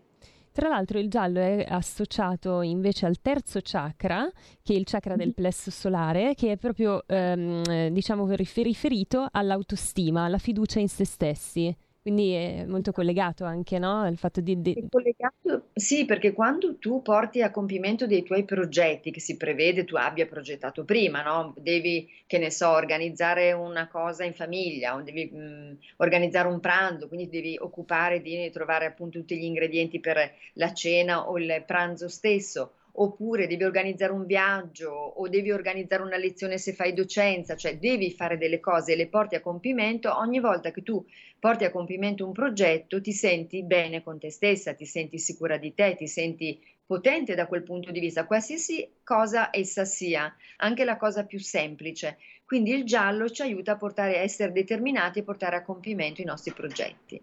Tra 0.53 0.69
l'altro 0.69 1.01
il 1.01 1.11
giallo 1.11 1.41
è 1.41 1.67
associato 1.69 2.63
invece 2.63 3.07
al 3.07 3.21
terzo 3.21 3.59
chakra, 3.61 4.31
che 4.63 4.75
è 4.75 4.77
il 4.77 4.85
chakra 4.85 5.17
del 5.17 5.27
mm-hmm. 5.27 5.35
plesso 5.35 5.73
solare, 5.73 6.35
che 6.37 6.53
è 6.53 6.57
proprio 6.57 7.03
ehm, 7.09 7.89
diciamo 7.89 8.33
riferito 8.33 9.27
all'autostima, 9.33 10.25
alla 10.25 10.39
fiducia 10.39 10.79
in 10.79 10.89
se 10.89 11.05
stessi. 11.05 11.77
Quindi 12.05 12.35
è 12.35 12.67
molto 12.67 12.93
collegato 12.93 13.47
anche, 13.47 13.79
no? 13.79 14.03
Al 14.03 14.19
fatto 14.19 14.43
di... 14.43 14.61
di... 14.61 14.89
collegato, 14.91 15.69
sì, 15.73 16.05
perché 16.05 16.35
quando 16.35 16.77
tu 16.77 17.01
porti 17.01 17.41
a 17.41 17.51
compimento 17.51 18.07
dei 18.07 18.23
tuoi 18.23 18.45
progetti, 18.45 19.11
che 19.11 19.21
si 19.21 19.39
prevede 19.39 19.87
tu 19.87 19.97
abbia 19.97 20.27
progettato 20.27 20.85
prima, 20.85 21.23
no? 21.23 21.55
Devi, 21.57 22.07
che 22.27 22.37
ne 22.37 22.51
so, 22.51 22.69
organizzare 22.69 23.53
una 23.53 23.89
cosa 23.89 24.23
in 24.23 24.35
famiglia, 24.35 25.01
devi 25.03 25.31
mh, 25.33 25.39
mm, 25.39 25.73
organizzare 25.97 26.47
un 26.47 26.61
pranzo, 26.61 27.09
quindi 27.09 27.31
devi 27.31 27.57
occupare 27.59 28.21
di 28.21 28.51
trovare 28.51 28.85
appunto 28.85 29.19
tutti 29.21 29.39
gli 29.39 29.45
ingredienti 29.45 29.99
per 29.99 30.31
la 30.53 30.75
cena 30.75 31.31
o 31.31 31.39
il 31.39 31.63
pranzo 31.67 32.11
stesso 32.11 32.73
oppure 32.97 33.47
devi 33.47 33.65
organizzare 33.65 34.13
un 34.13 34.27
viaggio 34.27 34.91
o 34.91 35.29
devi 35.29 35.51
organizzare 35.51 36.03
una 36.03 36.17
lezione 36.17 36.59
se 36.59 36.73
fai 36.73 36.93
docenza, 36.93 37.57
cioè 37.57 37.79
devi 37.79 38.11
fare 38.13 38.39
delle 38.39 38.61
cose 38.61 38.93
e 38.93 38.97
le 38.97 39.09
porti 39.09 39.35
a 39.35 39.41
compimento, 39.41 40.17
ogni 40.17 40.41
volta 40.41 40.71
che 40.71 40.83
tu 40.83 41.05
porti 41.39 41.65
a 41.65 41.71
compimento 41.71 42.27
un 42.27 42.33
progetto 42.33 43.01
ti 43.01 43.13
senti 43.13 43.65
bene 43.65 44.03
con 44.03 44.19
te 44.19 44.31
stessa, 44.31 44.75
ti 44.75 44.87
senti 44.87 45.19
sicura 45.19 45.57
di 45.57 45.75
te, 45.75 45.97
ti 45.97 46.07
senti 46.07 46.61
potente 46.87 47.35
da 47.35 47.47
quel 47.47 47.63
punto 47.63 47.91
di 47.91 48.01
vista, 48.01 48.27
qualsiasi 48.27 48.89
cosa 49.03 49.49
essa 49.51 49.85
sia, 49.85 50.35
anche 50.59 50.85
la 50.85 50.97
cosa 50.97 51.25
più 51.25 51.41
semplice. 51.41 52.19
Quindi 52.45 52.73
il 52.73 52.85
giallo 52.85 53.29
ci 53.31 53.43
aiuta 53.43 53.73
a, 53.73 53.77
portare, 53.77 54.19
a 54.19 54.23
essere 54.23 54.53
determinati 54.53 55.19
e 55.19 55.23
portare 55.23 55.57
a 55.57 55.63
compimento 55.63 56.21
i 56.21 56.27
nostri 56.27 56.53
progetti. 56.53 57.21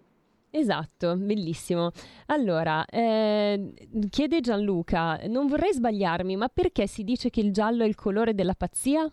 Esatto, 0.54 1.16
bellissimo. 1.16 1.92
Allora, 2.28 2.84
eh, 2.86 3.74
chiede 4.10 4.42
Gianluca, 4.42 5.18
non 5.28 5.48
vorrei 5.48 5.74
sbagliarmi, 5.74 6.36
ma 6.36 6.50
perché 6.50 6.88
si 6.88 7.06
dice 7.06 7.30
che 7.30 7.40
il 7.40 7.54
giallo 7.54 7.84
è 7.86 7.88
il 7.88 7.96
colore 7.96 8.36
della 8.36 8.54
pazzia? 8.54 9.10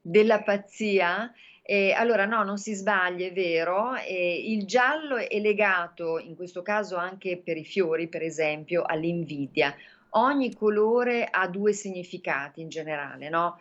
Della 0.00 0.42
pazzia? 0.42 1.30
Eh, 1.60 1.92
allora 1.92 2.24
no, 2.24 2.42
non 2.42 2.56
si 2.56 2.72
sbaglia, 2.72 3.26
è 3.26 3.32
vero. 3.34 3.96
Eh, 3.96 4.44
il 4.46 4.64
giallo 4.64 5.16
è 5.16 5.38
legato, 5.40 6.18
in 6.18 6.36
questo 6.36 6.62
caso 6.62 6.96
anche 6.96 7.36
per 7.36 7.58
i 7.58 7.64
fiori, 7.64 8.08
per 8.08 8.22
esempio, 8.22 8.82
all'invidia 8.82 9.74
ogni 10.10 10.54
colore 10.54 11.28
ha 11.30 11.46
due 11.48 11.72
significati 11.72 12.60
in 12.60 12.68
generale, 12.68 13.28
no? 13.28 13.58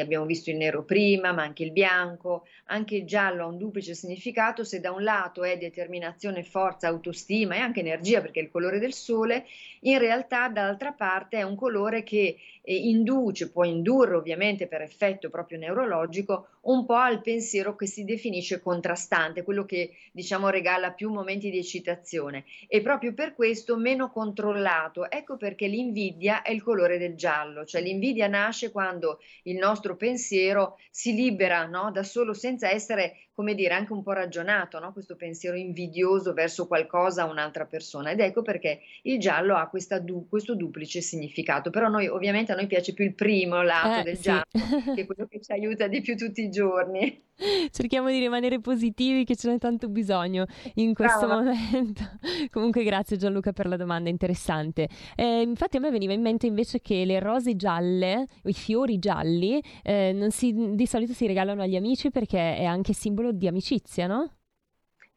Abbiamo 0.00 0.24
visto 0.24 0.50
il 0.50 0.56
nero 0.56 0.82
prima, 0.84 1.32
ma 1.32 1.42
anche 1.42 1.64
il 1.64 1.72
bianco, 1.72 2.46
anche 2.66 2.96
il 2.96 3.04
giallo 3.04 3.42
ha 3.42 3.46
un 3.46 3.58
duplice 3.58 3.94
significato, 3.94 4.64
se 4.64 4.80
da 4.80 4.90
un 4.90 5.02
lato 5.02 5.44
è 5.44 5.58
determinazione, 5.58 6.42
forza, 6.42 6.88
autostima 6.88 7.56
e 7.56 7.58
anche 7.58 7.80
energia 7.80 8.20
perché 8.20 8.40
è 8.40 8.42
il 8.44 8.50
colore 8.50 8.78
del 8.78 8.92
sole, 8.92 9.46
in 9.80 9.98
realtà 9.98 10.48
dall'altra 10.48 10.92
parte 10.92 11.38
è 11.38 11.42
un 11.42 11.56
colore 11.56 12.02
che 12.02 12.36
induce, 12.74 13.50
può 13.50 13.64
indurre 13.64 14.16
ovviamente 14.16 14.66
per 14.66 14.82
effetto 14.82 15.30
proprio 15.30 15.58
neurologico, 15.58 16.48
un 16.62 16.84
po' 16.84 16.94
al 16.94 17.22
pensiero 17.22 17.74
che 17.76 17.86
si 17.86 18.04
definisce 18.04 18.60
contrastante, 18.60 19.42
quello 19.42 19.64
che 19.64 19.92
diciamo 20.12 20.48
regala 20.48 20.92
più 20.92 21.10
momenti 21.10 21.50
di 21.50 21.58
eccitazione 21.58 22.44
e 22.66 22.82
proprio 22.82 23.14
per 23.14 23.34
questo 23.34 23.76
meno 23.76 24.10
controllato. 24.10 25.10
Ecco 25.10 25.36
perché 25.36 25.66
l'invidia 25.66 26.42
è 26.42 26.50
il 26.50 26.62
colore 26.62 26.98
del 26.98 27.14
giallo, 27.14 27.64
cioè 27.64 27.80
l'invidia 27.80 28.26
nasce 28.26 28.70
quando 28.70 29.20
il 29.44 29.56
nostro 29.56 29.96
pensiero 29.96 30.78
si 30.90 31.14
libera 31.14 31.64
no, 31.66 31.90
da 31.90 32.02
solo 32.02 32.34
senza 32.34 32.70
essere 32.70 33.27
come 33.38 33.54
dire, 33.54 33.72
anche 33.72 33.92
un 33.92 34.02
po' 34.02 34.10
ragionato, 34.14 34.80
no? 34.80 34.92
questo 34.92 35.14
pensiero 35.14 35.56
invidioso 35.56 36.32
verso 36.32 36.66
qualcosa 36.66 37.24
o 37.24 37.30
un'altra 37.30 37.66
persona. 37.66 38.10
Ed 38.10 38.18
ecco 38.18 38.42
perché 38.42 38.80
il 39.02 39.20
giallo 39.20 39.54
ha 39.54 39.70
du- 40.00 40.28
questo 40.28 40.56
duplice 40.56 41.00
significato. 41.00 41.70
Però 41.70 41.86
noi, 41.86 42.08
ovviamente, 42.08 42.50
a 42.50 42.56
noi 42.56 42.66
piace 42.66 42.94
più 42.94 43.04
il 43.04 43.14
primo 43.14 43.62
lato 43.62 44.00
Eh, 44.00 44.02
del 44.02 44.16
sì. 44.16 44.22
giallo, 44.22 44.44
che 44.92 45.02
è 45.02 45.06
quello 45.06 45.28
che 45.28 45.40
ci 45.40 45.52
aiuta 45.52 45.86
di 45.86 46.00
più 46.00 46.16
tutti 46.16 46.42
i 46.42 46.50
giorni. 46.50 47.26
Cerchiamo 47.70 48.08
di 48.08 48.18
rimanere 48.18 48.60
positivi 48.60 49.24
che 49.24 49.36
ce 49.36 49.50
n'è 49.50 49.58
tanto 49.58 49.88
bisogno 49.88 50.46
in 50.74 50.94
questo 50.94 51.26
Brava. 51.26 51.42
momento. 51.42 52.02
Comunque 52.50 52.82
grazie 52.84 53.16
Gianluca 53.16 53.52
per 53.52 53.66
la 53.66 53.76
domanda 53.76 54.10
interessante. 54.10 54.88
Eh, 55.14 55.42
infatti 55.42 55.76
a 55.76 55.80
me 55.80 55.90
veniva 55.90 56.12
in 56.12 56.20
mente 56.22 56.46
invece 56.46 56.80
che 56.80 57.04
le 57.04 57.20
rose 57.20 57.56
gialle, 57.56 58.26
i 58.44 58.52
fiori 58.52 58.98
gialli, 58.98 59.62
eh, 59.82 60.12
non 60.12 60.30
si- 60.30 60.74
di 60.74 60.86
solito 60.86 61.12
si 61.12 61.26
regalano 61.26 61.62
agli 61.62 61.76
amici 61.76 62.10
perché 62.10 62.56
è 62.56 62.64
anche 62.64 62.92
simbolo 62.92 63.32
di 63.32 63.46
amicizia, 63.46 64.06
no? 64.06 64.32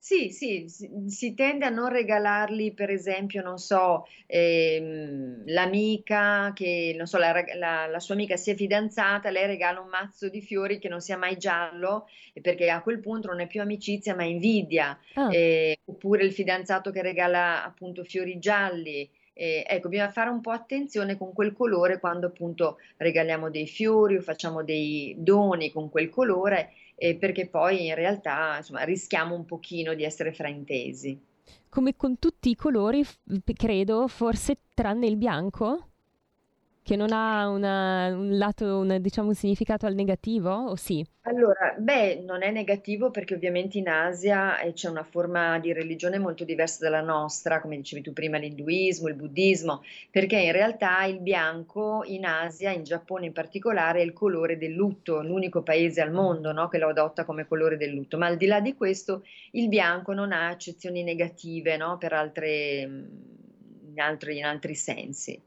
Sì, 0.04 0.32
sì, 0.32 0.66
si, 0.68 0.90
si 1.10 1.36
tende 1.36 1.66
a 1.66 1.70
non 1.70 1.90
regalarli, 1.90 2.74
per 2.74 2.90
esempio, 2.90 3.44
non 3.44 3.60
so, 3.60 4.08
ehm, 4.26 5.44
l'amica 5.46 6.52
che, 6.56 6.96
non 6.98 7.06
so, 7.06 7.20
la, 7.20 7.32
la- 7.56 7.86
la 7.86 8.00
sua 8.00 8.16
amica 8.16 8.36
si 8.36 8.50
è 8.50 8.56
fidanzata, 8.56 9.30
lei 9.30 9.46
regala 9.46 9.80
un 9.80 9.90
mazzo 9.90 10.28
di 10.28 10.42
fiori 10.42 10.80
che 10.80 10.90
non 10.90 11.02
sia 11.02 11.18
mai 11.18 11.38
giallo, 11.38 12.08
perché 12.42 12.72
a 12.72 12.82
quel 12.82 13.00
punto 13.00 13.28
non 13.28 13.42
è 13.42 13.48
più 13.48 13.62
amicizia, 13.62 14.16
ma 14.16 14.24
invidia. 14.24 14.98
Ah, 15.16 15.30
Eh, 15.34 15.80
oppure 15.86 16.24
il 16.24 16.34
fidanzato 16.34 16.90
che 16.92 17.04
regala 17.04 17.64
appunto 17.64 18.04
fiori 18.04 18.40
gialli. 18.40 19.08
Eh, 19.34 19.64
ecco, 19.68 19.88
bisogna 19.88 20.10
fare 20.12 20.30
un 20.30 20.42
po' 20.42 20.52
attenzione 20.52 21.16
con 21.18 21.32
quel 21.34 21.54
colore 21.54 22.00
quando 22.00 22.28
appunto 22.28 22.78
regaliamo 22.98 23.50
dei 23.50 23.66
fiori 23.68 24.18
o 24.18 24.22
facciamo 24.22 24.64
dei 24.64 25.16
doni 25.18 25.72
con 25.72 25.90
quel 25.90 26.10
colore, 26.10 26.72
eh, 27.02 27.16
perché 27.16 27.48
poi 27.48 27.88
in 27.88 27.96
realtà 27.96 28.58
insomma 28.58 28.84
rischiamo 28.84 29.34
un 29.34 29.46
pochino 29.46 29.96
di 29.96 30.04
essere 30.04 30.34
fraintesi. 30.34 31.20
come 31.68 31.96
con 31.96 32.20
tutti 32.20 32.50
i 32.50 32.56
colori, 32.56 33.04
credo, 33.56 34.08
forse 34.08 34.58
tranne 34.76 35.08
il 35.08 35.16
bianco, 35.16 35.91
che 36.84 36.96
non 36.96 37.12
ha 37.14 37.48
una- 37.50 38.08
un 38.16 38.38
lato, 38.38 38.80
un, 38.80 38.98
diciamo, 39.02 39.30
un 39.30 39.36
significato 39.36 39.86
al 39.86 39.94
negativo, 39.96 40.50
o 40.52 40.76
sì? 40.76 41.06
Allora, 41.24 41.76
beh, 41.80 42.22
non 42.26 42.42
è 42.44 42.50
negativo 42.52 43.12
perché 43.12 43.34
ovviamente 43.36 43.78
in 43.78 43.88
Asia 43.88 44.60
eh, 44.60 44.74
c'è 44.74 44.90
una 44.90 45.04
forma 45.04 45.60
di 45.60 45.72
religione 45.74 46.18
molto 46.20 46.44
diversa 46.44 46.80
dalla 46.84 47.02
nostra, 47.02 47.62
come 47.62 47.76
dicevi 47.78 48.02
tu 48.02 48.12
prima, 48.14 48.38
l'induismo, 48.40 49.08
il 49.08 49.14
buddismo, 49.16 49.84
perché 50.10 50.38
in 50.40 50.52
realtà 50.52 51.04
il 51.06 51.20
bianco 51.20 52.04
in 52.06 52.26
Asia, 52.26 52.72
in 52.72 52.84
Giappone 52.84 53.28
in 53.28 53.34
particolare, 53.34 54.00
è 54.02 54.04
il 54.04 54.14
colore 54.14 54.58
del 54.58 54.74
lutto, 54.74 55.22
l'unico 55.22 55.62
paese 55.62 56.02
al 56.02 56.12
mondo, 56.12 56.52
no, 56.52 56.68
che 56.70 56.80
lo 56.80 56.90
adotta 56.90 57.24
come 57.26 57.48
colore 57.48 57.78
del 57.78 57.92
lutto. 57.94 58.18
Ma 58.18 58.26
al 58.28 58.38
di 58.38 58.48
là 58.48 58.60
di 58.60 58.74
questo, 58.76 59.24
il 59.52 59.68
bianco 59.70 60.14
non 60.14 60.32
ha 60.32 60.48
accezioni 60.48 61.04
negative, 61.04 61.78
no, 61.78 61.98
per 62.00 62.14
altre, 62.14 62.88
mm, 62.88 63.04
in 63.94 64.00
altri, 64.00 64.38
in 64.38 64.46
altri 64.46 64.74
sensi. 64.76 65.40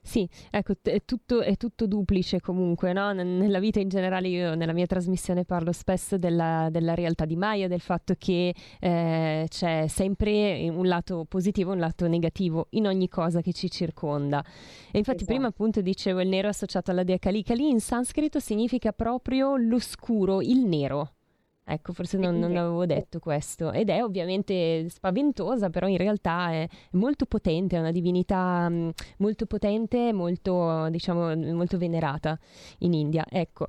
Sì, 0.00 0.28
ecco, 0.50 0.74
è 0.82 1.02
tutto, 1.04 1.40
è 1.40 1.56
tutto 1.56 1.86
duplice 1.86 2.40
comunque, 2.40 2.92
no? 2.92 3.12
Nella 3.12 3.58
vita 3.58 3.80
in 3.80 3.88
generale 3.88 4.28
io 4.28 4.54
nella 4.54 4.72
mia 4.72 4.86
trasmissione 4.86 5.44
parlo 5.44 5.72
spesso 5.72 6.18
della, 6.18 6.68
della 6.70 6.94
realtà 6.94 7.24
di 7.24 7.36
Maya, 7.36 7.68
del 7.68 7.80
fatto 7.80 8.14
che 8.18 8.54
eh, 8.80 9.46
c'è 9.48 9.86
sempre 9.88 10.68
un 10.68 10.86
lato 10.86 11.24
positivo 11.28 11.70
e 11.70 11.74
un 11.74 11.80
lato 11.80 12.06
negativo 12.06 12.66
in 12.70 12.86
ogni 12.86 13.08
cosa 13.08 13.40
che 13.40 13.52
ci 13.52 13.70
circonda. 13.70 14.44
E 14.90 14.98
infatti 14.98 15.24
prima 15.24 15.46
Esatto. 15.46 15.62
appunto 15.62 15.80
dicevo 15.80 16.20
il 16.20 16.28
nero 16.28 16.48
associato 16.48 16.90
alla 16.90 17.04
dea 17.04 17.18
Kali. 17.18 17.42
Kali 17.42 17.68
in 17.68 17.80
sanscrito 17.80 18.38
significa 18.38 18.92
proprio 18.92 19.56
l'oscuro, 19.56 20.40
il 20.40 20.64
nero. 20.64 21.14
Ecco, 21.64 21.92
forse 21.92 22.18
non, 22.18 22.38
non 22.38 22.56
avevo 22.56 22.84
detto 22.86 23.18
questo. 23.20 23.72
Ed 23.72 23.88
è 23.88 24.02
ovviamente 24.02 24.88
spaventosa, 24.88 25.70
però 25.70 25.86
in 25.86 25.96
realtà 25.96 26.50
è 26.50 26.68
molto 26.92 27.24
potente, 27.26 27.76
è 27.76 27.78
una 27.78 27.92
divinità 27.92 28.68
mh, 28.68 28.92
molto 29.18 29.46
potente, 29.46 30.12
molto, 30.12 30.88
diciamo, 30.90 31.34
molto 31.54 31.78
venerata 31.78 32.38
in 32.78 32.92
India. 32.94 33.24
Ecco. 33.28 33.68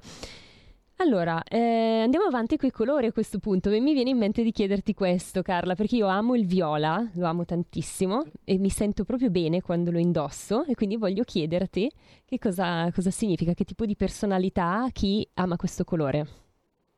Allora, 0.97 1.43
eh, 1.43 2.01
andiamo 2.03 2.25
avanti 2.25 2.55
con 2.55 2.69
i 2.69 2.71
colori 2.71 3.07
a 3.07 3.11
questo 3.11 3.39
punto. 3.39 3.69
Mi 3.69 3.93
viene 3.93 4.11
in 4.11 4.17
mente 4.17 4.41
di 4.41 4.51
chiederti 4.51 4.93
questo, 4.93 5.41
Carla, 5.41 5.75
perché 5.75 5.97
io 5.97 6.07
amo 6.07 6.35
il 6.35 6.45
viola, 6.45 7.09
lo 7.15 7.25
amo 7.25 7.45
tantissimo 7.45 8.23
e 8.43 8.57
mi 8.57 8.69
sento 8.69 9.03
proprio 9.03 9.29
bene 9.29 9.61
quando 9.61 9.91
lo 9.91 9.97
indosso 9.97 10.63
e 10.65 10.75
quindi 10.75 10.95
voglio 10.95 11.23
chiederti 11.23 11.91
che 12.25 12.39
cosa, 12.39 12.89
cosa 12.91 13.11
significa, 13.11 13.53
che 13.53 13.65
tipo 13.65 13.85
di 13.85 13.95
personalità 13.95 14.83
ha 14.83 14.89
chi 14.91 15.27
ama 15.33 15.57
questo 15.57 15.83
colore. 15.83 16.42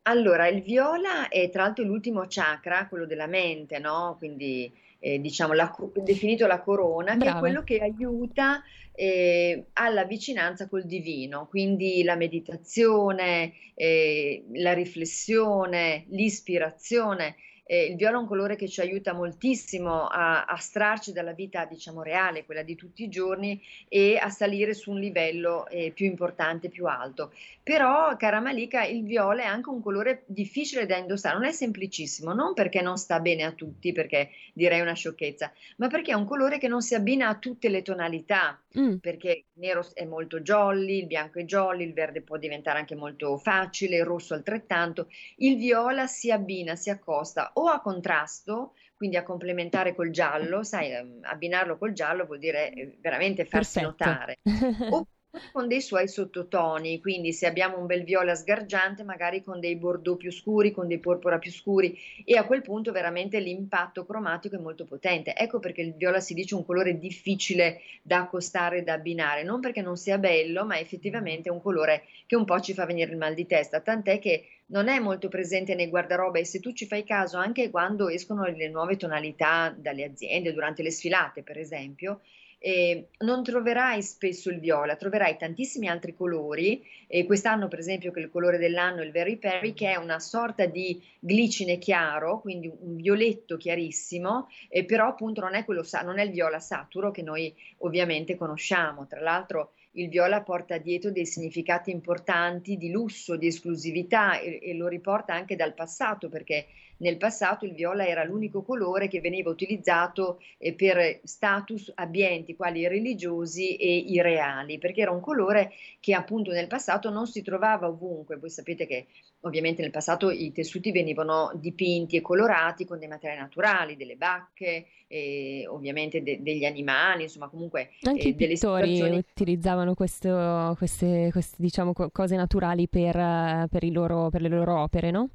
Allora, 0.08 0.47
il 0.47 0.62
viola 0.62 1.30
è 1.30 1.49
tra 1.49 1.64
l'altro 1.64 1.84
l'ultimo 1.84 2.26
chakra, 2.28 2.88
quello 2.88 3.08
della 3.08 3.26
mente, 3.26 3.80
no? 3.80 4.16
Quindi 4.20 4.72
eh, 4.99 5.20
diciamo 5.20 5.53
la 5.53 5.76
definito 5.95 6.45
la 6.45 6.62
corona, 6.62 7.14
che 7.14 7.18
è 7.18 7.24
Brava. 7.24 7.39
quello 7.39 7.64
che 7.64 7.80
aiuta 7.80 8.62
eh, 8.93 9.66
alla 9.74 10.03
vicinanza 10.06 10.68
col 10.68 10.86
divino, 10.86 11.47
quindi 11.47 12.03
la 12.03 12.16
meditazione, 12.16 13.53
eh, 13.74 14.45
la 14.53 14.74
riflessione, 14.74 16.06
l'ispirazione. 16.10 17.36
Eh, 17.66 17.86
il 17.86 17.95
viola 17.95 18.18
è 18.18 18.20
un 18.20 18.28
colore 18.28 18.55
che 18.55 18.68
ci 18.68 18.82
aiuta 18.82 19.13
moltissimo 19.13 20.05
a 20.07 20.26
a 20.26 20.53
astrarci 20.53 21.11
dalla 21.11 21.34
vita, 21.34 21.66
diciamo, 21.66 22.01
reale, 22.01 22.45
quella 22.45 22.63
di 22.63 22.76
tutti 22.76 23.03
i 23.03 23.09
giorni, 23.09 23.61
e 23.88 24.18
a 24.18 24.30
salire 24.30 24.74
su 24.74 24.91
un 24.91 24.99
livello 24.99 25.68
eh, 25.68 25.91
più 25.93 26.05
importante, 26.05 26.70
più 26.70 26.86
alto. 26.88 27.32
Però, 27.63 28.16
cara 28.18 28.39
Malika, 28.39 28.84
il 28.84 29.03
viola 29.03 29.43
è 29.43 29.45
anche 29.45 29.70
un 29.70 29.82
colore 29.82 30.24
difficile 30.28 30.86
da 30.86 30.97
indossare, 30.97 31.36
non 31.36 31.45
è 31.45 31.51
semplicissimo, 31.51 32.34
non 32.34 32.53
perché 32.53 32.82
non 32.82 32.97
sta 32.97 33.20
bene 33.20 33.43
a 33.43 33.51
tutti, 33.51 33.91
perché 33.91 34.30
direi 34.53 34.82
una 34.82 34.93
sciocchezza, 34.93 35.51
ma 35.78 35.88
perché 35.88 36.11
è 36.11 36.16
un 36.16 36.26
colore 36.26 36.57
che 36.57 36.68
non 36.68 36.82
si 36.82 36.95
abbina 36.95 37.28
a 37.30 37.38
tutte 37.38 37.70
le 37.70 37.82
tonalità, 37.82 38.59
Mm, 38.78 38.95
perché 38.97 39.30
il 39.30 39.45
nero 39.53 39.86
è 39.93 40.03
molto 40.03 40.41
jolly, 40.41 40.99
il 40.99 41.05
bianco 41.07 41.39
è 41.39 41.45
jolly, 41.45 41.86
il 41.86 41.93
verde 41.93 42.22
può 42.22 42.38
diventare 42.38 42.80
anche 42.80 42.95
molto 42.95 43.38
facile, 43.38 43.97
il 43.97 44.03
rosso 44.03 44.34
altrettanto. 44.34 45.07
Il 45.38 45.55
viola 45.55 46.07
si 46.07 46.30
abbina, 46.30 46.76
si 46.76 46.89
accosta 46.89 47.51
o 47.58 47.68
a 47.68 47.82
contrasto, 47.82 48.74
quindi 48.95 49.18
a 49.18 49.24
complementare 49.24 49.95
col 49.95 50.10
giallo, 50.12 50.64
sai, 50.64 50.91
ehm, 50.91 51.20
abbinarlo 51.24 51.78
col 51.78 51.93
giallo 51.93 52.26
vuol 52.26 52.39
dire 52.39 52.72
eh, 52.74 52.97
veramente 53.01 53.45
farsi 53.45 53.80
perfetto. 53.80 53.80
notare. 53.80 54.39
Con 55.52 55.68
dei 55.68 55.82
suoi 55.82 56.08
sottotoni, 56.08 57.00
quindi 57.02 57.34
se 57.34 57.46
abbiamo 57.46 57.78
un 57.78 57.86
bel 57.86 58.04
viola 58.04 58.36
sgargiante, 58.36 59.04
magari 59.04 59.44
con 59.44 59.60
dei 59.60 59.76
bordeaux 59.76 60.18
più 60.18 60.32
scuri, 60.32 60.72
con 60.72 60.88
dei 60.88 61.00
porpora 61.00 61.40
più 61.40 61.52
scuri, 61.52 61.98
e 62.24 62.38
a 62.38 62.46
quel 62.46 62.62
punto 62.62 62.92
veramente 62.92 63.40
l'impatto 63.40 64.06
cromatico 64.06 64.56
è 64.56 64.60
molto 64.60 64.86
potente. 64.86 65.36
Ecco 65.36 65.60
perché 65.60 65.82
il 65.82 65.94
viola 65.94 66.20
si 66.20 66.34
dice 66.34 66.56
un 66.56 66.66
colore 66.66 66.98
difficile 66.98 67.82
da 68.02 68.20
accostare 68.20 68.78
e 68.78 68.84
da 68.84 68.94
abbinare, 68.94 69.44
non 69.44 69.60
perché 69.60 69.82
non 69.82 69.98
sia 69.98 70.18
bello, 70.18 70.66
ma 70.66 70.80
effettivamente 70.80 71.50
è 71.50 71.52
un 71.52 71.62
colore 71.62 72.04
che 72.26 72.36
un 72.36 72.46
po' 72.46 72.60
ci 72.60 72.74
fa 72.74 72.86
venire 72.86 73.12
il 73.12 73.18
mal 73.18 73.34
di 73.34 73.46
testa, 73.46 73.82
tant'è 73.82 74.20
che 74.20 74.48
non 74.68 74.88
è 74.88 75.00
molto 75.00 75.28
presente 75.28 75.76
nei 75.76 75.90
guardaroba 75.90 76.40
e 76.40 76.46
se 76.46 76.60
tu 76.60 76.72
ci 76.74 76.88
fai 76.88 77.04
caso 77.04 77.38
anche 77.38 77.70
quando 77.70 78.10
escono 78.10 78.46
le 78.46 78.70
nuove 78.70 78.98
tonalità 78.98 79.76
dalle 79.78 80.06
aziende, 80.06 80.54
durante 80.54 80.82
le 80.82 80.92
sfilate 80.92 81.44
per 81.44 81.58
esempio, 81.58 82.22
eh, 82.66 83.09
non 83.20 83.43
troverai 83.43 84.01
spesso 84.01 84.49
il 84.49 84.59
viola, 84.59 84.95
troverai 84.95 85.38
tantissimi 85.38 85.88
altri 85.88 86.16
colori. 86.16 86.84
E 87.05 87.24
quest'anno, 87.28 87.68
per 87.68 87.78
esempio, 87.78 88.11
che 88.11 88.22
il 88.22 88.32
colore 88.32 88.57
dell'anno 88.57 89.01
è 89.01 89.05
il 89.05 89.11
Very 89.11 89.38
Perry, 89.38 89.76
che 89.76 89.91
è 89.91 89.97
una 89.97 90.20
sorta 90.20 90.66
di 90.66 90.99
glicine 91.20 91.78
chiaro, 91.78 92.41
quindi 92.41 92.68
un 92.68 92.95
violetto 92.95 93.55
chiarissimo, 93.55 94.49
eh, 94.68 94.84
però 94.84 95.09
appunto 95.09 95.41
non 95.41 95.53
è, 95.53 95.63
quello, 95.63 95.86
non 96.03 96.18
è 96.18 96.24
il 96.24 96.32
viola 96.32 96.59
saturo 96.59 97.11
che 97.11 97.22
noi 97.22 97.53
ovviamente 97.80 98.36
conosciamo. 98.36 99.05
Tra 99.05 99.22
l'altro 99.22 99.74
il 99.91 100.09
viola 100.09 100.41
porta 100.41 100.80
dietro 100.80 101.11
dei 101.11 101.28
significati 101.28 101.91
importanti 101.91 102.78
di 102.78 102.89
lusso, 102.89 103.36
di 103.36 103.45
esclusività 103.45 104.39
e, 104.39 104.59
e 104.63 104.74
lo 104.74 104.88
riporta 104.88 105.36
anche 105.36 105.55
dal 105.55 105.76
passato, 105.76 106.30
perché 106.30 106.66
nel 106.98 107.18
passato 107.18 107.66
il 107.66 107.74
viola 107.74 108.06
era 108.08 108.24
l'unico 108.24 108.62
colore 108.62 109.08
che 109.08 109.20
veniva 109.20 109.50
utilizzato 109.50 110.39
eh, 110.58 110.74
per 110.74 111.20
status 111.24 111.91
abbienti, 111.96 112.56
quali 112.56 112.82
i 112.82 112.88
religiosi 112.88 113.76
e 113.76 113.96
i 113.98 114.22
reali, 114.22 114.78
perché 114.78 115.02
era 115.02 115.12
un 115.12 115.20
colore 115.20 115.72
che 116.00 116.14
appunto 116.14 116.52
nel 116.52 116.68
passato 116.68 117.10
non 117.10 117.28
si 117.28 117.41
trovava 117.41 117.88
ovunque. 117.88 118.38
Voi 118.38 118.50
sapete 118.50 118.86
che 118.88 119.08
ovviamente 119.41 119.82
nel 119.82 119.91
passato 119.91 120.32
i 120.32 120.52
tessuti 120.52 120.91
venivano 120.91 121.52
dipinti 121.56 122.16
e 122.16 122.22
colorati 122.22 122.86
con 122.86 122.98
dei 123.00 123.08
materiali 123.08 123.41
naturali, 123.41 123.96
delle 123.98 124.16
bacche, 124.16 124.86
eh, 125.08 125.66
ovviamente 125.70 126.24
de- 126.24 126.41
degli 126.41 126.66
animali, 126.66 127.24
insomma 127.24 127.48
comunque 127.48 127.91
Anche 128.04 128.24
eh, 128.24 128.30
i 128.30 128.34
pittori 128.34 128.56
situazioni 128.56 129.18
utilizzavano 129.18 129.93
questo- 129.93 130.74
queste, 130.78 131.30
queste, 131.32 131.56
diciamo, 131.60 131.93
co- 131.93 132.10
cose 132.10 132.36
naturali 132.36 132.88
per, 132.88 133.16
eh, 133.16 133.68
per 133.70 133.84
i 133.84 133.91
loro- 133.91 134.30
per 134.30 134.41
le 134.41 134.48
loro 134.50 134.80
opere, 134.82 135.12
no? 135.12 135.30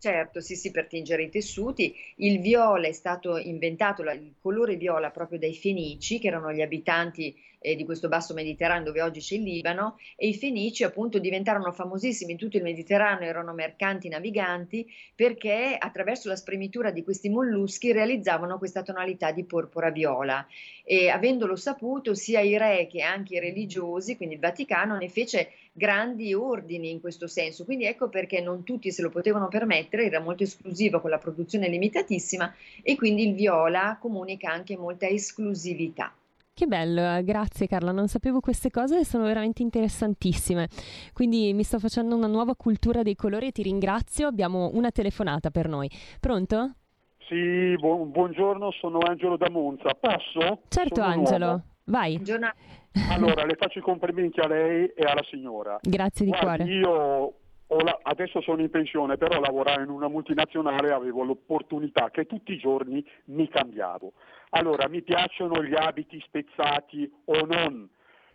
Certo, 0.00 0.40
sì, 0.40 0.54
sì, 0.54 0.70
per 0.70 0.86
tingere 0.86 1.24
i 1.24 1.28
tessuti. 1.28 1.92
Il 2.16 2.38
viola 2.40 2.86
è 2.86 2.92
stato 2.92 3.36
inventato, 3.36 4.02
il 4.02 4.36
colore 4.40 4.76
viola 4.76 5.10
proprio 5.10 5.38
dai 5.40 5.54
Fenici, 5.54 6.20
che 6.20 6.28
erano 6.28 6.52
gli 6.52 6.60
abitanti 6.60 7.34
eh, 7.58 7.76
di 7.76 7.84
questo 7.84 8.08
basso 8.08 8.34
Mediterraneo 8.34 8.84
dove 8.84 9.02
oggi 9.02 9.20
c'è 9.20 9.36
il 9.36 9.42
Libano 9.42 9.98
e 10.16 10.28
i 10.28 10.34
fenici 10.34 10.84
appunto 10.84 11.18
diventarono 11.18 11.72
famosissimi 11.72 12.32
in 12.32 12.38
tutto 12.38 12.56
il 12.56 12.62
Mediterraneo, 12.62 13.28
erano 13.28 13.52
mercanti 13.52 14.08
naviganti 14.08 14.86
perché 15.14 15.76
attraverso 15.78 16.28
la 16.28 16.36
spremitura 16.36 16.90
di 16.90 17.04
questi 17.04 17.28
molluschi 17.28 17.92
realizzavano 17.92 18.58
questa 18.58 18.82
tonalità 18.82 19.32
di 19.32 19.44
porpora 19.44 19.90
viola 19.90 20.46
e 20.84 21.10
avendolo 21.10 21.54
saputo 21.56 22.14
sia 22.14 22.40
i 22.40 22.56
re 22.56 22.86
che 22.90 23.02
anche 23.02 23.34
i 23.34 23.40
religiosi, 23.40 24.16
quindi 24.16 24.36
il 24.36 24.40
Vaticano 24.40 24.96
ne 24.96 25.08
fece 25.08 25.50
grandi 25.72 26.32
ordini 26.34 26.90
in 26.90 27.00
questo 27.00 27.26
senso, 27.26 27.64
quindi 27.64 27.84
ecco 27.84 28.08
perché 28.08 28.40
non 28.40 28.64
tutti 28.64 28.90
se 28.90 29.02
lo 29.02 29.10
potevano 29.10 29.48
permettere, 29.48 30.06
era 30.06 30.20
molto 30.20 30.42
esclusivo 30.42 31.00
con 31.00 31.10
la 31.10 31.18
produzione 31.18 31.68
limitatissima 31.68 32.54
e 32.82 32.96
quindi 32.96 33.28
il 33.28 33.34
viola 33.34 33.98
comunica 34.00 34.50
anche 34.50 34.76
molta 34.76 35.06
esclusività. 35.06 36.12
Che 36.58 36.66
bello, 36.66 37.00
eh, 37.18 37.22
grazie 37.22 37.68
Carla, 37.68 37.92
non 37.92 38.08
sapevo 38.08 38.40
queste 38.40 38.68
cose 38.68 38.98
e 38.98 39.04
sono 39.04 39.22
veramente 39.22 39.62
interessantissime. 39.62 40.66
Quindi 41.12 41.52
mi 41.54 41.62
sto 41.62 41.78
facendo 41.78 42.16
una 42.16 42.26
nuova 42.26 42.56
cultura 42.56 43.02
dei 43.02 43.14
colori 43.14 43.46
e 43.46 43.52
ti 43.52 43.62
ringrazio. 43.62 44.26
Abbiamo 44.26 44.68
una 44.74 44.90
telefonata 44.90 45.50
per 45.50 45.68
noi. 45.68 45.88
Pronto? 46.18 46.72
Sì, 47.28 47.76
bu- 47.78 48.06
buongiorno, 48.10 48.72
sono 48.72 48.98
Angelo 49.06 49.36
da 49.36 49.48
Monza. 49.48 49.94
Posso? 49.94 50.62
Certo 50.68 50.96
Sono 50.96 51.06
Angelo, 51.06 51.44
nuovo. 51.46 51.62
vai. 51.84 52.14
Buongiorno. 52.14 52.52
Allora, 53.12 53.44
le 53.44 53.54
faccio 53.54 53.78
i 53.78 53.82
complimenti 53.82 54.40
a 54.40 54.48
lei 54.48 54.86
e 54.96 55.04
alla 55.04 55.22
signora. 55.30 55.78
Grazie 55.80 56.24
di 56.24 56.32
Guardi, 56.32 56.64
cuore. 56.64 56.72
io 56.72 57.34
ho 57.70 57.76
la- 57.84 57.98
adesso 58.02 58.40
sono 58.40 58.62
in 58.62 58.70
pensione, 58.70 59.16
però 59.16 59.38
lavorare 59.38 59.84
in 59.84 59.90
una 59.90 60.08
multinazionale 60.08 60.90
avevo 60.90 61.22
l'opportunità 61.22 62.10
che 62.10 62.24
tutti 62.26 62.52
i 62.52 62.58
giorni 62.58 63.04
mi 63.26 63.46
cambiavo. 63.48 64.12
Allora, 64.50 64.88
mi 64.88 65.02
piacciono 65.02 65.62
gli 65.62 65.74
abiti 65.74 66.20
spezzati 66.20 67.10
o 67.26 67.44
non, 67.44 67.88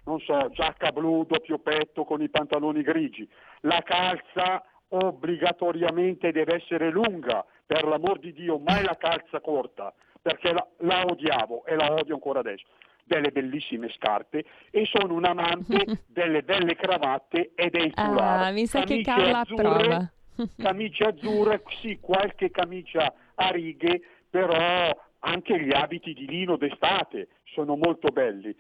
non 0.05 0.19
so, 0.19 0.49
giacca 0.51 0.91
blu, 0.91 1.25
doppio 1.25 1.59
petto 1.59 2.03
con 2.03 2.21
i 2.21 2.29
pantaloni 2.29 2.81
grigi. 2.81 3.27
La 3.61 3.81
calza 3.83 4.63
obbligatoriamente 4.89 6.31
deve 6.31 6.55
essere 6.55 6.91
lunga, 6.91 7.45
per 7.65 7.85
l'amor 7.85 8.19
di 8.19 8.33
Dio, 8.33 8.59
mai 8.59 8.83
la 8.83 8.95
calza 8.97 9.39
corta, 9.39 9.93
perché 10.21 10.53
la, 10.53 10.65
la 10.79 11.05
odiavo 11.05 11.65
e 11.65 11.75
la 11.75 11.91
odio 11.93 12.15
ancora 12.15 12.39
adesso. 12.39 12.65
Delle 13.05 13.31
bellissime 13.31 13.89
scarpe 13.89 14.45
e 14.69 14.85
sono 14.85 15.13
un 15.13 15.25
amante 15.25 16.03
delle 16.07 16.41
belle 16.41 16.75
cravatte 16.75 17.51
e 17.53 17.69
dei 17.69 17.91
foulard. 17.93 18.43
Ah, 18.43 18.51
mi 18.51 18.65
sa 18.65 18.83
che 18.83 19.01
Carla 19.01 19.39
azzurre, 19.39 19.67
approva. 19.67 20.11
camicie 20.57 21.03
azzurre, 21.05 21.63
sì, 21.81 21.97
qualche 21.99 22.49
camicia 22.49 23.13
a 23.35 23.49
righe, 23.49 24.01
però 24.29 24.95
anche 25.25 25.59
gli 25.59 25.73
abiti 25.73 26.13
di 26.13 26.25
lino 26.27 26.57
d'estate 26.57 27.27
sono 27.53 27.75
molto 27.75 28.09
belli. 28.11 28.55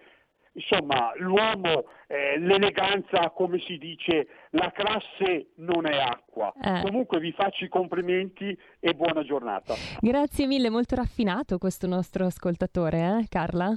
Insomma, 0.55 1.11
l'uomo, 1.17 1.85
eh, 2.07 2.37
l'eleganza, 2.37 3.31
come 3.31 3.59
si 3.59 3.77
dice, 3.79 4.27
la 4.51 4.71
classe 4.71 5.47
non 5.55 5.87
è 5.87 5.97
acqua. 5.97 6.53
Eh. 6.61 6.81
Comunque 6.83 7.19
vi 7.19 7.31
faccio 7.31 7.65
i 7.65 7.69
complimenti 7.69 8.55
e 8.79 8.93
buona 8.93 9.23
giornata. 9.23 9.73
Grazie 9.99 10.45
mille, 10.45 10.69
molto 10.69 10.95
raffinato 10.95 11.57
questo 11.57 11.87
nostro 11.87 12.25
ascoltatore, 12.25 12.99
eh, 12.99 13.25
Carla? 13.29 13.75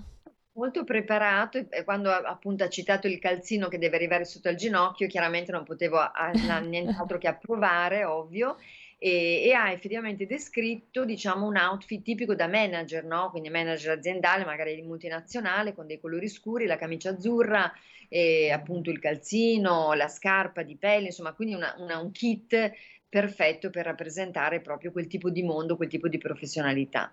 Molto 0.53 0.85
preparato 0.85 1.59
e 1.71 1.83
quando 1.85 2.11
ha- 2.11 2.23
appunto 2.27 2.63
ha 2.65 2.69
citato 2.69 3.07
il 3.07 3.19
calzino 3.19 3.69
che 3.69 3.79
deve 3.79 3.97
arrivare 3.97 4.25
sotto 4.27 4.49
al 4.49 4.55
ginocchio, 4.55 5.07
chiaramente 5.07 5.53
non 5.53 5.65
potevo 5.65 5.97
a- 5.97 6.13
a- 6.59 6.61
nient'altro 6.61 7.17
che 7.19 7.29
approvare, 7.29 8.05
ovvio, 8.05 8.57
e, 8.99 9.43
e 9.47 9.53
ha 9.53 9.71
effettivamente 9.73 10.27
descritto, 10.27 11.05
diciamo, 11.05 11.47
un 11.47 11.57
outfit 11.57 12.03
tipico 12.03 12.35
da 12.35 12.47
manager, 12.49 13.05
no? 13.05 13.31
Quindi 13.31 13.51
manager 13.51 13.97
aziendale, 13.99 14.45
magari 14.45 14.81
multinazionale, 14.83 15.75
con 15.75 15.87
dei 15.87 16.01
colori 16.01 16.29
scuri, 16.29 16.67
la 16.67 16.77
camicia 16.77 17.11
azzurra, 17.11 17.73
e 18.09 18.51
appunto 18.51 18.91
il 18.91 18.99
calzino, 18.99 19.93
la 19.95 20.09
scarpa 20.09 20.63
di 20.63 20.77
pelle, 20.77 21.07
insomma, 21.07 21.33
quindi 21.35 21.55
una- 21.55 21.75
una- 21.79 21.99
un 21.99 22.11
kit 22.13 22.73
perfetto 23.09 23.71
per 23.71 23.85
rappresentare 23.87 24.61
proprio 24.61 24.93
quel 24.93 25.07
tipo 25.07 25.31
di 25.31 25.43
mondo, 25.43 25.77
quel 25.77 25.89
tipo 25.89 26.09
di 26.09 26.19
professionalità. 26.19 27.13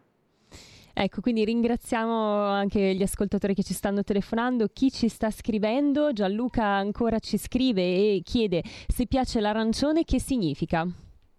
Ecco, 0.96 1.22
quindi 1.22 1.44
ringraziamo 1.44 2.14
anche 2.44 2.94
gli 2.94 3.02
ascoltatori 3.02 3.56
che 3.56 3.64
ci 3.64 3.74
stanno 3.74 4.04
telefonando, 4.04 4.68
chi 4.72 4.92
ci 4.92 5.08
sta 5.10 5.32
scrivendo, 5.32 6.14
Gianluca 6.14 6.66
ancora 6.66 7.18
ci 7.18 7.38
scrive 7.40 7.82
e 7.82 8.22
chiede 8.24 8.62
se 8.88 9.08
piace 9.08 9.40
l'arancione 9.40 10.04
che 10.04 10.20
significa. 10.20 10.88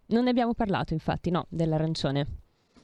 Non 0.06 0.24
ne 0.24 0.30
abbiamo 0.30 0.54
parlato 0.54 0.94
infatti, 0.94 1.30
no, 1.30 1.46
dell'arancione. 1.50 2.26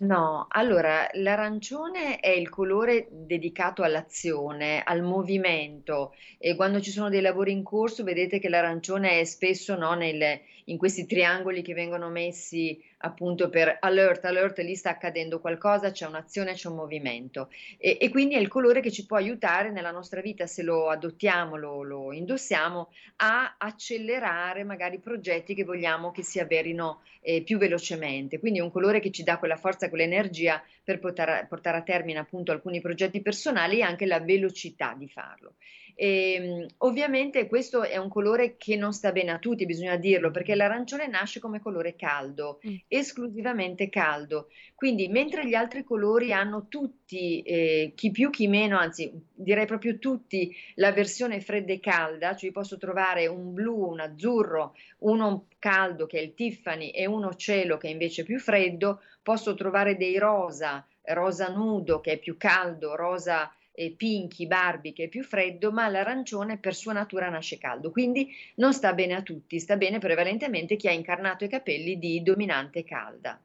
No, 0.02 0.46
allora 0.48 1.06
l'arancione 1.12 2.20
è 2.20 2.30
il 2.30 2.48
colore 2.48 3.06
dedicato 3.10 3.82
all'azione, 3.82 4.82
al 4.82 5.02
movimento 5.02 6.14
e 6.38 6.56
quando 6.56 6.80
ci 6.80 6.90
sono 6.90 7.10
dei 7.10 7.20
lavori 7.20 7.52
in 7.52 7.62
corso 7.62 8.02
vedete 8.02 8.38
che 8.38 8.48
l'arancione 8.48 9.20
è 9.20 9.24
spesso 9.24 9.76
no, 9.76 9.92
nel- 9.92 10.40
in 10.64 10.78
questi 10.78 11.04
triangoli 11.04 11.60
che 11.60 11.74
vengono 11.74 12.08
messi 12.08 12.82
appunto 13.02 13.48
per 13.48 13.78
alert, 13.80 14.24
alert, 14.24 14.58
lì 14.58 14.74
sta 14.74 14.90
accadendo 14.90 15.40
qualcosa, 15.40 15.90
c'è 15.90 16.06
un'azione, 16.06 16.54
c'è 16.54 16.68
un 16.68 16.76
movimento 16.76 17.50
e, 17.78 17.96
e 18.00 18.08
quindi 18.08 18.34
è 18.34 18.38
il 18.38 18.48
colore 18.48 18.80
che 18.80 18.90
ci 18.90 19.06
può 19.06 19.16
aiutare 19.16 19.70
nella 19.70 19.90
nostra 19.90 20.20
vita 20.20 20.46
se 20.46 20.62
lo 20.62 20.88
adottiamo, 20.88 21.56
lo, 21.56 21.82
lo 21.82 22.12
indossiamo, 22.12 22.92
a 23.16 23.54
accelerare 23.58 24.64
magari 24.64 24.98
progetti 24.98 25.54
che 25.54 25.64
vogliamo 25.64 26.10
che 26.10 26.22
si 26.22 26.38
avverino 26.38 27.02
eh, 27.20 27.42
più 27.42 27.58
velocemente. 27.58 28.38
Quindi 28.38 28.58
è 28.58 28.62
un 28.62 28.70
colore 28.70 29.00
che 29.00 29.10
ci 29.10 29.22
dà 29.22 29.38
quella 29.38 29.56
forza, 29.56 29.88
quell'energia 29.88 30.62
per 30.82 30.98
portare, 30.98 31.46
portare 31.48 31.78
a 31.78 31.82
termine 31.82 32.18
appunto 32.18 32.52
alcuni 32.52 32.80
progetti 32.80 33.22
personali 33.22 33.78
e 33.78 33.82
anche 33.82 34.06
la 34.06 34.20
velocità 34.20 34.94
di 34.96 35.08
farlo. 35.08 35.54
E, 36.02 36.66
ovviamente 36.78 37.46
questo 37.46 37.82
è 37.82 37.98
un 37.98 38.08
colore 38.08 38.56
che 38.56 38.74
non 38.74 38.94
sta 38.94 39.12
bene 39.12 39.32
a 39.32 39.38
tutti, 39.38 39.66
bisogna 39.66 39.96
dirlo, 39.96 40.30
perché 40.30 40.54
l'arancione 40.54 41.06
nasce 41.06 41.40
come 41.40 41.60
colore 41.60 41.94
caldo, 41.94 42.58
Mm. 42.66 42.76
esclusivamente 42.88 43.90
caldo. 43.90 44.48
Quindi 44.74 45.08
mentre 45.08 45.46
gli 45.46 45.52
altri 45.52 45.84
colori 45.84 46.32
hanno 46.32 46.68
tutti, 46.68 47.42
eh, 47.42 47.92
chi 47.94 48.10
più 48.12 48.30
chi 48.30 48.48
meno, 48.48 48.78
anzi 48.78 49.12
direi 49.34 49.66
proprio 49.66 49.98
tutti, 49.98 50.56
la 50.76 50.90
versione 50.90 51.42
fredda 51.42 51.74
e 51.74 51.80
calda, 51.80 52.34
cioè 52.34 52.50
posso 52.50 52.78
trovare 52.78 53.26
un 53.26 53.52
blu, 53.52 53.90
un 53.90 54.00
azzurro, 54.00 54.74
uno 55.00 55.48
caldo 55.58 56.06
che 56.06 56.18
è 56.18 56.22
il 56.22 56.32
Tiffany 56.32 56.88
e 56.88 57.04
uno 57.06 57.34
cielo 57.34 57.76
che 57.76 57.88
è 57.88 57.90
invece 57.90 58.22
più 58.22 58.38
freddo, 58.38 59.02
posso 59.22 59.52
trovare 59.52 59.98
dei 59.98 60.16
rosa, 60.16 60.82
rosa 61.02 61.48
nudo 61.48 62.00
che 62.00 62.12
è 62.12 62.18
più 62.18 62.38
caldo, 62.38 62.96
rosa 62.96 63.52
e 63.80 63.94
pinky, 63.96 64.46
Barbie 64.46 64.92
che 64.92 65.04
è 65.04 65.08
più 65.08 65.24
freddo, 65.24 65.72
ma 65.72 65.88
l'arancione 65.88 66.58
per 66.58 66.74
sua 66.74 66.92
natura 66.92 67.30
nasce 67.30 67.56
caldo, 67.56 67.90
quindi 67.90 68.28
non 68.56 68.74
sta 68.74 68.92
bene 68.92 69.14
a 69.14 69.22
tutti, 69.22 69.58
sta 69.58 69.78
bene 69.78 69.98
prevalentemente 69.98 70.76
chi 70.76 70.86
ha 70.86 70.92
incarnato 70.92 71.44
i 71.44 71.48
capelli 71.48 71.98
di 71.98 72.22
dominante 72.22 72.84
calda. 72.84 73.40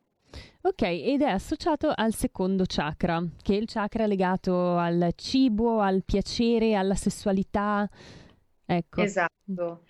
Ok, 0.60 0.82
ed 0.82 1.22
è 1.22 1.30
associato 1.30 1.90
al 1.96 2.14
secondo 2.14 2.66
chakra, 2.68 3.24
che 3.42 3.54
è 3.54 3.58
il 3.58 3.68
chakra 3.68 4.06
legato 4.06 4.76
al 4.76 5.14
cibo, 5.16 5.80
al 5.80 6.04
piacere, 6.04 6.76
alla 6.76 6.96
sessualità. 6.96 7.90
Ecco. 8.66 9.02
Esatto, 9.02 9.84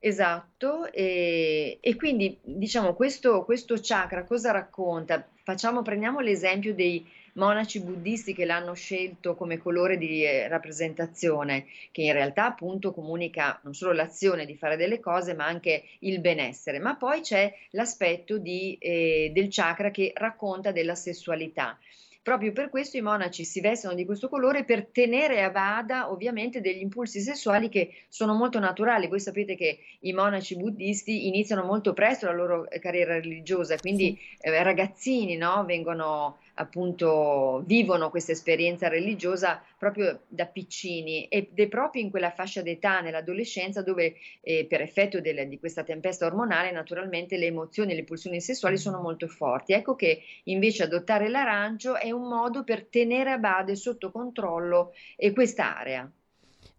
esatto. 0.00 0.90
E, 0.90 1.78
e 1.80 1.94
quindi 1.94 2.36
diciamo 2.42 2.94
questo, 2.94 3.44
questo 3.44 3.76
chakra 3.80 4.24
cosa 4.24 4.50
racconta? 4.50 5.24
Facciamo, 5.44 5.82
prendiamo 5.82 6.18
l'esempio 6.18 6.74
dei 6.74 7.06
monaci 7.34 7.80
buddisti 7.80 8.34
che 8.34 8.44
l'hanno 8.44 8.74
scelto 8.74 9.34
come 9.34 9.58
colore 9.58 9.96
di 9.98 10.24
eh, 10.24 10.48
rappresentazione, 10.48 11.66
che 11.90 12.02
in 12.02 12.12
realtà 12.12 12.46
appunto 12.46 12.92
comunica 12.92 13.58
non 13.62 13.74
solo 13.74 13.92
l'azione 13.92 14.46
di 14.46 14.56
fare 14.56 14.76
delle 14.76 15.00
cose, 15.00 15.34
ma 15.34 15.46
anche 15.46 15.84
il 16.00 16.20
benessere. 16.20 16.78
Ma 16.78 16.96
poi 16.96 17.20
c'è 17.20 17.52
l'aspetto 17.70 18.38
di, 18.38 18.76
eh, 18.78 19.30
del 19.32 19.48
chakra 19.50 19.90
che 19.90 20.12
racconta 20.14 20.72
della 20.72 20.94
sessualità. 20.94 21.78
Proprio 22.22 22.52
per 22.52 22.70
questo 22.70 22.96
i 22.96 23.00
monaci 23.00 23.44
si 23.44 23.60
vestono 23.60 23.94
di 23.94 24.04
questo 24.04 24.28
colore 24.28 24.62
per 24.62 24.86
tenere 24.86 25.42
a 25.42 25.50
bada 25.50 26.08
ovviamente 26.08 26.60
degli 26.60 26.80
impulsi 26.80 27.18
sessuali 27.20 27.68
che 27.68 28.04
sono 28.08 28.32
molto 28.34 28.60
naturali. 28.60 29.08
Voi 29.08 29.18
sapete 29.18 29.56
che 29.56 29.80
i 30.00 30.12
monaci 30.12 30.56
buddisti 30.56 31.26
iniziano 31.26 31.64
molto 31.64 31.92
presto 31.94 32.26
la 32.26 32.32
loro 32.32 32.70
eh, 32.70 32.78
carriera 32.78 33.14
religiosa, 33.14 33.76
quindi 33.76 34.16
eh, 34.38 34.62
ragazzini 34.62 35.36
no, 35.36 35.64
vengono 35.66 36.38
appunto 36.54 37.62
vivono 37.66 38.10
questa 38.10 38.32
esperienza 38.32 38.88
religiosa 38.88 39.62
proprio 39.78 40.22
da 40.28 40.46
piccini 40.46 41.26
ed 41.26 41.58
è 41.58 41.68
proprio 41.68 42.02
in 42.02 42.10
quella 42.10 42.30
fascia 42.30 42.62
d'età, 42.62 43.00
nell'adolescenza, 43.00 43.82
dove 43.82 44.16
eh, 44.40 44.66
per 44.68 44.80
effetto 44.80 45.20
del- 45.20 45.48
di 45.48 45.58
questa 45.58 45.82
tempesta 45.84 46.26
ormonale 46.26 46.70
naturalmente 46.72 47.36
le 47.36 47.46
emozioni 47.46 47.92
e 47.92 47.94
le 47.96 48.04
pulsioni 48.04 48.40
sessuali 48.40 48.76
sono 48.76 49.00
molto 49.00 49.28
forti. 49.28 49.72
Ecco 49.72 49.94
che 49.94 50.22
invece 50.44 50.82
adottare 50.84 51.28
l'arancio 51.28 51.96
è 51.96 52.10
un 52.10 52.28
modo 52.28 52.64
per 52.64 52.86
tenere 52.86 53.30
a 53.32 53.38
bada 53.38 53.72
e 53.72 53.76
sotto 53.76 54.10
controllo 54.10 54.92
eh, 55.16 55.32
quest'area. 55.32 56.10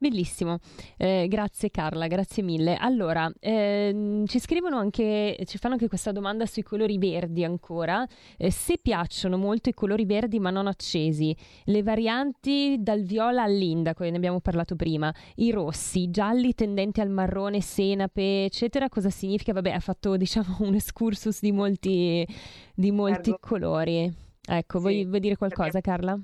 Bellissimo, 0.04 0.58
eh, 0.98 1.28
grazie 1.30 1.72
Carla, 1.72 2.08
grazie 2.08 2.44
mille. 2.44 2.76
Allora, 2.76 3.32
ehm, 3.40 4.26
ci 4.26 4.38
scrivono 4.38 4.76
anche, 4.76 5.38
ci 5.46 5.58
fanno 5.58 5.76
anche 5.76 5.88
questa 5.88 6.12
domanda 6.12 6.46
sui 6.46 6.62
colori 6.62 6.98
verdi 6.98 7.46
ancora. 7.46 8.06
Eh, 8.36 8.52
se 8.52 8.80
piacciono 8.82 9.38
molto 9.38 9.70
i 9.70 9.74
colori 9.74 10.04
verdi 10.04 10.42
ma 10.42 10.50
non 10.50 10.68
accesi, 10.68 11.34
le 11.64 11.84
varianti 11.84 12.76
dal 12.82 13.04
viola 13.04 13.44
all'indaco, 13.44 14.04
ne 14.04 14.18
abbiamo 14.18 14.42
parlato 14.42 14.76
prima, 14.76 15.10
i 15.36 15.52
rossi, 15.52 16.02
i 16.02 16.10
gialli 16.12 16.54
tendenti 16.54 17.00
al 17.00 17.10
marrone, 17.10 17.62
senape, 17.62 18.44
eccetera, 18.44 18.90
cosa 18.90 19.10
significa? 19.10 19.54
Vabbè, 19.54 19.72
ha 19.72 19.80
fatto 19.80 20.18
diciamo 20.20 20.58
un 20.60 20.76
excursus 20.76 21.40
di 21.40 21.54
molti, 21.54 22.28
di 22.76 22.92
molti 22.92 23.34
colori. 23.40 24.14
Ecco, 24.46 24.80
sì, 24.80 24.84
vuoi, 24.84 25.06
vuoi 25.06 25.20
dire 25.22 25.38
qualcosa 25.38 25.80
Carla? 25.80 26.20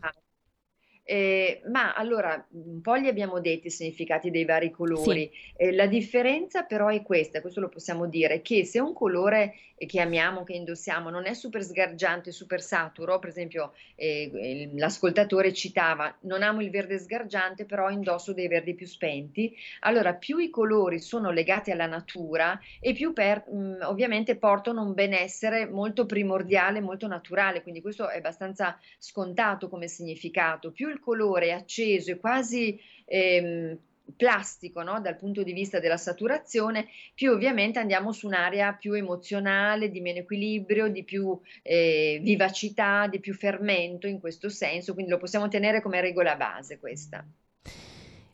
Eh, 1.12 1.62
ma 1.72 1.95
allora, 1.95 2.45
un 2.51 2.82
po' 2.82 2.93
li 2.93 3.07
abbiamo 3.07 3.39
detti 3.39 3.66
i 3.66 3.72
significati 3.72 4.30
dei 4.30 4.45
vari 4.45 4.70
colori. 4.70 5.28
Sì. 5.34 5.53
Eh, 5.57 5.72
la 5.72 5.88
differenza 5.88 6.62
però 6.62 6.89
è 6.89 7.01
questa, 7.01 7.41
questo 7.41 7.62
lo 7.62 7.70
possiamo 7.70 8.05
dire, 8.05 8.43
che 8.43 8.64
se 8.64 8.80
un 8.80 8.93
colore 8.93 9.55
che 9.88 10.01
amiamo, 10.01 10.43
che 10.43 10.53
indossiamo, 10.53 11.10
non 11.10 11.26
è 11.26 11.34
super 11.34 11.64
sgargiante, 11.64 12.32
super 12.32 12.62
saturo, 12.62 13.18
per 13.18 13.30
esempio 13.30 13.74
eh, 13.95 14.70
l'ascoltatore 14.76 15.53
citava, 15.53 16.16
non 16.22 16.43
amo 16.43 16.62
il 16.62 16.70
verde 16.70 16.99
sgargiante, 16.99 17.66
però 17.66 17.89
indosso 17.89 18.34
dei 18.34 18.47
verdi 18.47 18.76
più 18.76 18.86
spenti, 18.86 19.55
allora 19.80 20.14
più 20.14 20.38
i 20.38 20.49
colori 20.49 20.99
sono 20.99 21.32
legati 21.32 21.72
alla 21.72 21.88
natura 21.88 22.60
e 22.80 22.93
più 22.93 23.14
per, 23.14 23.49
mh, 23.49 23.78
ovviamente 23.84 24.36
portano 24.36 24.84
un 24.84 24.93
benessere 24.93 25.66
molto 25.66 26.05
primordiale, 26.05 26.82
molto 26.82 27.07
naturale, 27.07 27.64
quindi 27.64 27.82
questo 27.82 28.10
è 28.10 28.18
abbastanza 28.18 28.78
scontato 28.97 29.70
come 29.70 29.88
significato. 29.88 30.72
Più 30.72 30.89
il 30.89 30.99
colore 31.00 31.52
acceso 31.52 32.12
e 32.12 32.20
quasi 32.20 32.80
ehm, 33.06 33.78
plastico 34.16 34.82
no? 34.82 35.00
dal 35.02 35.16
punto 35.16 35.43
di 35.43 35.54
vista 35.54 35.80
della 35.80 35.97
saturazione, 35.97 36.88
più 37.14 37.32
ovviamente 37.32 37.80
andiamo 37.80 38.12
su 38.12 38.28
un'area 38.28 38.74
più 38.74 38.93
emozionale, 38.93 39.89
di 39.89 40.02
meno 40.02 40.20
equilibrio, 40.20 40.88
di 40.88 41.04
più 41.04 41.39
eh, 41.62 42.20
vivacità, 42.22 43.08
di 43.08 43.20
più 43.20 43.34
fermento 43.34 44.08
in 44.08 44.20
questo 44.20 44.50
senso, 44.50 44.93
quindi 44.93 45.12
lo 45.12 45.18
possiamo 45.18 45.47
tenere 45.47 45.82
come 45.82 46.02
regola 46.02 46.36
base 46.36 46.80
questa. 46.80 47.26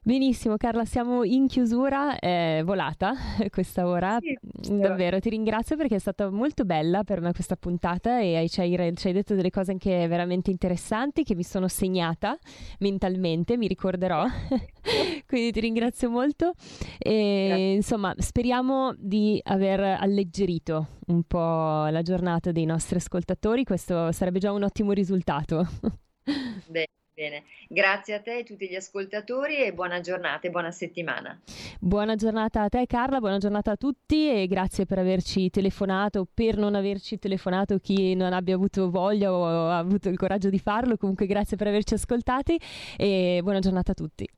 Benissimo 0.05 0.55
Carla, 0.55 0.85
siamo 0.85 1.23
in 1.23 1.47
chiusura, 1.47 2.19
è 2.19 2.61
volata 2.63 3.15
questa 3.49 3.87
ora, 3.87 4.19
sì, 4.21 4.77
davvero 4.77 5.19
ti 5.19 5.31
ringrazio 5.31 5.75
perché 5.75 5.95
è 5.95 5.99
stata 5.99 6.29
molto 6.29 6.63
bella 6.63 7.03
per 7.03 7.21
me 7.21 7.33
questa 7.33 7.55
puntata 7.55 8.19
e 8.19 8.45
ci 8.47 8.61
hai, 8.61 8.93
ci 8.95 9.07
hai, 9.07 9.13
detto 9.13 9.33
delle 9.33 9.49
cose 9.49 9.71
anche 9.71 10.07
veramente 10.07 10.51
interessanti 10.51 11.23
che 11.23 11.33
mi 11.33 11.41
sono 11.41 11.67
segnata 11.67 12.37
mentalmente, 12.81 13.57
mi 13.57 13.65
ricorderò, 13.65 14.27
quindi 15.25 15.51
ti 15.51 15.59
ringrazio 15.59 16.11
molto 16.11 16.53
e 16.99 17.73
insomma 17.73 18.13
speriamo 18.15 18.93
di 18.99 19.41
aver 19.43 19.79
alleggerito 19.79 20.99
un 21.07 21.23
po' 21.23 21.87
la 21.87 22.03
giornata 22.03 22.51
dei 22.51 22.65
nostri 22.65 22.97
ascoltatori, 22.97 23.63
questo 23.63 24.11
sarebbe 24.11 24.37
già 24.37 24.51
un 24.51 24.61
ottimo 24.61 24.91
risultato. 24.91 25.67
Beh. 26.69 26.85
Bene, 27.15 27.43
grazie 27.69 28.15
a 28.15 28.19
te 28.19 28.39
e 28.39 28.41
a 28.41 28.43
tutti 28.43 28.67
gli 28.67 28.75
ascoltatori 28.75 29.63
e 29.63 29.71
buona 29.71 30.01
giornata 30.01 30.47
e 30.47 30.49
buona 30.49 30.71
settimana. 30.71 31.39
Buona 31.79 32.15
giornata 32.15 32.63
a 32.63 32.67
te 32.67 32.85
Carla, 32.85 33.19
buona 33.19 33.37
giornata 33.37 33.71
a 33.71 33.75
tutti 33.77 34.29
e 34.29 34.47
grazie 34.47 34.85
per 34.85 34.99
averci 34.99 35.49
telefonato, 35.49 36.27
per 36.31 36.57
non 36.57 36.75
averci 36.75 37.17
telefonato 37.17 37.77
chi 37.77 38.15
non 38.15 38.33
abbia 38.33 38.55
avuto 38.55 38.89
voglia 38.89 39.31
o 39.31 39.45
ha 39.45 39.77
avuto 39.77 40.09
il 40.09 40.17
coraggio 40.17 40.49
di 40.49 40.59
farlo, 40.59 40.97
comunque 40.97 41.25
grazie 41.25 41.55
per 41.55 41.67
averci 41.67 41.93
ascoltati 41.93 42.59
e 42.97 43.39
buona 43.41 43.59
giornata 43.59 43.93
a 43.93 43.95
tutti. 43.95 44.29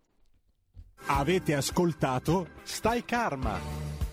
Avete 1.07 1.55
ascoltato 1.55 2.49
Stai 2.61 3.03
Karma 3.03 4.06